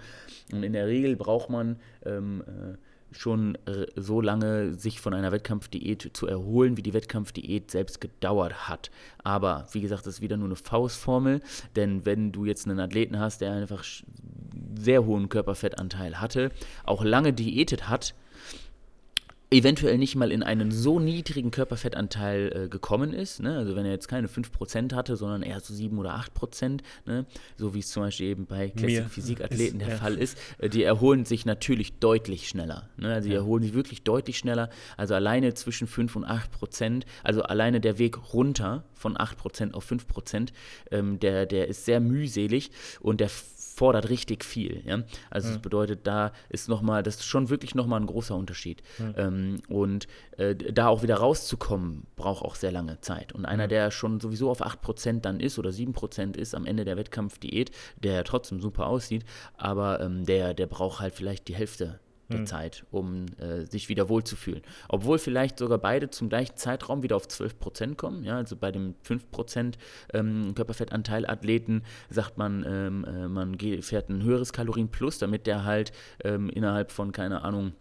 Und 0.52 0.64
in 0.64 0.74
der 0.74 0.88
Regel 0.88 1.16
braucht 1.16 1.50
man 1.50 1.78
ähm, 2.06 2.44
äh, 2.48 2.78
schon 3.18 3.56
äh, 3.66 3.88
so 3.96 4.22
lange 4.22 4.74
sich 4.76 5.00
von 5.00 5.14
einer 5.14 5.32
Wettkampfdiät 5.32 6.12
zu 6.14 6.28
erholen, 6.28 6.78
wie 6.78 6.82
die 6.82 6.94
Wettkampfdiät 6.94 7.72
selbst 7.72 8.02
gedauert 8.02 8.68
hat. 8.68 8.92
Aber 9.24 9.68
wie 9.72 9.82
gesagt, 9.82 10.06
das 10.06 10.16
ist 10.16 10.22
wieder 10.22 10.38
nur 10.38 10.48
eine 10.48 10.56
Faustformel, 10.56 11.42
denn 11.76 12.06
wenn 12.06 12.32
du 12.32 12.46
jetzt 12.46 12.68
einen 12.68 12.80
Athleten 12.80 13.20
hast, 13.20 13.42
der 13.42 13.54
einfach 13.54 13.84
sehr 14.78 15.06
hohen 15.06 15.30
Körperfettanteil 15.30 16.20
hatte, 16.20 16.52
auch 16.84 17.04
lange 17.04 17.34
diätet 17.34 17.90
hat, 17.90 18.14
eventuell 19.56 19.98
nicht 19.98 20.16
mal 20.16 20.32
in 20.32 20.44
einen 20.44 20.72
so 20.72 21.00
niedrigen 21.00 21.52
Körperfettanteil 21.52 22.66
äh, 22.66 22.68
gekommen 22.68 23.14
ist, 23.14 23.42
ne? 23.42 23.58
also 23.58 23.76
wenn 23.76 23.86
er 23.86 23.92
jetzt 23.92 24.08
keine 24.08 24.28
5% 24.28 24.94
hatte, 24.94 25.16
sondern 25.16 25.44
eher 25.44 25.60
so 25.62 25.74
7 25.74 25.98
oder 25.98 26.16
8%, 26.16 26.82
ne? 27.06 27.26
so 27.58 27.74
wie 27.74 27.80
es 27.80 27.90
zum 27.90 28.04
Beispiel 28.04 28.28
eben 28.28 28.46
bei 28.46 28.70
Classic 28.70 29.10
Physikathleten 29.10 29.80
der 29.80 29.90
ja. 29.90 29.96
Fall 29.96 30.16
ist, 30.16 30.38
äh, 30.58 30.70
die 30.70 30.84
erholen 30.84 31.26
sich 31.26 31.46
natürlich 31.46 32.00
deutlich 32.00 32.50
schneller. 32.50 32.90
Ne? 32.98 33.14
Also 33.14 33.30
die 33.30 33.34
ja. 33.34 33.40
erholen 33.42 33.64
sich 33.64 33.74
wirklich 33.74 34.04
deutlich 34.04 34.38
schneller, 34.38 34.70
also 34.98 35.16
alleine 35.16 35.54
zwischen 35.54 35.88
5 35.88 36.16
und 36.18 36.26
8%, 36.26 37.04
also 37.24 37.44
alleine 37.44 37.80
der 37.80 37.98
Weg 37.98 38.34
runter 38.34 38.84
von 38.94 39.16
8% 39.16 39.74
auf 39.74 39.90
5%, 39.90 40.50
ähm, 40.92 41.20
der, 41.20 41.46
der 41.46 41.68
ist 41.68 41.86
sehr 41.86 42.00
mühselig 42.00 42.72
und 43.00 43.22
der 43.22 43.30
fordert 43.76 44.10
richtig 44.10 44.46
viel. 44.46 44.82
Ja? 44.86 45.04
Also 45.30 45.50
ja. 45.50 45.54
das 45.54 45.62
bedeutet, 45.62 46.08
da 46.08 46.32
ist 46.50 46.70
nochmal, 46.70 47.04
das 47.04 47.16
ist 47.16 47.26
schon 47.26 47.50
wirklich 47.50 47.76
nochmal 47.76 48.00
ein 48.00 48.08
großer 48.08 48.36
Unterschied. 48.36 48.82
Ja. 48.98 49.28
Ähm, 49.28 49.62
und 49.68 50.08
äh, 50.38 50.56
da 50.56 50.88
auch 50.88 51.04
wieder 51.04 51.18
rauszukommen, 51.18 52.08
braucht 52.16 52.44
auch 52.44 52.56
sehr 52.56 52.72
lange 52.72 53.02
Zeit. 53.02 53.34
Und 53.34 53.46
einer, 53.46 53.68
der 53.68 53.92
schon 53.92 54.20
sowieso 54.20 54.50
auf 54.50 54.66
8% 54.66 55.22
dann 55.22 55.40
ist 55.40 55.60
oder 55.60 55.72
7% 55.72 56.38
ist 56.38 56.56
am 56.56 56.66
Ende 56.66 56.86
der 56.86 56.98
Wettkampfdiät, 56.98 57.72
der 58.02 58.24
trotzdem 58.24 58.62
super 58.62 58.88
aussieht, 58.88 59.26
aber 59.58 60.00
ähm, 60.00 60.26
der, 60.26 60.54
der 60.54 60.68
braucht 60.68 61.02
halt 61.02 61.14
vielleicht 61.14 61.48
die 61.48 61.56
Hälfte 61.56 62.00
der 62.30 62.40
hm. 62.40 62.46
Zeit, 62.46 62.86
um 62.92 63.26
äh, 63.40 63.66
sich 63.66 63.90
wieder 63.90 64.10
wohlzufühlen. 64.10 64.62
Obwohl 64.90 65.20
vielleicht 65.20 65.60
sogar 65.60 65.78
beide 65.78 66.10
zum 66.10 66.30
gleichen 66.30 66.58
Zeitraum 66.58 67.04
wieder 67.04 67.16
auf 67.16 67.28
12 67.28 67.60
Prozent 67.60 67.98
kommen. 67.98 68.24
Ja, 68.24 68.38
also 68.38 68.56
bei 68.56 68.72
dem 68.72 68.96
5 69.04 69.32
Prozent 69.32 69.78
ähm, 70.14 70.54
Körperfettanteil 70.56 71.26
Athleten 71.28 71.84
sagt 72.10 72.38
man, 72.38 72.66
ähm, 72.68 73.06
äh, 73.06 73.28
man 73.28 73.58
fährt 73.82 74.10
ein 74.10 74.24
höheres 74.24 74.54
Kalorienplus, 74.54 75.20
damit 75.20 75.48
der 75.48 75.64
halt 75.66 75.92
ähm, 76.24 76.50
innerhalb 76.50 76.92
von, 76.92 77.12
keine 77.12 77.44
Ahnung, 77.44 77.74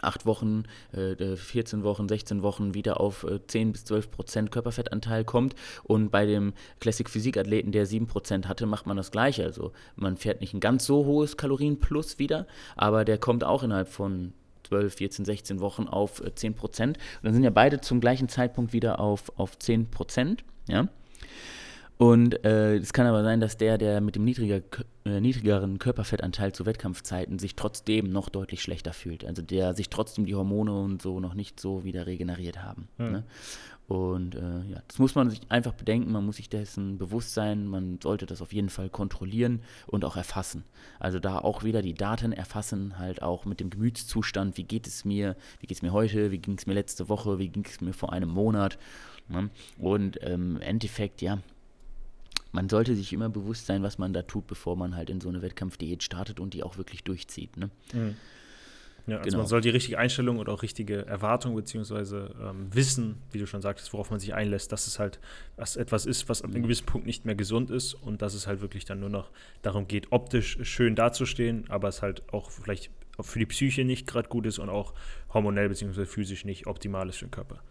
acht 0.00 0.26
Wochen, 0.26 0.64
äh, 0.92 1.36
14 1.36 1.82
Wochen, 1.82 2.08
16 2.08 2.42
Wochen 2.42 2.74
wieder 2.74 3.00
auf 3.00 3.24
äh, 3.24 3.40
10 3.46 3.72
bis 3.72 3.84
12 3.84 4.10
Prozent 4.10 4.50
Körperfettanteil 4.50 5.24
kommt. 5.24 5.54
Und 5.84 6.10
bei 6.10 6.26
dem 6.26 6.52
Classic 6.80 7.08
Physik-Athleten, 7.08 7.72
der 7.72 7.86
7 7.86 8.06
Prozent 8.06 8.48
hatte, 8.48 8.66
macht 8.66 8.86
man 8.86 8.96
das 8.96 9.10
Gleiche. 9.10 9.44
Also 9.44 9.72
man 9.96 10.16
fährt 10.16 10.40
nicht 10.40 10.54
ein 10.54 10.60
ganz 10.60 10.84
so 10.86 11.04
hohes 11.04 11.36
Kalorienplus 11.36 12.18
wieder, 12.18 12.46
aber 12.76 13.04
der 13.04 13.18
kommt 13.18 13.44
auch 13.44 13.62
innerhalb 13.62 13.88
von 13.88 14.32
12, 14.68 14.94
14, 14.94 15.24
16 15.24 15.60
Wochen 15.60 15.88
auf 15.88 16.20
äh, 16.22 16.34
10 16.34 16.54
Prozent. 16.54 16.96
Und 16.98 17.24
dann 17.24 17.34
sind 17.34 17.44
ja 17.44 17.50
beide 17.50 17.80
zum 17.80 18.00
gleichen 18.00 18.28
Zeitpunkt 18.28 18.72
wieder 18.72 19.00
auf, 19.00 19.32
auf 19.36 19.58
10 19.58 19.90
Prozent. 19.90 20.44
Ja. 20.68 20.88
Und 21.98 22.44
äh, 22.44 22.76
es 22.76 22.92
kann 22.92 23.06
aber 23.06 23.24
sein, 23.24 23.40
dass 23.40 23.56
der, 23.56 23.76
der 23.76 24.00
mit 24.00 24.14
dem 24.14 24.24
niedriger, 24.24 24.60
äh, 25.04 25.20
niedrigeren 25.20 25.80
Körperfettanteil 25.80 26.52
zu 26.52 26.64
Wettkampfzeiten 26.64 27.40
sich 27.40 27.56
trotzdem 27.56 28.10
noch 28.10 28.28
deutlich 28.28 28.62
schlechter 28.62 28.92
fühlt. 28.92 29.24
Also 29.24 29.42
der 29.42 29.74
sich 29.74 29.90
trotzdem 29.90 30.24
die 30.24 30.36
Hormone 30.36 30.72
und 30.72 31.02
so 31.02 31.18
noch 31.18 31.34
nicht 31.34 31.58
so 31.58 31.82
wieder 31.82 32.06
regeneriert 32.06 32.62
haben. 32.62 32.88
Hm. 32.98 33.12
Ne? 33.12 33.24
Und 33.88 34.36
äh, 34.36 34.62
ja, 34.70 34.82
das 34.86 34.98
muss 34.98 35.16
man 35.16 35.30
sich 35.30 35.40
einfach 35.48 35.72
bedenken, 35.72 36.12
man 36.12 36.24
muss 36.24 36.36
sich 36.36 36.48
dessen 36.50 36.98
bewusst 36.98 37.32
sein, 37.32 37.66
man 37.66 37.98
sollte 38.00 38.26
das 38.26 38.42
auf 38.42 38.52
jeden 38.52 38.68
Fall 38.68 38.90
kontrollieren 38.90 39.62
und 39.86 40.04
auch 40.04 40.16
erfassen. 40.16 40.62
Also 41.00 41.18
da 41.18 41.38
auch 41.38 41.64
wieder 41.64 41.80
die 41.80 41.94
Daten 41.94 42.32
erfassen, 42.32 42.98
halt 42.98 43.22
auch 43.22 43.44
mit 43.46 43.60
dem 43.60 43.70
Gemütszustand, 43.70 44.58
wie 44.58 44.64
geht 44.64 44.86
es 44.86 45.06
mir, 45.06 45.36
wie 45.58 45.66
geht 45.66 45.78
es 45.78 45.82
mir 45.82 45.92
heute, 45.92 46.30
wie 46.30 46.38
ging 46.38 46.58
es 46.58 46.66
mir 46.66 46.74
letzte 46.74 47.08
Woche, 47.08 47.38
wie 47.38 47.48
ging 47.48 47.64
es 47.64 47.80
mir 47.80 47.94
vor 47.94 48.12
einem 48.12 48.28
Monat. 48.28 48.78
Ne? 49.26 49.48
Und 49.78 50.18
ähm, 50.22 50.56
im 50.56 50.60
Endeffekt, 50.62 51.22
ja, 51.22 51.38
man 52.52 52.68
sollte 52.68 52.94
sich 52.94 53.12
immer 53.12 53.28
bewusst 53.28 53.66
sein, 53.66 53.82
was 53.82 53.98
man 53.98 54.12
da 54.12 54.22
tut, 54.22 54.46
bevor 54.46 54.76
man 54.76 54.96
halt 54.96 55.10
in 55.10 55.20
so 55.20 55.28
eine 55.28 55.42
Wettkampfdiät 55.42 56.02
startet 56.02 56.40
und 56.40 56.54
die 56.54 56.62
auch 56.62 56.78
wirklich 56.78 57.04
durchzieht. 57.04 57.56
Ne? 57.56 57.70
Mhm. 57.92 58.16
Ja, 59.06 59.16
also 59.18 59.30
genau. 59.30 59.38
man 59.38 59.46
soll 59.46 59.62
die 59.62 59.70
richtige 59.70 59.98
Einstellung 59.98 60.38
oder 60.38 60.52
auch 60.52 60.62
richtige 60.62 61.06
Erwartung 61.06 61.54
beziehungsweise 61.54 62.34
ähm, 62.42 62.68
wissen, 62.74 63.22
wie 63.32 63.38
du 63.38 63.46
schon 63.46 63.62
sagtest, 63.62 63.94
worauf 63.94 64.10
man 64.10 64.20
sich 64.20 64.34
einlässt, 64.34 64.70
dass 64.70 64.86
es 64.86 64.98
halt 64.98 65.18
was 65.56 65.76
etwas 65.76 66.04
ist, 66.04 66.28
was 66.28 66.42
an 66.42 66.50
einem 66.50 66.60
mhm. 66.60 66.64
gewissen 66.64 66.84
Punkt 66.84 67.06
nicht 67.06 67.24
mehr 67.24 67.34
gesund 67.34 67.70
ist 67.70 67.94
und 67.94 68.20
dass 68.20 68.34
es 68.34 68.46
halt 68.46 68.60
wirklich 68.60 68.84
dann 68.84 69.00
nur 69.00 69.08
noch 69.08 69.30
darum 69.62 69.88
geht, 69.88 70.12
optisch 70.12 70.58
schön 70.62 70.94
dazustehen, 70.94 71.64
aber 71.70 71.88
es 71.88 72.02
halt 72.02 72.22
auch 72.34 72.50
vielleicht 72.50 72.90
für 73.18 73.38
die 73.38 73.46
Psyche 73.46 73.84
nicht 73.84 74.06
gerade 74.06 74.28
gut 74.28 74.44
ist 74.44 74.58
und 74.58 74.68
auch 74.68 74.92
hormonell 75.32 75.70
beziehungsweise 75.70 76.06
physisch 76.06 76.44
nicht 76.44 76.66
optimal 76.66 77.08
ist 77.08 77.16
für 77.16 77.26
den 77.26 77.30
Körper. 77.30 77.62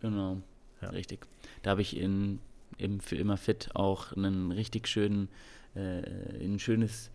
Genau, 0.00 0.40
ja. 0.80 0.88
richtig. 0.90 1.26
Da 1.62 1.72
habe 1.72 1.82
ich 1.82 1.94
in 1.96 2.40
eben 2.78 3.00
für 3.00 3.16
immer 3.16 3.36
fit 3.36 3.70
auch 3.74 4.12
einen 4.12 4.52
richtig 4.52 4.88
schönen, 4.88 5.28
äh, 5.74 6.02
ein 6.42 6.58
schönes, 6.58 7.10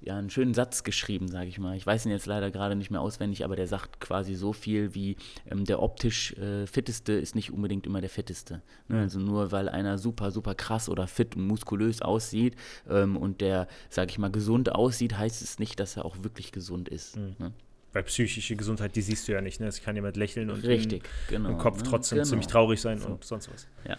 ja, 0.00 0.16
einen 0.16 0.30
schönen 0.30 0.54
Satz 0.54 0.82
geschrieben, 0.82 1.28
sage 1.28 1.48
ich 1.48 1.58
mal. 1.58 1.76
Ich 1.76 1.86
weiß 1.86 2.06
ihn 2.06 2.12
jetzt 2.12 2.26
leider 2.26 2.50
gerade 2.50 2.74
nicht 2.74 2.90
mehr 2.90 3.00
auswendig, 3.00 3.44
aber 3.44 3.54
der 3.54 3.66
sagt 3.66 4.00
quasi 4.00 4.34
so 4.34 4.52
viel 4.52 4.94
wie, 4.94 5.16
ähm, 5.50 5.64
der 5.64 5.82
optisch 5.82 6.32
äh, 6.34 6.66
fitteste 6.66 7.12
ist 7.12 7.34
nicht 7.34 7.52
unbedingt 7.52 7.86
immer 7.86 8.00
der 8.00 8.08
fitteste. 8.08 8.62
Ne? 8.88 9.00
Also 9.00 9.18
nur 9.18 9.52
weil 9.52 9.68
einer 9.68 9.98
super, 9.98 10.30
super 10.30 10.54
krass 10.54 10.88
oder 10.88 11.06
fit 11.06 11.36
und 11.36 11.46
muskulös 11.46 12.00
aussieht 12.00 12.56
ähm, 12.88 13.16
und 13.16 13.40
der, 13.40 13.68
sage 13.90 14.10
ich 14.10 14.18
mal, 14.18 14.30
gesund 14.30 14.74
aussieht, 14.74 15.18
heißt 15.18 15.42
es 15.42 15.58
nicht, 15.58 15.78
dass 15.80 15.96
er 15.96 16.06
auch 16.06 16.22
wirklich 16.22 16.50
gesund 16.50 16.88
ist. 16.88 17.16
Mhm. 17.16 17.36
Ne? 17.38 17.52
Weil 17.92 18.04
psychische 18.04 18.54
Gesundheit, 18.56 18.94
die 18.96 19.02
siehst 19.02 19.26
du 19.28 19.32
ja 19.32 19.40
nicht. 19.40 19.60
Ne? 19.60 19.66
Es 19.66 19.82
kann 19.82 19.96
jemand 19.96 20.16
lächeln 20.16 20.48
und 20.48 20.64
Richtig, 20.64 21.02
im, 21.28 21.36
genau, 21.36 21.48
im 21.50 21.58
Kopf 21.58 21.78
ne? 21.78 21.82
trotzdem 21.82 22.16
genau. 22.18 22.28
ziemlich 22.28 22.46
traurig 22.46 22.80
sein 22.80 22.98
so. 22.98 23.08
und 23.08 23.24
sonst 23.24 23.52
was. 23.52 23.66
Ja, 23.86 23.98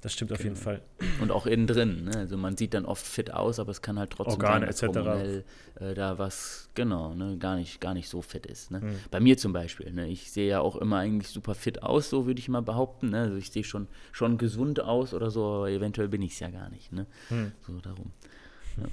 das 0.00 0.12
stimmt 0.12 0.32
auf 0.32 0.42
jeden 0.42 0.54
genau. 0.54 0.64
Fall. 0.64 0.82
Und 1.20 1.30
auch 1.30 1.46
innen 1.46 1.66
drin. 1.66 2.04
Ne? 2.04 2.16
Also 2.16 2.36
man 2.36 2.56
sieht 2.56 2.74
dann 2.74 2.84
oft 2.84 3.04
fit 3.04 3.32
aus, 3.32 3.58
aber 3.58 3.70
es 3.70 3.80
kann 3.82 3.98
halt 3.98 4.10
trotzdem 4.10 4.34
Organe 4.34 4.72
sein, 4.72 4.92
dass 4.92 4.96
hormonell 4.96 5.44
äh, 5.80 5.94
da 5.94 6.18
was, 6.18 6.68
genau, 6.74 7.14
ne? 7.14 7.38
gar, 7.38 7.56
nicht, 7.56 7.80
gar 7.80 7.94
nicht 7.94 8.08
so 8.08 8.22
fit 8.22 8.46
ist. 8.46 8.70
Ne? 8.70 8.80
Mhm. 8.80 8.98
Bei 9.10 9.20
mir 9.20 9.38
zum 9.38 9.52
Beispiel. 9.52 9.92
Ne? 9.92 10.08
Ich 10.08 10.30
sehe 10.30 10.48
ja 10.48 10.60
auch 10.60 10.76
immer 10.76 10.98
eigentlich 10.98 11.28
super 11.28 11.54
fit 11.54 11.82
aus, 11.82 12.10
so 12.10 12.26
würde 12.26 12.38
ich 12.38 12.48
mal 12.48 12.62
behaupten. 12.62 13.10
Ne? 13.10 13.22
Also 13.22 13.36
ich 13.36 13.50
sehe 13.50 13.64
schon, 13.64 13.88
schon 14.12 14.38
gesund 14.38 14.80
aus 14.80 15.14
oder 15.14 15.30
so, 15.30 15.44
aber 15.44 15.70
eventuell 15.70 16.08
bin 16.08 16.22
ich 16.22 16.32
es 16.32 16.40
ja 16.40 16.50
gar 16.50 16.68
nicht. 16.68 16.92
Ne? 16.92 17.06
Mhm. 17.30 17.52
So 17.66 17.80
darum. 17.80 18.12
Ja. 18.76 18.88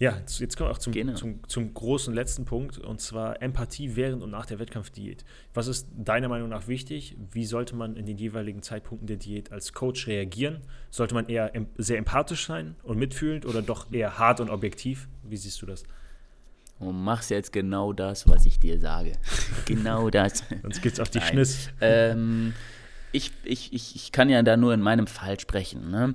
Ja, 0.00 0.16
jetzt 0.26 0.56
kommen 0.56 0.70
wir 0.70 0.72
auch 0.72 0.78
zum, 0.78 0.92
genau. 0.92 1.14
zum, 1.14 1.40
zum, 1.48 1.74
großen 1.74 2.14
letzten 2.14 2.44
Punkt 2.44 2.78
und 2.78 3.00
zwar 3.00 3.42
Empathie 3.42 3.96
während 3.96 4.22
und 4.22 4.30
nach 4.30 4.46
der 4.46 4.60
Wettkampfdiät. 4.60 5.24
Was 5.54 5.66
ist 5.66 5.88
deiner 5.96 6.28
Meinung 6.28 6.48
nach 6.48 6.68
wichtig? 6.68 7.16
Wie 7.32 7.44
sollte 7.44 7.74
man 7.74 7.96
in 7.96 8.06
den 8.06 8.16
jeweiligen 8.16 8.62
Zeitpunkten 8.62 9.08
der 9.08 9.16
Diät 9.16 9.50
als 9.50 9.72
Coach 9.72 10.06
reagieren? 10.06 10.60
Sollte 10.90 11.14
man 11.14 11.28
eher 11.28 11.50
sehr 11.78 11.98
empathisch 11.98 12.46
sein 12.46 12.76
und 12.84 12.96
mitfühlend 12.96 13.44
oder 13.44 13.60
doch 13.60 13.90
eher 13.90 14.18
hart 14.18 14.38
und 14.38 14.50
objektiv? 14.50 15.08
Wie 15.24 15.36
siehst 15.36 15.60
du 15.62 15.66
das? 15.66 15.82
Du 16.78 16.92
machst 16.92 17.30
jetzt 17.30 17.52
genau 17.52 17.92
das, 17.92 18.28
was 18.28 18.46
ich 18.46 18.60
dir 18.60 18.78
sage. 18.78 19.14
genau 19.66 20.10
das. 20.10 20.44
Sonst 20.62 20.80
gibt 20.80 20.94
es 20.94 21.00
auch 21.00 21.08
die 21.08 21.18
Nein. 21.18 21.28
Schniss. 21.28 21.70
Ähm, 21.80 22.54
ich, 23.10 23.32
ich, 23.42 23.72
ich, 23.72 23.96
ich 23.96 24.12
kann 24.12 24.30
ja 24.30 24.44
da 24.44 24.56
nur 24.56 24.72
in 24.74 24.80
meinem 24.80 25.08
Fall 25.08 25.40
sprechen. 25.40 25.90
Ne? 25.90 26.14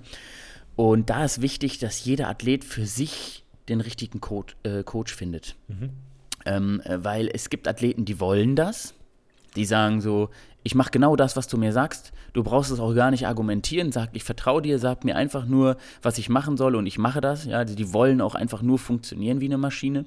Und 0.78 1.10
da 1.10 1.26
ist 1.26 1.42
wichtig, 1.42 1.80
dass 1.80 2.06
jeder 2.06 2.30
Athlet 2.30 2.64
für 2.64 2.86
sich 2.86 3.43
den 3.70 3.82
richtigen 3.82 4.22
Coach, 4.22 4.56
äh, 4.64 4.84
Coach 4.84 5.14
findet. 5.14 5.56
Mhm. 5.68 5.90
Ähm, 6.46 6.82
äh, 6.84 7.04
weil 7.04 7.30
es 7.34 7.50
gibt 7.50 7.68
Athleten, 7.68 8.06
die 8.06 8.20
wollen 8.20 8.56
das. 8.56 8.94
Die 9.56 9.66
sagen 9.66 10.02
so, 10.02 10.30
ich 10.64 10.76
mache 10.76 10.92
genau 10.92 11.16
das, 11.16 11.36
was 11.36 11.48
du 11.48 11.58
mir 11.58 11.72
sagst. 11.72 12.12
Du 12.34 12.44
brauchst 12.44 12.72
es 12.72 12.80
auch 12.80 12.96
gar 12.96 13.12
nicht 13.12 13.28
argumentieren. 13.28 13.92
Sag, 13.92 14.10
ich 14.14 14.24
vertraue 14.24 14.62
dir, 14.62 14.80
sag 14.80 15.04
mir 15.04 15.16
einfach 15.16 15.46
nur, 15.46 15.78
was 16.02 16.18
ich 16.18 16.30
machen 16.30 16.58
soll 16.58 16.76
und 16.76 16.88
ich 16.88 16.98
mache 16.98 17.22
das. 17.22 17.46
Ja, 17.46 17.66
die 17.66 17.94
wollen 17.94 18.22
auch 18.22 18.36
einfach 18.36 18.62
nur 18.62 18.80
funktionieren 18.80 19.42
wie 19.42 19.46
eine 19.46 19.58
Maschine. 19.58 20.06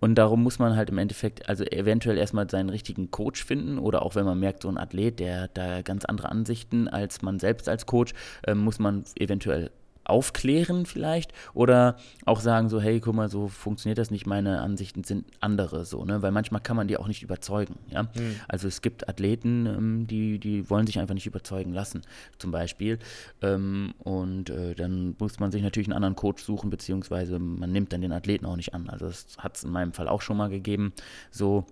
Und 0.00 0.14
darum 0.14 0.42
muss 0.42 0.58
man 0.58 0.76
halt 0.76 0.88
im 0.88 0.96
Endeffekt, 0.96 1.48
also 1.48 1.62
eventuell 1.64 2.16
erstmal 2.16 2.48
seinen 2.48 2.70
richtigen 2.70 3.10
Coach 3.10 3.44
finden 3.44 3.78
oder 3.78 4.00
auch 4.02 4.14
wenn 4.14 4.24
man 4.24 4.40
merkt, 4.40 4.62
so 4.62 4.68
ein 4.68 4.78
Athlet, 4.78 5.20
der 5.20 5.42
hat 5.42 5.58
da 5.58 5.82
ganz 5.82 6.06
andere 6.06 6.30
Ansichten 6.30 6.88
als 6.88 7.20
man 7.20 7.38
selbst 7.38 7.68
als 7.68 7.84
Coach, 7.84 8.14
äh, 8.46 8.54
muss 8.54 8.78
man 8.78 9.04
eventuell 9.16 9.70
aufklären 10.10 10.86
vielleicht 10.86 11.32
oder 11.54 11.96
auch 12.26 12.40
sagen 12.40 12.68
so, 12.68 12.80
hey, 12.80 13.00
guck 13.00 13.14
mal, 13.14 13.28
so 13.28 13.48
funktioniert 13.48 13.98
das 13.98 14.10
nicht, 14.10 14.26
meine 14.26 14.60
Ansichten 14.60 15.04
sind 15.04 15.26
andere 15.40 15.84
so, 15.84 16.04
ne? 16.04 16.22
Weil 16.22 16.32
manchmal 16.32 16.60
kann 16.60 16.76
man 16.76 16.88
die 16.88 16.96
auch 16.96 17.08
nicht 17.08 17.22
überzeugen, 17.22 17.76
ja. 17.88 18.04
Mhm. 18.04 18.36
Also 18.48 18.68
es 18.68 18.82
gibt 18.82 19.08
Athleten, 19.08 19.66
ähm, 19.66 20.06
die, 20.06 20.38
die 20.38 20.68
wollen 20.68 20.86
sich 20.86 20.98
einfach 20.98 21.14
nicht 21.14 21.26
überzeugen 21.26 21.72
lassen, 21.72 22.02
zum 22.38 22.50
Beispiel. 22.50 22.98
Ähm, 23.40 23.94
und 23.98 24.50
äh, 24.50 24.74
dann 24.74 25.14
muss 25.18 25.38
man 25.40 25.50
sich 25.50 25.62
natürlich 25.62 25.88
einen 25.88 25.96
anderen 25.96 26.16
Coach 26.16 26.42
suchen, 26.42 26.70
beziehungsweise 26.70 27.38
man 27.38 27.72
nimmt 27.72 27.92
dann 27.92 28.00
den 28.02 28.12
Athleten 28.12 28.46
auch 28.46 28.56
nicht 28.56 28.74
an. 28.74 28.88
Also 28.90 29.06
das 29.06 29.26
hat 29.38 29.56
es 29.56 29.64
in 29.64 29.70
meinem 29.70 29.92
Fall 29.92 30.08
auch 30.08 30.22
schon 30.22 30.36
mal 30.36 30.50
gegeben. 30.50 30.92
So, 31.30 31.66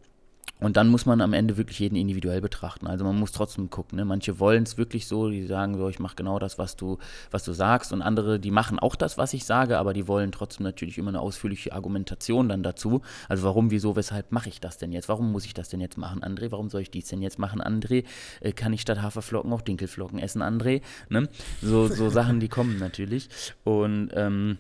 und 0.61 0.77
dann 0.77 0.89
muss 0.89 1.07
man 1.07 1.21
am 1.21 1.33
Ende 1.33 1.57
wirklich 1.57 1.79
jeden 1.79 1.97
individuell 1.97 2.41
betrachten. 2.41 2.87
Also 2.87 3.05
man 3.05 3.17
muss 3.17 3.33
trotzdem 3.33 3.71
gucken. 3.71 3.97
Ne? 3.97 4.05
Manche 4.05 4.41
wollen 4.41 4.65
es 4.65 4.77
wirklich 4.77 5.07
so, 5.07 5.31
die 5.31 5.47
sagen 5.47 5.77
so, 5.77 5.89
ich 5.89 6.01
mache 6.01 6.17
genau 6.17 6.39
das, 6.39 6.59
was 6.59 6.77
du, 6.77 6.99
was 7.31 7.45
du 7.45 7.53
sagst. 7.53 7.93
Und 7.93 8.03
andere, 8.03 8.41
die 8.41 8.51
machen 8.51 8.79
auch 8.79 8.97
das, 8.97 9.19
was 9.19 9.35
ich 9.35 9.45
sage, 9.45 9.79
aber 9.79 9.93
die 9.93 10.09
wollen 10.09 10.33
trotzdem 10.33 10.65
natürlich 10.65 10.99
immer 10.99 11.11
eine 11.11 11.21
ausführliche 11.21 11.73
Argumentation 11.73 12.49
dann 12.49 12.63
dazu. 12.63 13.03
Also 13.29 13.45
warum, 13.45 13.71
wieso, 13.71 13.95
weshalb 13.95 14.33
mache 14.33 14.49
ich 14.49 14.61
das 14.61 14.79
denn 14.79 14.91
jetzt? 14.91 15.09
Warum 15.09 15.31
muss 15.31 15.45
ich 15.45 15.55
das 15.55 15.69
denn 15.69 15.81
jetzt 15.81 15.97
machen, 15.97 16.23
André? 16.23 16.51
Warum 16.51 16.71
soll 16.71 16.81
ich 16.81 16.91
dies 16.91 17.07
denn 17.07 17.23
jetzt 17.23 17.39
machen, 17.39 17.63
André? 17.63 18.05
Äh, 18.41 18.53
kann 18.53 18.73
ich 18.73 18.81
statt 18.81 19.01
Haferflocken 19.01 19.53
auch 19.53 19.63
Dinkelflocken 19.63 20.19
essen, 20.19 20.43
André? 20.43 20.83
Ne? 21.09 21.29
So, 21.63 21.87
so 21.87 22.11
Sachen, 22.11 22.41
die 22.41 22.49
kommen 22.49 22.79
natürlich. 22.79 23.29
Und 23.63 24.11
ähm, 24.15 24.59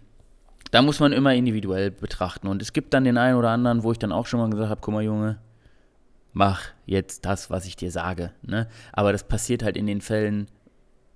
da 0.70 0.82
muss 0.82 1.00
man 1.00 1.12
immer 1.12 1.34
individuell 1.34 1.90
betrachten. 1.90 2.46
Und 2.46 2.62
es 2.62 2.72
gibt 2.72 2.94
dann 2.94 3.04
den 3.04 3.16
einen 3.16 3.36
oder 3.36 3.50
anderen, 3.50 3.82
wo 3.82 3.90
ich 3.90 3.98
dann 3.98 4.12
auch 4.12 4.26
schon 4.26 4.38
mal 4.38 4.50
gesagt 4.50 4.70
habe, 4.70 4.80
guck 4.80 4.94
mal, 4.94 5.02
Junge, 5.02 5.38
mach 6.32 6.62
jetzt 6.86 7.24
das, 7.24 7.50
was 7.50 7.66
ich 7.66 7.76
dir 7.76 7.90
sage. 7.90 8.32
Ne? 8.42 8.68
Aber 8.92 9.12
das 9.12 9.24
passiert 9.24 9.62
halt 9.62 9.76
in 9.76 9.86
den 9.86 10.00
Fällen, 10.00 10.48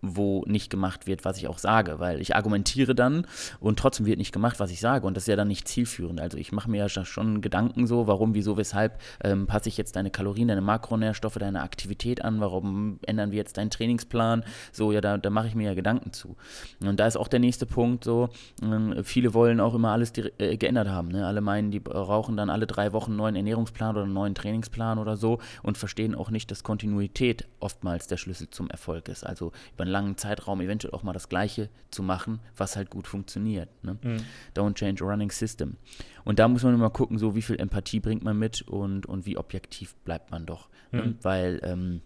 wo 0.03 0.45
nicht 0.47 0.69
gemacht 0.69 1.07
wird, 1.07 1.25
was 1.25 1.39
ich 1.39 1.47
auch 1.47 1.59
sage, 1.59 2.01
weil 2.01 2.21
ich 2.21 2.35
argumentiere 2.35 2.95
dann 2.95 3.27
und 3.61 3.79
trotzdem 3.79 4.05
wird 4.05 4.19
nicht 4.19 4.33
gemacht, 4.33 4.59
was 4.59 4.73
ich 4.73 4.81
sage 4.81 5.07
und 5.07 5.17
das 5.17 5.25
ist 5.25 5.29
ja 5.29 5.37
dann 5.37 5.49
nicht 5.49 5.69
zielführend. 5.69 6.21
Also 6.21 6.37
ich 6.37 6.51
mache 6.51 6.69
mir 6.69 6.79
ja 6.79 6.89
schon 6.89 7.41
Gedanken 7.41 7.87
so, 7.87 8.09
warum, 8.09 8.35
wieso, 8.35 8.57
weshalb 8.57 9.01
ähm, 9.23 9.47
passe 9.47 9.69
ich 9.69 9.77
jetzt 9.77 9.95
deine 9.95 10.11
Kalorien, 10.11 10.49
deine 10.49 10.61
Makronährstoffe, 10.61 11.37
deine 11.37 11.63
Aktivität 11.63 12.25
an, 12.25 12.41
warum 12.41 12.99
ändern 13.07 13.31
wir 13.31 13.39
jetzt 13.39 13.57
deinen 13.57 13.71
Trainingsplan, 13.71 14.45
so, 14.73 14.91
ja, 14.91 15.01
da, 15.01 15.19
da 15.19 15.31
mache 15.31 15.47
ich 15.47 15.55
mir 15.55 15.69
ja 15.69 15.75
Gedanken 15.75 16.13
zu. 16.13 16.37
Und 16.81 16.99
da 16.99 17.07
ist 17.07 17.17
auch 17.17 17.29
der 17.29 17.41
nächste 17.41 17.67
Punkt 17.67 18.03
so, 18.03 18.29
äh, 18.61 19.05
viele 19.05 19.35
wollen 19.35 19.61
auch 19.61 19.75
immer 19.75 19.93
alles 19.93 20.13
äh, 20.17 20.57
geändert 20.57 20.89
haben, 20.89 21.09
ne? 21.09 21.27
alle 21.27 21.41
meinen, 21.41 21.71
die 21.71 21.81
brauchen 21.81 22.37
dann 22.37 22.51
alle 22.51 22.67
drei 22.67 22.93
Wochen 22.93 23.13
einen 23.13 23.19
neuen 23.19 23.37
Ernährungsplan 23.37 23.95
oder 23.95 24.05
einen 24.05 24.15
neuen 24.15 24.35
Trainingsplan 24.35 24.99
oder 24.99 25.17
so 25.17 25.39
und 25.63 25.79
verstehen 25.79 26.17
auch 26.17 26.31
nicht, 26.31 26.51
dass 26.51 26.65
Kontinuität 26.65 27.47
oftmals 27.61 28.09
der 28.09 28.17
Schlüssel 28.17 28.51
zum 28.51 28.69
Erfolg 28.69 29.09
ist. 29.09 29.25
Also 29.25 29.53
über 29.75 29.85
langen 29.93 30.17
Zeitraum 30.17 30.61
eventuell 30.61 30.93
auch 30.95 31.03
mal 31.03 31.13
das 31.13 31.29
Gleiche 31.29 31.69
zu 31.91 32.03
machen, 32.03 32.41
was 32.57 32.77
halt 32.77 32.91
gut 32.91 33.07
funktioniert. 33.07 33.69
Ne? 33.85 33.97
Mhm. 34.03 34.25
Don't 34.57 34.75
change 34.75 35.05
a 35.05 35.07
running 35.07 35.31
system. 35.31 35.77
Und 36.25 36.39
da 36.39 36.49
muss 36.49 36.63
man 36.63 36.75
immer 36.75 36.91
gucken, 36.91 37.19
so 37.19 37.35
wie 37.35 37.43
viel 37.43 37.61
Empathie 37.61 38.01
bringt 38.01 38.25
man 38.25 38.39
mit 38.39 38.63
und, 38.63 39.07
und 39.07 39.27
wie 39.27 39.37
objektiv 39.37 39.95
bleibt 40.05 40.31
man 40.31 40.47
doch. 40.47 40.69
Ne? 40.91 41.03
Mhm. 41.03 41.09
Ne? 41.09 41.15
Weil 41.23 41.61
ähm, 41.63 42.03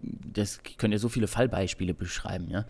das 0.00 0.60
können 0.78 0.92
ja 0.92 0.98
so 0.98 1.08
viele 1.08 1.26
Fallbeispiele 1.26 1.94
beschreiben, 1.94 2.48
ja. 2.50 2.64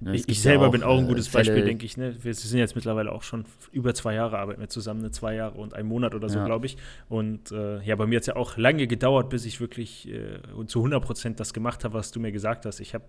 Ne, 0.00 0.16
ich, 0.16 0.28
ich 0.28 0.42
selber 0.42 0.66
auch, 0.66 0.72
bin 0.72 0.82
auch 0.82 0.98
ein 0.98 1.06
gutes 1.06 1.28
Fälle, 1.28 1.44
Beispiel, 1.44 1.64
denke 1.64 1.86
ich. 1.86 1.96
Ne? 1.96 2.16
Wir 2.22 2.34
sind 2.34 2.58
jetzt 2.58 2.74
mittlerweile 2.74 3.12
auch 3.12 3.22
schon 3.22 3.44
über 3.72 3.94
zwei 3.94 4.14
Jahre, 4.14 4.38
arbeiten 4.38 4.60
wir 4.60 4.68
zusammen, 4.68 5.00
ne? 5.00 5.10
zwei 5.12 5.34
Jahre 5.36 5.56
und 5.56 5.74
ein 5.74 5.86
Monat 5.86 6.14
oder 6.14 6.28
so, 6.28 6.40
ja. 6.40 6.44
glaube 6.44 6.66
ich. 6.66 6.76
Und 7.08 7.52
äh, 7.52 7.80
ja, 7.82 7.96
bei 7.96 8.06
mir 8.06 8.16
hat 8.16 8.22
es 8.22 8.26
ja 8.26 8.36
auch 8.36 8.56
lange 8.56 8.86
gedauert, 8.86 9.30
bis 9.30 9.44
ich 9.46 9.60
wirklich 9.60 10.08
äh, 10.08 10.40
zu 10.66 10.80
100 10.80 11.02
Prozent 11.02 11.40
das 11.40 11.54
gemacht 11.54 11.84
habe, 11.84 11.94
was 11.94 12.10
du 12.10 12.20
mir 12.20 12.32
gesagt 12.32 12.66
hast. 12.66 12.80
Ich 12.80 12.92
habe 12.92 13.04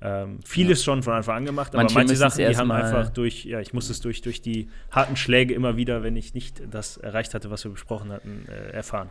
ähm, 0.00 0.40
vieles 0.44 0.80
ja. 0.80 0.86
schon 0.86 1.02
von 1.02 1.12
Anfang 1.12 1.36
an 1.36 1.44
gemacht, 1.44 1.74
aber 1.74 1.84
manche, 1.84 1.94
manche 1.94 2.16
Sachen, 2.16 2.38
die 2.38 2.56
haben 2.56 2.72
einfach 2.72 3.10
durch, 3.10 3.44
ja, 3.44 3.60
ich 3.60 3.72
musste 3.72 3.92
es 3.92 4.00
durch, 4.00 4.20
durch 4.20 4.40
die 4.42 4.68
harten 4.90 5.16
Schläge 5.16 5.54
immer 5.54 5.76
wieder, 5.76 6.02
wenn 6.02 6.16
ich 6.16 6.34
nicht 6.34 6.62
das 6.70 6.96
erreicht 6.96 7.34
hatte, 7.34 7.50
was 7.50 7.62
wir 7.62 7.70
besprochen 7.70 8.10
hatten, 8.10 8.46
äh, 8.48 8.72
erfahren. 8.72 9.10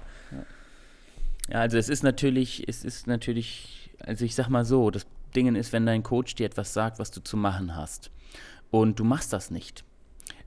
Ja, 1.49 1.59
also 1.59 1.77
es 1.77 1.87
ist 1.87 2.03
natürlich, 2.03 2.67
es 2.67 2.83
ist 2.83 3.07
natürlich, 3.07 3.90
also 4.05 4.25
ich 4.25 4.35
sag 4.35 4.49
mal 4.49 4.65
so, 4.65 4.91
das 4.91 5.05
Ding 5.35 5.55
ist, 5.55 5.73
wenn 5.73 5.85
dein 5.85 6.03
Coach 6.03 6.35
dir 6.35 6.45
etwas 6.45 6.73
sagt, 6.73 6.99
was 6.99 7.11
du 7.11 7.21
zu 7.21 7.37
machen 7.37 7.75
hast 7.75 8.11
und 8.69 8.99
du 8.99 9.03
machst 9.03 9.33
das 9.33 9.51
nicht, 9.51 9.83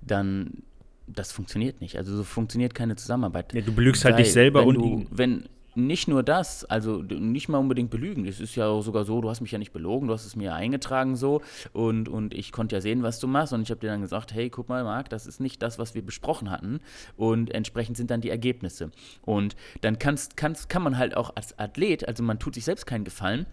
dann 0.03 0.63
das 1.07 1.33
funktioniert 1.33 1.81
nicht. 1.81 1.97
Also 1.97 2.17
so 2.17 2.25
funktioniert 2.25 2.75
keine 2.75 2.97
Zusammenarbeit. 2.97 3.53
Ja, 3.53 3.61
du 3.61 3.73
belügst 3.73 4.05
halt 4.05 4.19
dich 4.19 4.33
selber 4.33 4.65
und 4.65 4.75
du, 4.77 4.85
ihn. 4.85 5.07
Wenn, 5.11 5.49
nicht 5.75 6.09
nur 6.09 6.23
das, 6.23 6.65
also 6.65 7.03
nicht 7.03 7.49
mal 7.49 7.59
unbedingt 7.59 7.91
belügen. 7.91 8.27
Es 8.27 8.41
ist 8.41 8.55
ja 8.57 8.81
sogar 8.83 9.05
so, 9.05 9.21
du 9.21 9.31
hast 9.31 9.41
mich 9.41 9.53
ja 9.53 9.59
nicht 9.59 9.73
belogen, 9.73 10.09
du 10.09 10.15
hast 10.15 10.25
es 10.27 10.37
mir 10.37 10.55
eingetragen 10.55 11.17
so 11.17 11.43
und, 11.73 12.09
und 12.09 12.35
ich 12.35 12.53
konnte 12.53 12.77
ja 12.77 12.81
sehen, 12.81 13.03
was 13.03 13.19
du 13.19 13.27
machst 13.27 13.53
und 13.53 13.63
ich 13.63 13.71
habe 13.71 13.81
dir 13.81 13.89
dann 13.91 14.03
gesagt, 14.03 14.33
hey, 14.35 14.51
guck 14.51 14.69
mal, 14.69 14.85
Marc, 14.85 15.09
das 15.11 15.27
ist 15.27 15.41
nicht 15.41 15.63
das, 15.63 15.79
was 15.79 15.95
wir 15.95 16.03
besprochen 16.03 16.51
hatten 16.51 16.81
und 17.17 17.53
entsprechend 17.55 17.97
sind 17.97 18.11
dann 18.11 18.21
die 18.21 18.31
Ergebnisse. 18.31 18.91
Und 19.23 19.57
dann 19.81 19.99
kannst, 19.99 20.37
kannst, 20.37 20.69
kann 20.69 20.83
man 20.83 20.99
halt 20.99 21.17
auch 21.17 21.35
als 21.35 21.59
Athlet, 21.59 22.07
also 22.07 22.23
man 22.23 22.39
tut 22.39 22.55
sich 22.55 22.65
selbst 22.65 22.87
keinen 22.87 23.05
Gefallen, 23.05 23.47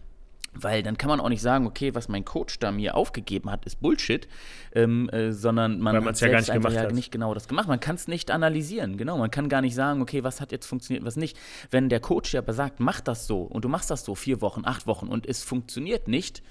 weil 0.53 0.83
dann 0.83 0.97
kann 0.97 1.09
man 1.09 1.19
auch 1.19 1.29
nicht 1.29 1.41
sagen, 1.41 1.65
okay, 1.65 1.95
was 1.95 2.09
mein 2.09 2.25
Coach 2.25 2.59
da 2.59 2.71
mir 2.71 2.95
aufgegeben 2.95 3.49
hat, 3.49 3.65
ist 3.65 3.79
Bullshit, 3.79 4.27
ähm, 4.73 5.09
äh, 5.09 5.31
sondern 5.31 5.79
man 5.79 6.03
hat 6.05 6.19
ja 6.19 6.27
gar 6.27 6.39
nicht 6.39 6.51
gemacht 6.51 6.73
ja 6.73 6.91
nicht 6.91 7.11
genau 7.11 7.33
das 7.33 7.47
gemacht. 7.47 7.67
Man 7.67 7.79
kann 7.79 7.95
es 7.95 8.07
nicht 8.07 8.31
analysieren, 8.31 8.97
genau. 8.97 9.17
Man 9.17 9.31
kann 9.31 9.49
gar 9.49 9.61
nicht 9.61 9.75
sagen, 9.75 10.01
okay, 10.01 10.23
was 10.23 10.41
hat 10.41 10.51
jetzt 10.51 10.65
funktioniert, 10.65 11.05
was 11.05 11.15
nicht. 11.15 11.37
Wenn 11.69 11.89
der 11.89 11.99
Coach 11.99 12.33
ja 12.33 12.41
besagt, 12.41 12.79
mach 12.79 13.01
das 13.01 13.27
so 13.27 13.41
und 13.41 13.63
du 13.63 13.69
machst 13.69 13.89
das 13.89 14.03
so 14.03 14.15
vier 14.15 14.41
Wochen, 14.41 14.63
acht 14.65 14.87
Wochen 14.87 15.07
und 15.07 15.25
es 15.25 15.43
funktioniert 15.43 16.07
nicht, 16.07 16.43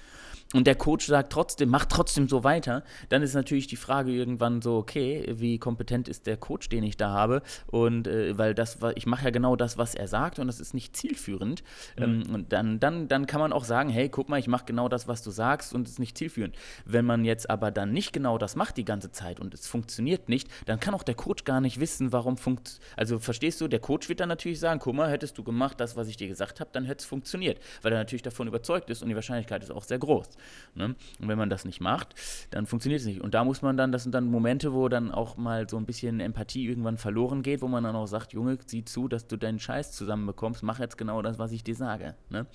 und 0.53 0.67
der 0.67 0.75
Coach 0.75 1.07
sagt 1.07 1.31
trotzdem, 1.31 1.69
macht 1.69 1.89
trotzdem 1.89 2.27
so 2.27 2.43
weiter, 2.43 2.83
dann 3.09 3.21
ist 3.21 3.33
natürlich 3.33 3.67
die 3.67 3.77
Frage 3.77 4.11
irgendwann 4.11 4.61
so, 4.61 4.77
okay, 4.77 5.25
wie 5.37 5.59
kompetent 5.59 6.07
ist 6.07 6.27
der 6.27 6.37
Coach, 6.37 6.67
den 6.69 6.83
ich 6.83 6.97
da 6.97 7.09
habe? 7.09 7.41
Und 7.67 8.07
äh, 8.07 8.37
weil 8.37 8.53
das, 8.53 8.79
ich 8.95 9.05
mache 9.05 9.25
ja 9.25 9.29
genau 9.29 9.55
das, 9.55 9.77
was 9.77 9.95
er 9.95 10.07
sagt 10.07 10.39
und 10.39 10.47
das 10.47 10.59
ist 10.59 10.73
nicht 10.73 10.95
zielführend. 10.95 11.63
Mhm. 11.97 12.03
Ähm, 12.03 12.23
und 12.33 12.53
dann, 12.53 12.79
dann, 12.79 13.07
dann 13.07 13.27
kann 13.27 13.39
man 13.39 13.53
auch 13.53 13.63
sagen, 13.63 13.89
hey, 13.89 14.09
guck 14.09 14.27
mal, 14.27 14.39
ich 14.39 14.47
mache 14.47 14.65
genau 14.65 14.89
das, 14.89 15.07
was 15.07 15.23
du 15.23 15.31
sagst 15.31 15.73
und 15.73 15.87
es 15.87 15.93
ist 15.93 15.99
nicht 15.99 16.17
zielführend. 16.17 16.55
Wenn 16.85 17.05
man 17.05 17.23
jetzt 17.23 17.49
aber 17.49 17.71
dann 17.71 17.93
nicht 17.93 18.11
genau 18.11 18.37
das 18.37 18.55
macht 18.55 18.77
die 18.77 18.85
ganze 18.85 19.11
Zeit 19.11 19.39
und 19.39 19.53
es 19.53 19.67
funktioniert 19.67 20.27
nicht, 20.27 20.49
dann 20.65 20.79
kann 20.79 20.93
auch 20.93 21.03
der 21.03 21.15
Coach 21.15 21.45
gar 21.45 21.61
nicht 21.61 21.79
wissen, 21.79 22.11
warum 22.11 22.37
funktioniert. 22.37 22.51
Also 22.97 23.19
verstehst 23.19 23.61
du, 23.61 23.67
der 23.67 23.79
Coach 23.79 24.09
wird 24.09 24.19
dann 24.19 24.29
natürlich 24.29 24.59
sagen, 24.59 24.79
guck 24.79 24.95
mal, 24.95 25.09
hättest 25.09 25.37
du 25.37 25.43
gemacht 25.43 25.79
das, 25.79 25.95
was 25.95 26.07
ich 26.07 26.17
dir 26.17 26.27
gesagt 26.27 26.59
habe, 26.59 26.69
dann 26.73 26.85
hätte 26.85 27.01
es 27.01 27.05
funktioniert, 27.05 27.59
weil 27.81 27.93
er 27.93 27.99
natürlich 27.99 28.21
davon 28.21 28.47
überzeugt 28.47 28.89
ist 28.89 29.01
und 29.01 29.09
die 29.09 29.15
Wahrscheinlichkeit 29.15 29.63
ist 29.63 29.71
auch 29.71 29.83
sehr 29.83 29.99
groß. 29.99 30.27
Ne? 30.75 30.95
Und 31.19 31.27
wenn 31.27 31.37
man 31.37 31.49
das 31.49 31.65
nicht 31.65 31.81
macht, 31.81 32.15
dann 32.51 32.65
funktioniert 32.65 33.01
es 33.01 33.07
nicht. 33.07 33.21
Und 33.21 33.33
da 33.33 33.43
muss 33.43 33.61
man 33.61 33.77
dann, 33.77 33.91
das 33.91 34.03
sind 34.03 34.13
dann 34.13 34.25
Momente, 34.25 34.73
wo 34.73 34.89
dann 34.89 35.11
auch 35.11 35.37
mal 35.37 35.69
so 35.69 35.77
ein 35.77 35.85
bisschen 35.85 36.19
Empathie 36.19 36.67
irgendwann 36.67 36.97
verloren 36.97 37.43
geht, 37.43 37.61
wo 37.61 37.67
man 37.67 37.83
dann 37.83 37.95
auch 37.95 38.07
sagt, 38.07 38.33
Junge, 38.33 38.57
sieh 38.65 38.85
zu, 38.85 39.07
dass 39.07 39.27
du 39.27 39.37
deinen 39.37 39.59
Scheiß 39.59 39.91
zusammenbekommst, 39.91 40.63
mach 40.63 40.79
jetzt 40.79 40.97
genau 40.97 41.21
das, 41.21 41.39
was 41.39 41.51
ich 41.51 41.63
dir 41.63 41.75
sage. 41.75 42.15
Ne? 42.29 42.45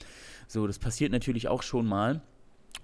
So, 0.49 0.67
das 0.67 0.79
passiert 0.79 1.13
natürlich 1.13 1.49
auch 1.49 1.63
schon 1.63 1.87
mal. 1.87 2.21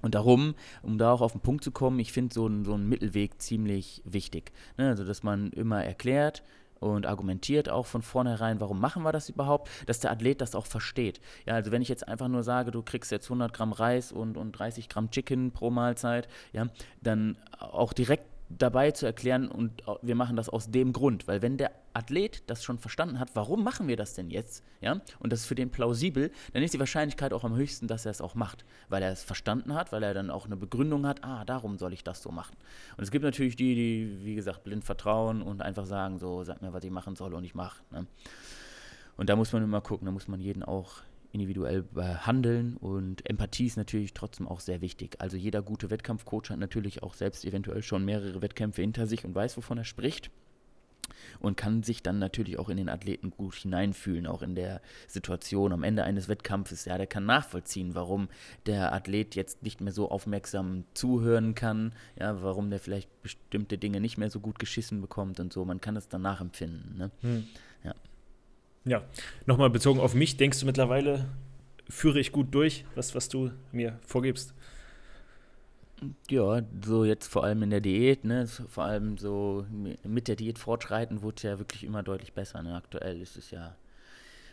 Und 0.00 0.14
darum, 0.14 0.54
um 0.82 0.98
da 0.98 1.12
auch 1.12 1.20
auf 1.20 1.32
den 1.32 1.40
Punkt 1.40 1.62
zu 1.62 1.70
kommen, 1.70 1.98
ich 2.00 2.12
finde 2.12 2.34
so, 2.34 2.50
so 2.64 2.74
einen 2.74 2.88
Mittelweg 2.88 3.40
ziemlich 3.40 4.02
wichtig. 4.04 4.52
Ne? 4.76 4.88
Also, 4.88 5.04
dass 5.04 5.22
man 5.22 5.50
immer 5.50 5.84
erklärt, 5.84 6.42
und 6.82 7.06
argumentiert 7.06 7.68
auch 7.68 7.86
von 7.86 8.02
vornherein, 8.02 8.60
warum 8.60 8.80
machen 8.80 9.02
wir 9.02 9.12
das 9.12 9.28
überhaupt, 9.28 9.70
dass 9.86 10.00
der 10.00 10.10
Athlet 10.10 10.40
das 10.40 10.54
auch 10.54 10.66
versteht. 10.66 11.20
Ja, 11.46 11.54
also 11.54 11.70
wenn 11.70 11.82
ich 11.82 11.88
jetzt 11.88 12.06
einfach 12.08 12.28
nur 12.28 12.42
sage, 12.42 12.70
du 12.70 12.82
kriegst 12.82 13.12
jetzt 13.12 13.26
100 13.26 13.52
Gramm 13.52 13.72
Reis 13.72 14.12
und, 14.12 14.36
und 14.36 14.52
30 14.52 14.88
Gramm 14.88 15.10
Chicken 15.10 15.52
pro 15.52 15.70
Mahlzeit, 15.70 16.28
ja, 16.52 16.66
dann 17.00 17.36
auch 17.58 17.92
direkt 17.92 18.31
dabei 18.58 18.90
zu 18.90 19.06
erklären 19.06 19.48
und 19.48 19.82
wir 20.02 20.14
machen 20.14 20.36
das 20.36 20.48
aus 20.48 20.70
dem 20.70 20.92
Grund, 20.92 21.28
weil 21.28 21.42
wenn 21.42 21.56
der 21.56 21.72
Athlet 21.94 22.48
das 22.48 22.64
schon 22.64 22.78
verstanden 22.78 23.18
hat, 23.18 23.30
warum 23.34 23.62
machen 23.62 23.88
wir 23.88 23.96
das 23.96 24.14
denn 24.14 24.30
jetzt, 24.30 24.64
ja, 24.80 25.00
und 25.20 25.32
das 25.32 25.40
ist 25.40 25.46
für 25.46 25.54
den 25.54 25.70
plausibel, 25.70 26.30
dann 26.52 26.62
ist 26.62 26.74
die 26.74 26.78
Wahrscheinlichkeit 26.78 27.32
auch 27.32 27.44
am 27.44 27.54
höchsten, 27.54 27.86
dass 27.86 28.04
er 28.04 28.10
es 28.10 28.20
auch 28.20 28.34
macht, 28.34 28.64
weil 28.88 29.02
er 29.02 29.12
es 29.12 29.22
verstanden 29.22 29.74
hat, 29.74 29.92
weil 29.92 30.02
er 30.02 30.14
dann 30.14 30.30
auch 30.30 30.46
eine 30.46 30.56
Begründung 30.56 31.06
hat, 31.06 31.24
ah, 31.24 31.44
darum 31.44 31.78
soll 31.78 31.92
ich 31.92 32.04
das 32.04 32.22
so 32.22 32.30
machen. 32.30 32.56
Und 32.96 33.04
es 33.04 33.10
gibt 33.10 33.24
natürlich 33.24 33.56
die, 33.56 33.74
die, 33.74 34.18
wie 34.24 34.34
gesagt, 34.34 34.64
blind 34.64 34.84
vertrauen 34.84 35.42
und 35.42 35.62
einfach 35.62 35.86
sagen, 35.86 36.18
so, 36.18 36.44
sag 36.44 36.62
mir, 36.62 36.72
was 36.72 36.84
ich 36.84 36.90
machen 36.90 37.16
soll 37.16 37.34
und 37.34 37.44
ich 37.44 37.54
mache. 37.54 37.82
Ne? 37.90 38.06
Und 39.16 39.28
da 39.28 39.36
muss 39.36 39.52
man 39.52 39.62
immer 39.62 39.80
gucken, 39.80 40.06
da 40.06 40.12
muss 40.12 40.28
man 40.28 40.40
jeden 40.40 40.62
auch 40.62 41.02
individuell 41.32 41.82
behandeln 41.82 42.76
und 42.76 43.28
Empathie 43.28 43.66
ist 43.66 43.76
natürlich 43.76 44.12
trotzdem 44.12 44.46
auch 44.46 44.60
sehr 44.60 44.80
wichtig. 44.80 45.16
Also 45.18 45.36
jeder 45.36 45.62
gute 45.62 45.90
Wettkampfcoach 45.90 46.50
hat 46.50 46.58
natürlich 46.58 47.02
auch 47.02 47.14
selbst 47.14 47.44
eventuell 47.44 47.82
schon 47.82 48.04
mehrere 48.04 48.42
Wettkämpfe 48.42 48.82
hinter 48.82 49.06
sich 49.06 49.24
und 49.24 49.34
weiß, 49.34 49.56
wovon 49.56 49.78
er 49.78 49.84
spricht. 49.84 50.30
und 51.40 51.56
kann 51.56 51.82
sich 51.82 52.02
dann 52.02 52.18
natürlich 52.18 52.58
auch 52.58 52.68
in 52.68 52.76
den 52.76 52.88
Athleten 52.88 53.30
gut 53.30 53.54
hineinfühlen, 53.54 54.26
auch 54.26 54.42
in 54.42 54.54
der 54.54 54.80
Situation 55.06 55.72
am 55.72 55.82
Ende 55.82 56.04
eines 56.04 56.28
Wettkampfes. 56.28 56.84
Ja, 56.84 56.96
der 56.96 57.06
kann 57.06 57.26
nachvollziehen, 57.26 57.94
warum 57.94 58.28
der 58.66 58.92
Athlet 58.92 59.34
jetzt 59.34 59.62
nicht 59.62 59.80
mehr 59.80 59.92
so 59.92 60.10
aufmerksam 60.10 60.84
zuhören 60.94 61.54
kann, 61.54 61.92
ja, 62.18 62.42
warum 62.42 62.70
der 62.70 62.80
vielleicht 62.80 63.10
bestimmte 63.22 63.78
Dinge 63.78 64.00
nicht 64.00 64.18
mehr 64.18 64.30
so 64.30 64.40
gut 64.40 64.58
geschissen 64.58 65.00
bekommt 65.00 65.40
und 65.40 65.52
so. 65.52 65.64
Man 65.64 65.80
kann 65.80 65.96
es 65.96 66.08
dann 66.08 66.22
nachempfinden. 66.22 66.96
Ne? 66.96 67.10
Hm. 67.20 67.46
Ja. 68.84 69.02
Nochmal 69.46 69.70
bezogen 69.70 70.00
auf 70.00 70.14
mich, 70.14 70.36
denkst 70.36 70.60
du 70.60 70.66
mittlerweile, 70.66 71.26
führe 71.88 72.18
ich 72.18 72.32
gut 72.32 72.54
durch, 72.54 72.84
was, 72.94 73.14
was 73.14 73.28
du 73.28 73.50
mir 73.70 73.98
vorgibst? 74.06 74.54
Ja, 76.28 76.62
so 76.84 77.04
jetzt 77.04 77.28
vor 77.28 77.44
allem 77.44 77.62
in 77.62 77.70
der 77.70 77.80
Diät, 77.80 78.24
ne, 78.24 78.46
vor 78.46 78.84
allem 78.84 79.18
so 79.18 79.64
mit 80.02 80.26
der 80.26 80.34
Diät 80.34 80.58
fortschreiten, 80.58 81.22
wurde 81.22 81.36
es 81.36 81.42
ja 81.44 81.58
wirklich 81.60 81.84
immer 81.84 82.02
deutlich 82.02 82.32
besser. 82.32 82.60
Ne? 82.62 82.74
Aktuell 82.74 83.20
ist 83.20 83.36
es 83.36 83.52
ja, 83.52 83.76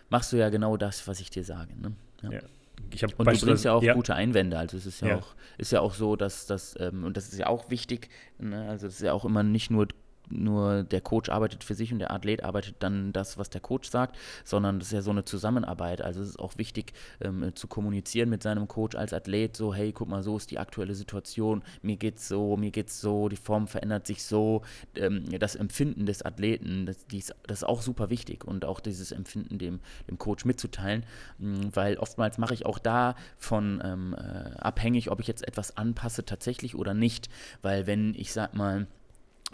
machst 0.10 0.32
du 0.32 0.38
ja 0.38 0.50
genau 0.50 0.78
das, 0.78 1.08
was 1.08 1.20
ich 1.20 1.32
dir 1.32 1.44
sage. 1.44 1.74
Ne? 1.80 1.94
Ja. 2.22 2.32
ja. 2.32 3.08
und 3.18 3.28
du 3.28 3.46
bringst 3.46 3.66
ja 3.66 3.74
auch 3.74 3.82
ja. 3.82 3.96
gute 3.96 4.14
Einwände. 4.14 4.60
Also 4.60 4.78
es 4.78 4.86
ist 4.86 5.02
ja, 5.02 5.08
ja, 5.08 5.18
auch, 5.18 5.34
ist 5.58 5.72
ja 5.72 5.82
auch 5.82 5.96
so, 5.96 6.16
dass 6.16 6.46
das, 6.46 6.76
ähm, 6.80 7.04
und 7.04 7.18
das 7.18 7.30
ist 7.30 7.40
ja 7.40 7.48
auch 7.48 7.72
wichtig, 7.72 8.10
ne? 8.38 8.70
also 8.70 8.86
es 8.86 8.96
ist 8.96 9.02
ja 9.02 9.14
auch 9.14 9.26
immer 9.26 9.42
nicht 9.42 9.72
nur 9.72 9.88
nur 10.30 10.84
der 10.84 11.02
Coach 11.02 11.30
arbeitet 11.30 11.64
für 11.64 11.76
sich 11.76 11.92
und 11.92 12.00
der 12.00 12.12
Athlet 12.12 12.44
arbeitet 12.44 12.76
dann 12.80 13.14
das, 13.14 13.38
was 13.38 13.50
der 13.50 13.62
Coach 13.62 13.90
sagt, 13.90 14.18
sondern 14.44 14.80
das 14.80 14.90
ist 14.90 14.94
ja 14.94 15.02
so 15.02 15.12
eine 15.12 15.26
Zusammenarbeit. 15.26 16.02
Also 16.02 16.22
es 16.22 16.30
ist 16.30 16.40
auch 16.40 16.58
wichtig 16.58 16.94
ähm, 17.22 17.52
zu 17.56 17.68
kommunizieren 17.68 18.30
mit 18.30 18.44
seinem 18.44 18.68
Coach 18.68 18.96
als 18.96 19.14
Athlet, 19.14 19.56
so 19.56 19.74
hey, 19.74 19.92
guck 19.92 20.08
mal, 20.08 20.24
so 20.24 20.38
ist 20.38 20.52
die 20.52 20.60
aktuelle 20.60 20.96
Situation, 20.96 21.64
mir 21.82 21.98
geht's 21.98 22.28
so, 22.28 22.58
mir 22.58 22.72
geht's 22.72 23.02
so, 23.02 23.30
die 23.30 23.38
Form 23.38 23.68
verändert 23.68 24.08
sich 24.08 24.24
so. 24.24 24.62
Ähm, 24.96 25.26
das 25.40 25.56
Empfinden 25.56 26.06
des 26.06 26.24
Athleten, 26.24 26.86
das, 26.86 27.06
dies, 27.08 27.34
das 27.48 27.60
ist 27.60 27.64
auch 27.64 27.82
super 27.82 28.10
wichtig 28.10 28.46
und 28.46 28.66
auch 28.66 28.80
dieses 28.80 29.12
Empfinden 29.12 29.58
dem, 29.58 29.80
dem 30.10 30.18
Coach 30.18 30.46
mitzuteilen, 30.46 31.06
ähm, 31.42 31.70
weil 31.74 31.98
oftmals 31.98 32.38
mache 32.38 32.54
ich 32.54 32.66
auch 32.66 32.80
davon 32.80 33.82
ähm, 33.84 34.16
äh, 34.18 34.56
abhängig, 34.58 35.12
ob 35.12 35.20
ich 35.20 35.28
jetzt 35.28 35.48
etwas 35.48 35.78
anpasse 35.78 36.26
tatsächlich 36.26 36.76
oder 36.76 36.94
nicht, 36.94 37.30
weil 37.62 37.88
wenn 37.88 38.14
ich 38.16 38.34
sag 38.34 38.54
mal, 38.54 38.88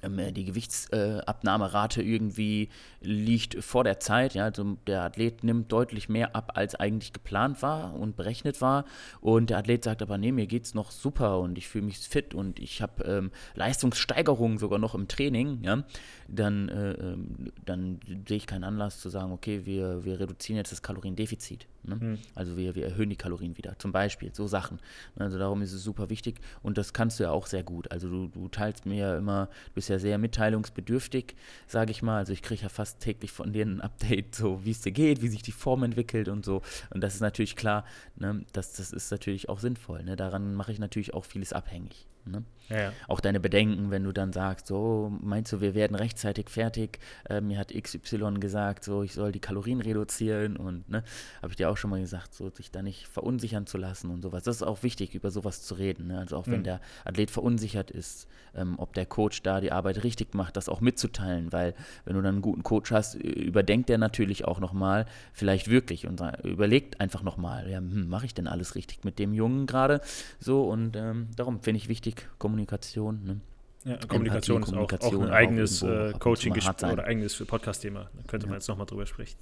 die 0.09 0.45
Gewichtsabnahmerate 0.45 2.01
irgendwie 2.01 2.69
liegt 3.01 3.63
vor 3.63 3.83
der 3.83 3.99
Zeit. 3.99 4.33
Ja, 4.33 4.45
also 4.45 4.77
der 4.87 5.03
Athlet 5.03 5.43
nimmt 5.43 5.71
deutlich 5.71 6.09
mehr 6.09 6.35
ab, 6.35 6.53
als 6.55 6.75
eigentlich 6.75 7.13
geplant 7.13 7.61
war 7.61 7.93
und 7.93 8.15
berechnet 8.15 8.61
war. 8.61 8.85
Und 9.21 9.49
der 9.49 9.57
Athlet 9.57 9.83
sagt 9.83 10.01
aber, 10.01 10.17
nee, 10.17 10.31
mir 10.31 10.47
geht 10.47 10.65
es 10.65 10.73
noch 10.73 10.91
super 10.91 11.39
und 11.39 11.57
ich 11.57 11.67
fühle 11.67 11.85
mich 11.85 11.99
fit 11.99 12.33
und 12.33 12.59
ich 12.59 12.81
habe 12.81 13.03
ähm, 13.03 13.31
Leistungssteigerungen 13.55 14.57
sogar 14.57 14.79
noch 14.79 14.95
im 14.95 15.07
Training. 15.07 15.63
Ja, 15.63 15.83
dann, 16.27 16.69
äh, 16.69 16.91
ähm, 16.91 17.51
dann 17.65 17.99
sehe 18.27 18.37
ich 18.37 18.47
keinen 18.47 18.63
Anlass 18.63 18.99
zu 18.99 19.09
sagen, 19.09 19.31
okay, 19.31 19.65
wir, 19.65 20.03
wir 20.05 20.19
reduzieren 20.19 20.57
jetzt 20.57 20.71
das 20.71 20.81
Kaloriendefizit. 20.81 21.67
Ne? 21.87 21.95
Mhm. 21.95 22.19
Also 22.33 22.57
wir, 22.57 22.75
wir 22.75 22.85
erhöhen 22.85 23.09
die 23.09 23.15
Kalorien 23.15 23.57
wieder, 23.57 23.77
zum 23.79 23.91
Beispiel, 23.91 24.33
so 24.33 24.47
Sachen. 24.47 24.79
Also 25.17 25.37
darum 25.37 25.61
ist 25.61 25.73
es 25.73 25.83
super 25.83 26.09
wichtig 26.09 26.39
und 26.61 26.77
das 26.77 26.93
kannst 26.93 27.19
du 27.19 27.23
ja 27.23 27.31
auch 27.31 27.47
sehr 27.47 27.63
gut. 27.63 27.91
Also 27.91 28.09
du, 28.09 28.27
du 28.27 28.47
teilst 28.47 28.85
mir 28.85 28.97
ja 28.97 29.17
immer, 29.17 29.47
du 29.67 29.73
bist 29.75 29.89
ja 29.89 29.99
sehr 29.99 30.17
mitteilungsbedürftig, 30.17 31.35
sage 31.67 31.91
ich 31.91 32.01
mal. 32.01 32.17
Also 32.17 32.33
ich 32.33 32.41
kriege 32.41 32.63
ja 32.63 32.69
fast 32.69 32.99
täglich 32.99 33.31
von 33.31 33.53
dir 33.53 33.65
ein 33.65 33.81
Update, 33.81 34.35
so 34.35 34.65
wie 34.65 34.71
es 34.71 34.81
dir 34.81 34.91
geht, 34.91 35.21
wie 35.21 35.27
sich 35.27 35.43
die 35.43 35.51
Form 35.51 35.83
entwickelt 35.83 36.27
und 36.27 36.45
so. 36.45 36.61
Und 36.89 37.01
das 37.01 37.15
ist 37.15 37.21
natürlich 37.21 37.55
klar, 37.55 37.85
ne? 38.15 38.43
das, 38.53 38.73
das 38.73 38.91
ist 38.91 39.11
natürlich 39.11 39.49
auch 39.49 39.59
sinnvoll. 39.59 40.03
Ne? 40.03 40.15
Daran 40.15 40.55
mache 40.55 40.71
ich 40.71 40.79
natürlich 40.79 41.13
auch 41.13 41.25
vieles 41.25 41.53
abhängig. 41.53 42.07
Ne? 42.25 42.43
Ja. 42.69 42.91
Auch 43.07 43.19
deine 43.19 43.39
Bedenken, 43.39 43.91
wenn 43.91 44.03
du 44.03 44.11
dann 44.11 44.33
sagst, 44.33 44.67
so, 44.67 45.11
meinst 45.21 45.53
du, 45.53 45.61
wir 45.61 45.75
werden 45.75 45.95
rechtzeitig 45.95 46.49
fertig? 46.49 46.99
Äh, 47.29 47.41
mir 47.41 47.59
hat 47.59 47.71
XY 47.73 48.35
gesagt, 48.39 48.83
so, 48.83 49.03
ich 49.03 49.13
soll 49.13 49.31
die 49.31 49.39
Kalorien 49.39 49.81
reduzieren 49.81 50.57
und, 50.57 50.89
ne, 50.89 51.03
habe 51.41 51.51
ich 51.51 51.57
dir 51.57 51.69
auch 51.69 51.77
schon 51.77 51.91
mal 51.91 52.01
gesagt, 52.01 52.33
so, 52.33 52.49
sich 52.49 52.71
da 52.71 52.81
nicht 52.81 53.07
verunsichern 53.07 53.67
zu 53.67 53.77
lassen 53.77 54.09
und 54.09 54.21
sowas. 54.21 54.43
Das 54.43 54.57
ist 54.57 54.63
auch 54.63 54.83
wichtig, 54.83 55.13
über 55.13 55.29
sowas 55.29 55.61
zu 55.61 55.75
reden. 55.75 56.07
Ne? 56.07 56.17
Also 56.17 56.37
auch 56.37 56.47
mhm. 56.47 56.51
wenn 56.51 56.63
der 56.63 56.81
Athlet 57.03 57.29
verunsichert 57.29 57.91
ist, 57.91 58.27
ähm, 58.55 58.75
ob 58.77 58.93
der 58.93 59.05
Coach 59.05 59.43
da 59.43 59.61
die 59.61 59.71
Arbeit 59.71 60.03
richtig 60.03 60.33
macht, 60.33 60.57
das 60.57 60.69
auch 60.69 60.81
mitzuteilen, 60.81 61.51
weil 61.51 61.75
wenn 62.05 62.15
du 62.15 62.21
dann 62.21 62.35
einen 62.35 62.41
guten 62.41 62.63
Coach 62.63 62.91
hast, 62.91 63.15
überdenkt 63.15 63.89
der 63.89 63.97
natürlich 63.97 64.45
auch 64.45 64.59
nochmal, 64.59 65.05
vielleicht 65.33 65.69
wirklich 65.69 66.07
und 66.07 66.21
überlegt 66.43 66.99
einfach 66.99 67.21
nochmal, 67.21 67.69
ja, 67.69 67.77
hm, 67.77 68.07
mache 68.07 68.25
ich 68.25 68.33
denn 68.33 68.47
alles 68.47 68.75
richtig 68.75 69.03
mit 69.03 69.19
dem 69.19 69.33
Jungen 69.33 69.67
gerade? 69.67 70.01
So 70.39 70.63
und 70.63 70.95
ähm, 70.95 71.27
darum 71.35 71.59
finde 71.61 71.77
ich 71.77 71.89
wichtig, 71.89 72.14
Kommunikation 72.37 72.65
Kommunikation. 72.65 73.23
Ne? 73.23 73.41
Ja, 73.85 73.97
Kommunikation 74.07 74.63
ist 74.63 74.73
auch, 74.73 74.91
auch 74.91 75.21
ein 75.21 75.29
eigenes 75.29 75.83
äh, 75.83 76.13
Coaching-Gespräch 76.17 76.91
oder 76.91 77.03
eigenes 77.03 77.35
Podcast-Thema. 77.45 78.09
Da 78.15 78.23
könnte 78.27 78.47
ja. 78.47 78.49
man 78.49 78.59
jetzt 78.59 78.67
nochmal 78.67 78.87
drüber 78.87 79.05
sprechen. 79.05 79.37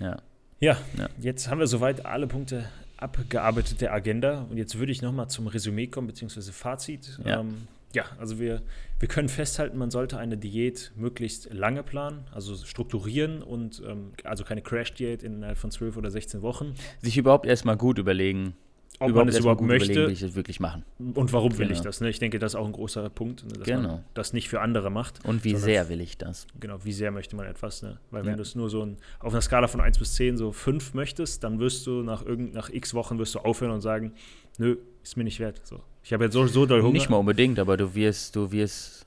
Ja. 0.00 0.16
ja. 0.58 0.76
ja. 0.96 1.08
jetzt 1.20 1.48
haben 1.48 1.60
wir 1.60 1.68
soweit 1.68 2.04
alle 2.04 2.26
Punkte 2.26 2.68
abgearbeitet 2.96 3.80
der 3.80 3.92
Agenda. 3.92 4.46
Und 4.50 4.56
jetzt 4.56 4.78
würde 4.78 4.90
ich 4.90 5.00
nochmal 5.00 5.28
zum 5.28 5.46
Resümee 5.46 5.86
kommen, 5.86 6.08
beziehungsweise 6.08 6.52
Fazit. 6.52 7.18
Ja. 7.24 7.40
Ähm, 7.40 7.68
ja, 7.94 8.04
also 8.18 8.38
wir, 8.38 8.62
wir 8.98 9.08
können 9.08 9.28
festhalten, 9.28 9.78
man 9.78 9.90
sollte 9.90 10.18
eine 10.18 10.36
Diät 10.36 10.92
möglichst 10.96 11.52
lange 11.54 11.82
planen, 11.82 12.26
also 12.34 12.54
strukturieren 12.56 13.42
und 13.42 13.82
ähm, 13.86 14.12
also 14.24 14.44
keine 14.44 14.60
Crash-Diät 14.60 15.22
innerhalb 15.22 15.56
von 15.56 15.70
12 15.70 15.96
oder 15.96 16.10
16 16.10 16.42
Wochen. 16.42 16.74
Sich 17.00 17.16
überhaupt 17.16 17.46
erstmal 17.46 17.76
gut 17.76 17.98
überlegen, 17.98 18.54
ob 19.00 19.14
man 19.14 19.28
es 19.28 19.38
überhaupt 19.38 19.60
möchte. 19.60 20.06
Will 20.06 20.10
ich 20.10 20.22
es 20.22 20.34
wirklich 20.34 20.60
machen. 20.60 20.84
Und 20.98 21.32
warum 21.32 21.52
will 21.52 21.66
genau. 21.66 21.78
ich 21.78 21.80
das? 21.80 22.00
Ne? 22.00 22.08
Ich 22.10 22.18
denke, 22.18 22.38
das 22.38 22.52
ist 22.52 22.56
auch 22.56 22.66
ein 22.66 22.72
großer 22.72 23.08
Punkt, 23.10 23.44
ne? 23.44 23.52
dass 23.52 23.66
genau. 23.66 23.88
man 23.88 24.04
das 24.14 24.32
nicht 24.32 24.48
für 24.48 24.60
andere 24.60 24.90
macht. 24.90 25.24
Und 25.24 25.44
wie 25.44 25.54
sehr 25.54 25.88
will 25.88 26.00
ich 26.00 26.18
das? 26.18 26.46
Genau, 26.58 26.84
wie 26.84 26.92
sehr 26.92 27.10
möchte 27.10 27.36
man 27.36 27.46
etwas. 27.46 27.82
Ne? 27.82 27.98
Weil 28.10 28.22
ja. 28.22 28.30
wenn 28.30 28.36
du 28.36 28.42
es 28.42 28.54
nur 28.54 28.68
so 28.70 28.84
ein, 28.84 28.96
auf 29.20 29.32
einer 29.32 29.42
Skala 29.42 29.68
von 29.68 29.80
1 29.80 29.98
bis 29.98 30.14
10 30.14 30.36
so 30.36 30.52
5 30.52 30.94
möchtest, 30.94 31.44
dann 31.44 31.60
wirst 31.60 31.86
du 31.86 32.02
nach, 32.02 32.24
irgend, 32.24 32.54
nach 32.54 32.70
x 32.70 32.94
Wochen 32.94 33.18
wirst 33.18 33.34
du 33.34 33.40
aufhören 33.40 33.72
und 33.72 33.80
sagen, 33.80 34.12
nö, 34.58 34.76
ist 35.02 35.16
mir 35.16 35.24
nicht 35.24 35.40
wert. 35.40 35.60
So. 35.64 35.80
Ich 36.02 36.12
habe 36.12 36.24
jetzt 36.24 36.34
so, 36.34 36.46
so 36.46 36.66
doll 36.66 36.82
Hunger. 36.82 36.92
Nicht 36.92 37.10
mal 37.10 37.18
unbedingt, 37.18 37.58
aber 37.58 37.76
du 37.76 37.94
wirst, 37.94 38.34
du 38.34 38.50
wirst, 38.50 39.06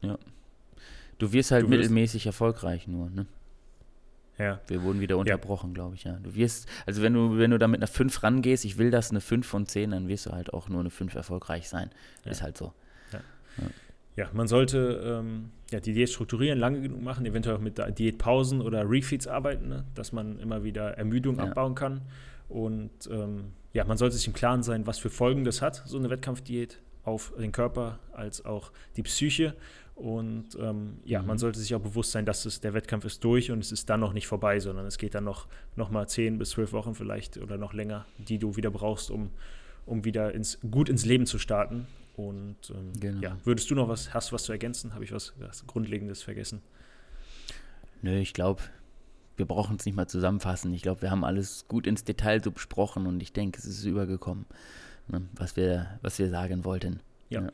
ja. 0.00 0.18
Du 1.18 1.32
wirst 1.32 1.50
halt 1.50 1.64
du 1.64 1.70
wirst 1.70 1.80
mittelmäßig 1.80 2.26
erfolgreich 2.26 2.88
nur, 2.88 3.10
ne? 3.10 3.26
Ja. 4.40 4.60
Wir 4.66 4.82
wurden 4.82 5.00
wieder 5.00 5.18
unterbrochen, 5.18 5.70
ja. 5.70 5.74
glaube 5.74 5.94
ich, 5.96 6.04
ja. 6.04 6.18
Du 6.22 6.34
wirst, 6.34 6.66
also 6.86 7.02
wenn 7.02 7.12
du, 7.12 7.36
wenn 7.36 7.50
du 7.50 7.58
da 7.58 7.68
mit 7.68 7.80
einer 7.80 7.86
5 7.86 8.22
rangehst, 8.22 8.64
ich 8.64 8.78
will 8.78 8.90
das 8.90 9.10
eine 9.10 9.20
5 9.20 9.46
von 9.46 9.66
10, 9.66 9.90
dann 9.90 10.08
wirst 10.08 10.26
du 10.26 10.30
halt 10.30 10.54
auch 10.54 10.68
nur 10.68 10.80
eine 10.80 10.90
5 10.90 11.14
erfolgreich 11.14 11.68
sein. 11.68 11.90
Ja. 12.24 12.30
Ist 12.30 12.42
halt 12.42 12.56
so. 12.56 12.72
Ja, 13.12 13.20
ja. 14.16 14.30
man 14.32 14.48
sollte 14.48 15.02
ähm, 15.04 15.50
ja, 15.70 15.80
die 15.80 15.92
Diät 15.92 16.08
strukturieren, 16.08 16.58
lange 16.58 16.80
genug 16.80 17.02
machen, 17.02 17.26
eventuell 17.26 17.56
auch 17.56 17.60
mit 17.60 17.78
Diätpausen 17.98 18.62
oder 18.62 18.88
Refeeds 18.88 19.26
arbeiten, 19.26 19.68
ne? 19.68 19.84
dass 19.94 20.12
man 20.12 20.38
immer 20.38 20.64
wieder 20.64 20.96
Ermüdung 20.96 21.38
abbauen 21.38 21.74
kann. 21.74 22.00
Und 22.48 22.90
ähm, 23.10 23.52
ja, 23.72 23.84
man 23.84 23.96
sollte 23.96 24.16
sich 24.16 24.26
im 24.26 24.32
Klaren 24.32 24.62
sein, 24.62 24.86
was 24.86 24.98
für 24.98 25.10
Folgen 25.10 25.44
das 25.44 25.60
hat, 25.60 25.82
so 25.84 25.98
eine 25.98 26.10
Wettkampfdiät 26.10 26.80
auf 27.04 27.32
den 27.38 27.52
Körper 27.52 27.98
als 28.12 28.44
auch 28.44 28.72
die 28.96 29.02
Psyche. 29.02 29.54
Und 30.00 30.56
ähm, 30.58 30.94
ja, 31.04 31.20
mhm. 31.20 31.28
man 31.28 31.38
sollte 31.38 31.58
sich 31.58 31.74
auch 31.74 31.80
bewusst 31.80 32.12
sein, 32.12 32.24
dass 32.24 32.46
es, 32.46 32.60
der 32.60 32.72
Wettkampf 32.72 33.04
ist 33.04 33.22
durch 33.22 33.50
und 33.50 33.58
es 33.58 33.70
ist 33.70 33.90
dann 33.90 34.00
noch 34.00 34.14
nicht 34.14 34.26
vorbei, 34.26 34.58
sondern 34.58 34.86
es 34.86 34.96
geht 34.96 35.14
dann 35.14 35.24
noch, 35.24 35.46
noch 35.76 35.90
mal 35.90 36.08
10 36.08 36.38
bis 36.38 36.50
12 36.50 36.72
Wochen 36.72 36.94
vielleicht 36.94 37.36
oder 37.36 37.58
noch 37.58 37.74
länger, 37.74 38.06
die 38.16 38.38
du 38.38 38.56
wieder 38.56 38.70
brauchst, 38.70 39.10
um, 39.10 39.30
um 39.84 40.06
wieder 40.06 40.32
ins, 40.32 40.58
gut 40.70 40.88
ins 40.88 41.04
Leben 41.04 41.26
zu 41.26 41.38
starten. 41.38 41.86
Und 42.16 42.56
ähm, 42.70 42.92
genau. 42.98 43.20
ja, 43.20 43.36
würdest 43.44 43.70
du 43.70 43.74
noch 43.74 43.88
was, 43.88 44.14
hast 44.14 44.30
du 44.30 44.34
was 44.34 44.44
zu 44.44 44.52
ergänzen? 44.52 44.94
Habe 44.94 45.04
ich 45.04 45.12
was, 45.12 45.34
was 45.38 45.66
Grundlegendes 45.66 46.22
vergessen? 46.22 46.62
Nö, 48.00 48.18
ich 48.18 48.32
glaube, 48.32 48.62
wir 49.36 49.44
brauchen 49.44 49.76
es 49.76 49.84
nicht 49.84 49.96
mal 49.96 50.06
zusammenfassen. 50.08 50.72
Ich 50.72 50.80
glaube, 50.80 51.02
wir 51.02 51.10
haben 51.10 51.24
alles 51.24 51.66
gut 51.68 51.86
ins 51.86 52.04
Detail 52.04 52.42
so 52.42 52.50
besprochen 52.52 53.06
und 53.06 53.22
ich 53.22 53.34
denke, 53.34 53.58
es 53.58 53.66
ist 53.66 53.84
übergekommen, 53.84 54.46
ne, 55.08 55.20
was, 55.34 55.56
wir, 55.56 55.98
was 56.00 56.18
wir 56.18 56.30
sagen 56.30 56.64
wollten. 56.64 57.00
ja. 57.28 57.42
ja. 57.42 57.50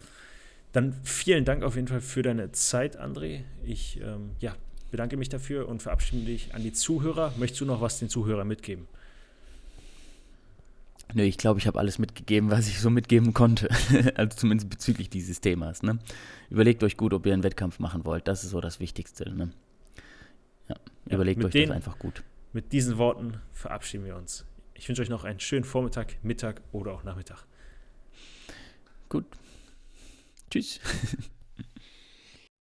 Dann 0.76 0.92
vielen 1.04 1.46
Dank 1.46 1.62
auf 1.62 1.74
jeden 1.76 1.88
Fall 1.88 2.02
für 2.02 2.20
deine 2.20 2.52
Zeit, 2.52 3.00
André. 3.00 3.44
Ich 3.64 3.98
ähm, 4.02 4.32
ja, 4.40 4.54
bedanke 4.90 5.16
mich 5.16 5.30
dafür 5.30 5.70
und 5.70 5.80
verabschiede 5.80 6.26
dich 6.26 6.54
an 6.54 6.62
die 6.62 6.74
Zuhörer. 6.74 7.32
Möchtest 7.38 7.62
du 7.62 7.64
noch 7.64 7.80
was 7.80 7.98
den 7.98 8.10
Zuhörern 8.10 8.46
mitgeben? 8.46 8.86
Nö, 11.14 11.22
ich 11.22 11.38
glaube, 11.38 11.58
ich 11.60 11.66
habe 11.66 11.78
alles 11.78 11.98
mitgegeben, 11.98 12.50
was 12.50 12.68
ich 12.68 12.78
so 12.78 12.90
mitgeben 12.90 13.32
konnte. 13.32 13.70
also 14.16 14.36
zumindest 14.36 14.68
bezüglich 14.68 15.08
dieses 15.08 15.40
Themas. 15.40 15.82
Ne? 15.82 15.98
Überlegt 16.50 16.82
euch 16.82 16.98
gut, 16.98 17.14
ob 17.14 17.24
ihr 17.24 17.32
einen 17.32 17.42
Wettkampf 17.42 17.78
machen 17.78 18.04
wollt. 18.04 18.28
Das 18.28 18.44
ist 18.44 18.50
so 18.50 18.60
das 18.60 18.78
Wichtigste. 18.78 19.34
Ne? 19.34 19.52
Ja, 20.68 20.76
ja, 21.06 21.14
überlegt 21.14 21.42
euch 21.42 21.52
den, 21.52 21.68
das 21.68 21.76
einfach 21.76 21.98
gut. 21.98 22.22
Mit 22.52 22.74
diesen 22.74 22.98
Worten 22.98 23.40
verabschieden 23.54 24.04
wir 24.04 24.14
uns. 24.14 24.44
Ich 24.74 24.86
wünsche 24.90 25.00
euch 25.00 25.08
noch 25.08 25.24
einen 25.24 25.40
schönen 25.40 25.64
Vormittag, 25.64 26.22
Mittag 26.22 26.60
oder 26.72 26.92
auch 26.92 27.02
Nachmittag. 27.02 27.46
Gut. 29.08 29.24
Tschüss. 30.50 30.80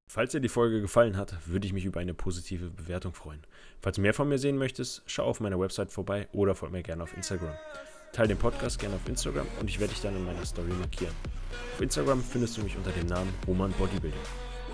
Falls 0.07 0.31
dir 0.31 0.39
die 0.39 0.49
Folge 0.49 0.79
gefallen 0.79 1.17
hat, 1.17 1.35
würde 1.45 1.67
ich 1.67 1.73
mich 1.73 1.83
über 1.83 1.99
eine 1.99 2.13
positive 2.13 2.69
Bewertung 2.69 3.13
freuen. 3.13 3.41
Falls 3.81 3.97
du 3.97 4.01
mehr 4.01 4.13
von 4.13 4.29
mir 4.29 4.37
sehen 4.37 4.57
möchtest, 4.57 5.03
schau 5.07 5.25
auf 5.25 5.41
meiner 5.41 5.59
Website 5.59 5.91
vorbei 5.91 6.29
oder 6.31 6.55
folg 6.55 6.71
mir 6.71 6.83
gerne 6.83 7.03
auf 7.03 7.13
Instagram. 7.17 7.53
Teil 8.13 8.29
den 8.29 8.37
Podcast 8.37 8.79
gerne 8.79 8.95
auf 8.95 9.09
Instagram 9.09 9.45
und 9.59 9.69
ich 9.69 9.77
werde 9.79 9.93
dich 9.93 10.01
dann 10.01 10.15
in 10.15 10.23
meiner 10.23 10.45
Story 10.45 10.71
markieren. 10.71 11.13
Auf 11.73 11.81
Instagram 11.81 12.23
findest 12.23 12.55
du 12.57 12.63
mich 12.63 12.77
unter 12.77 12.91
dem 12.91 13.07
Namen 13.07 13.33
Roman 13.45 13.73
Bodybuilding. 13.73 14.21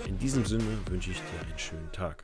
In 0.07 0.19
diesem 0.19 0.45
Sinne 0.45 0.77
wünsche 0.87 1.09
ich 1.09 1.17
dir 1.17 1.47
einen 1.47 1.57
schönen 1.57 1.91
Tag. 1.91 2.23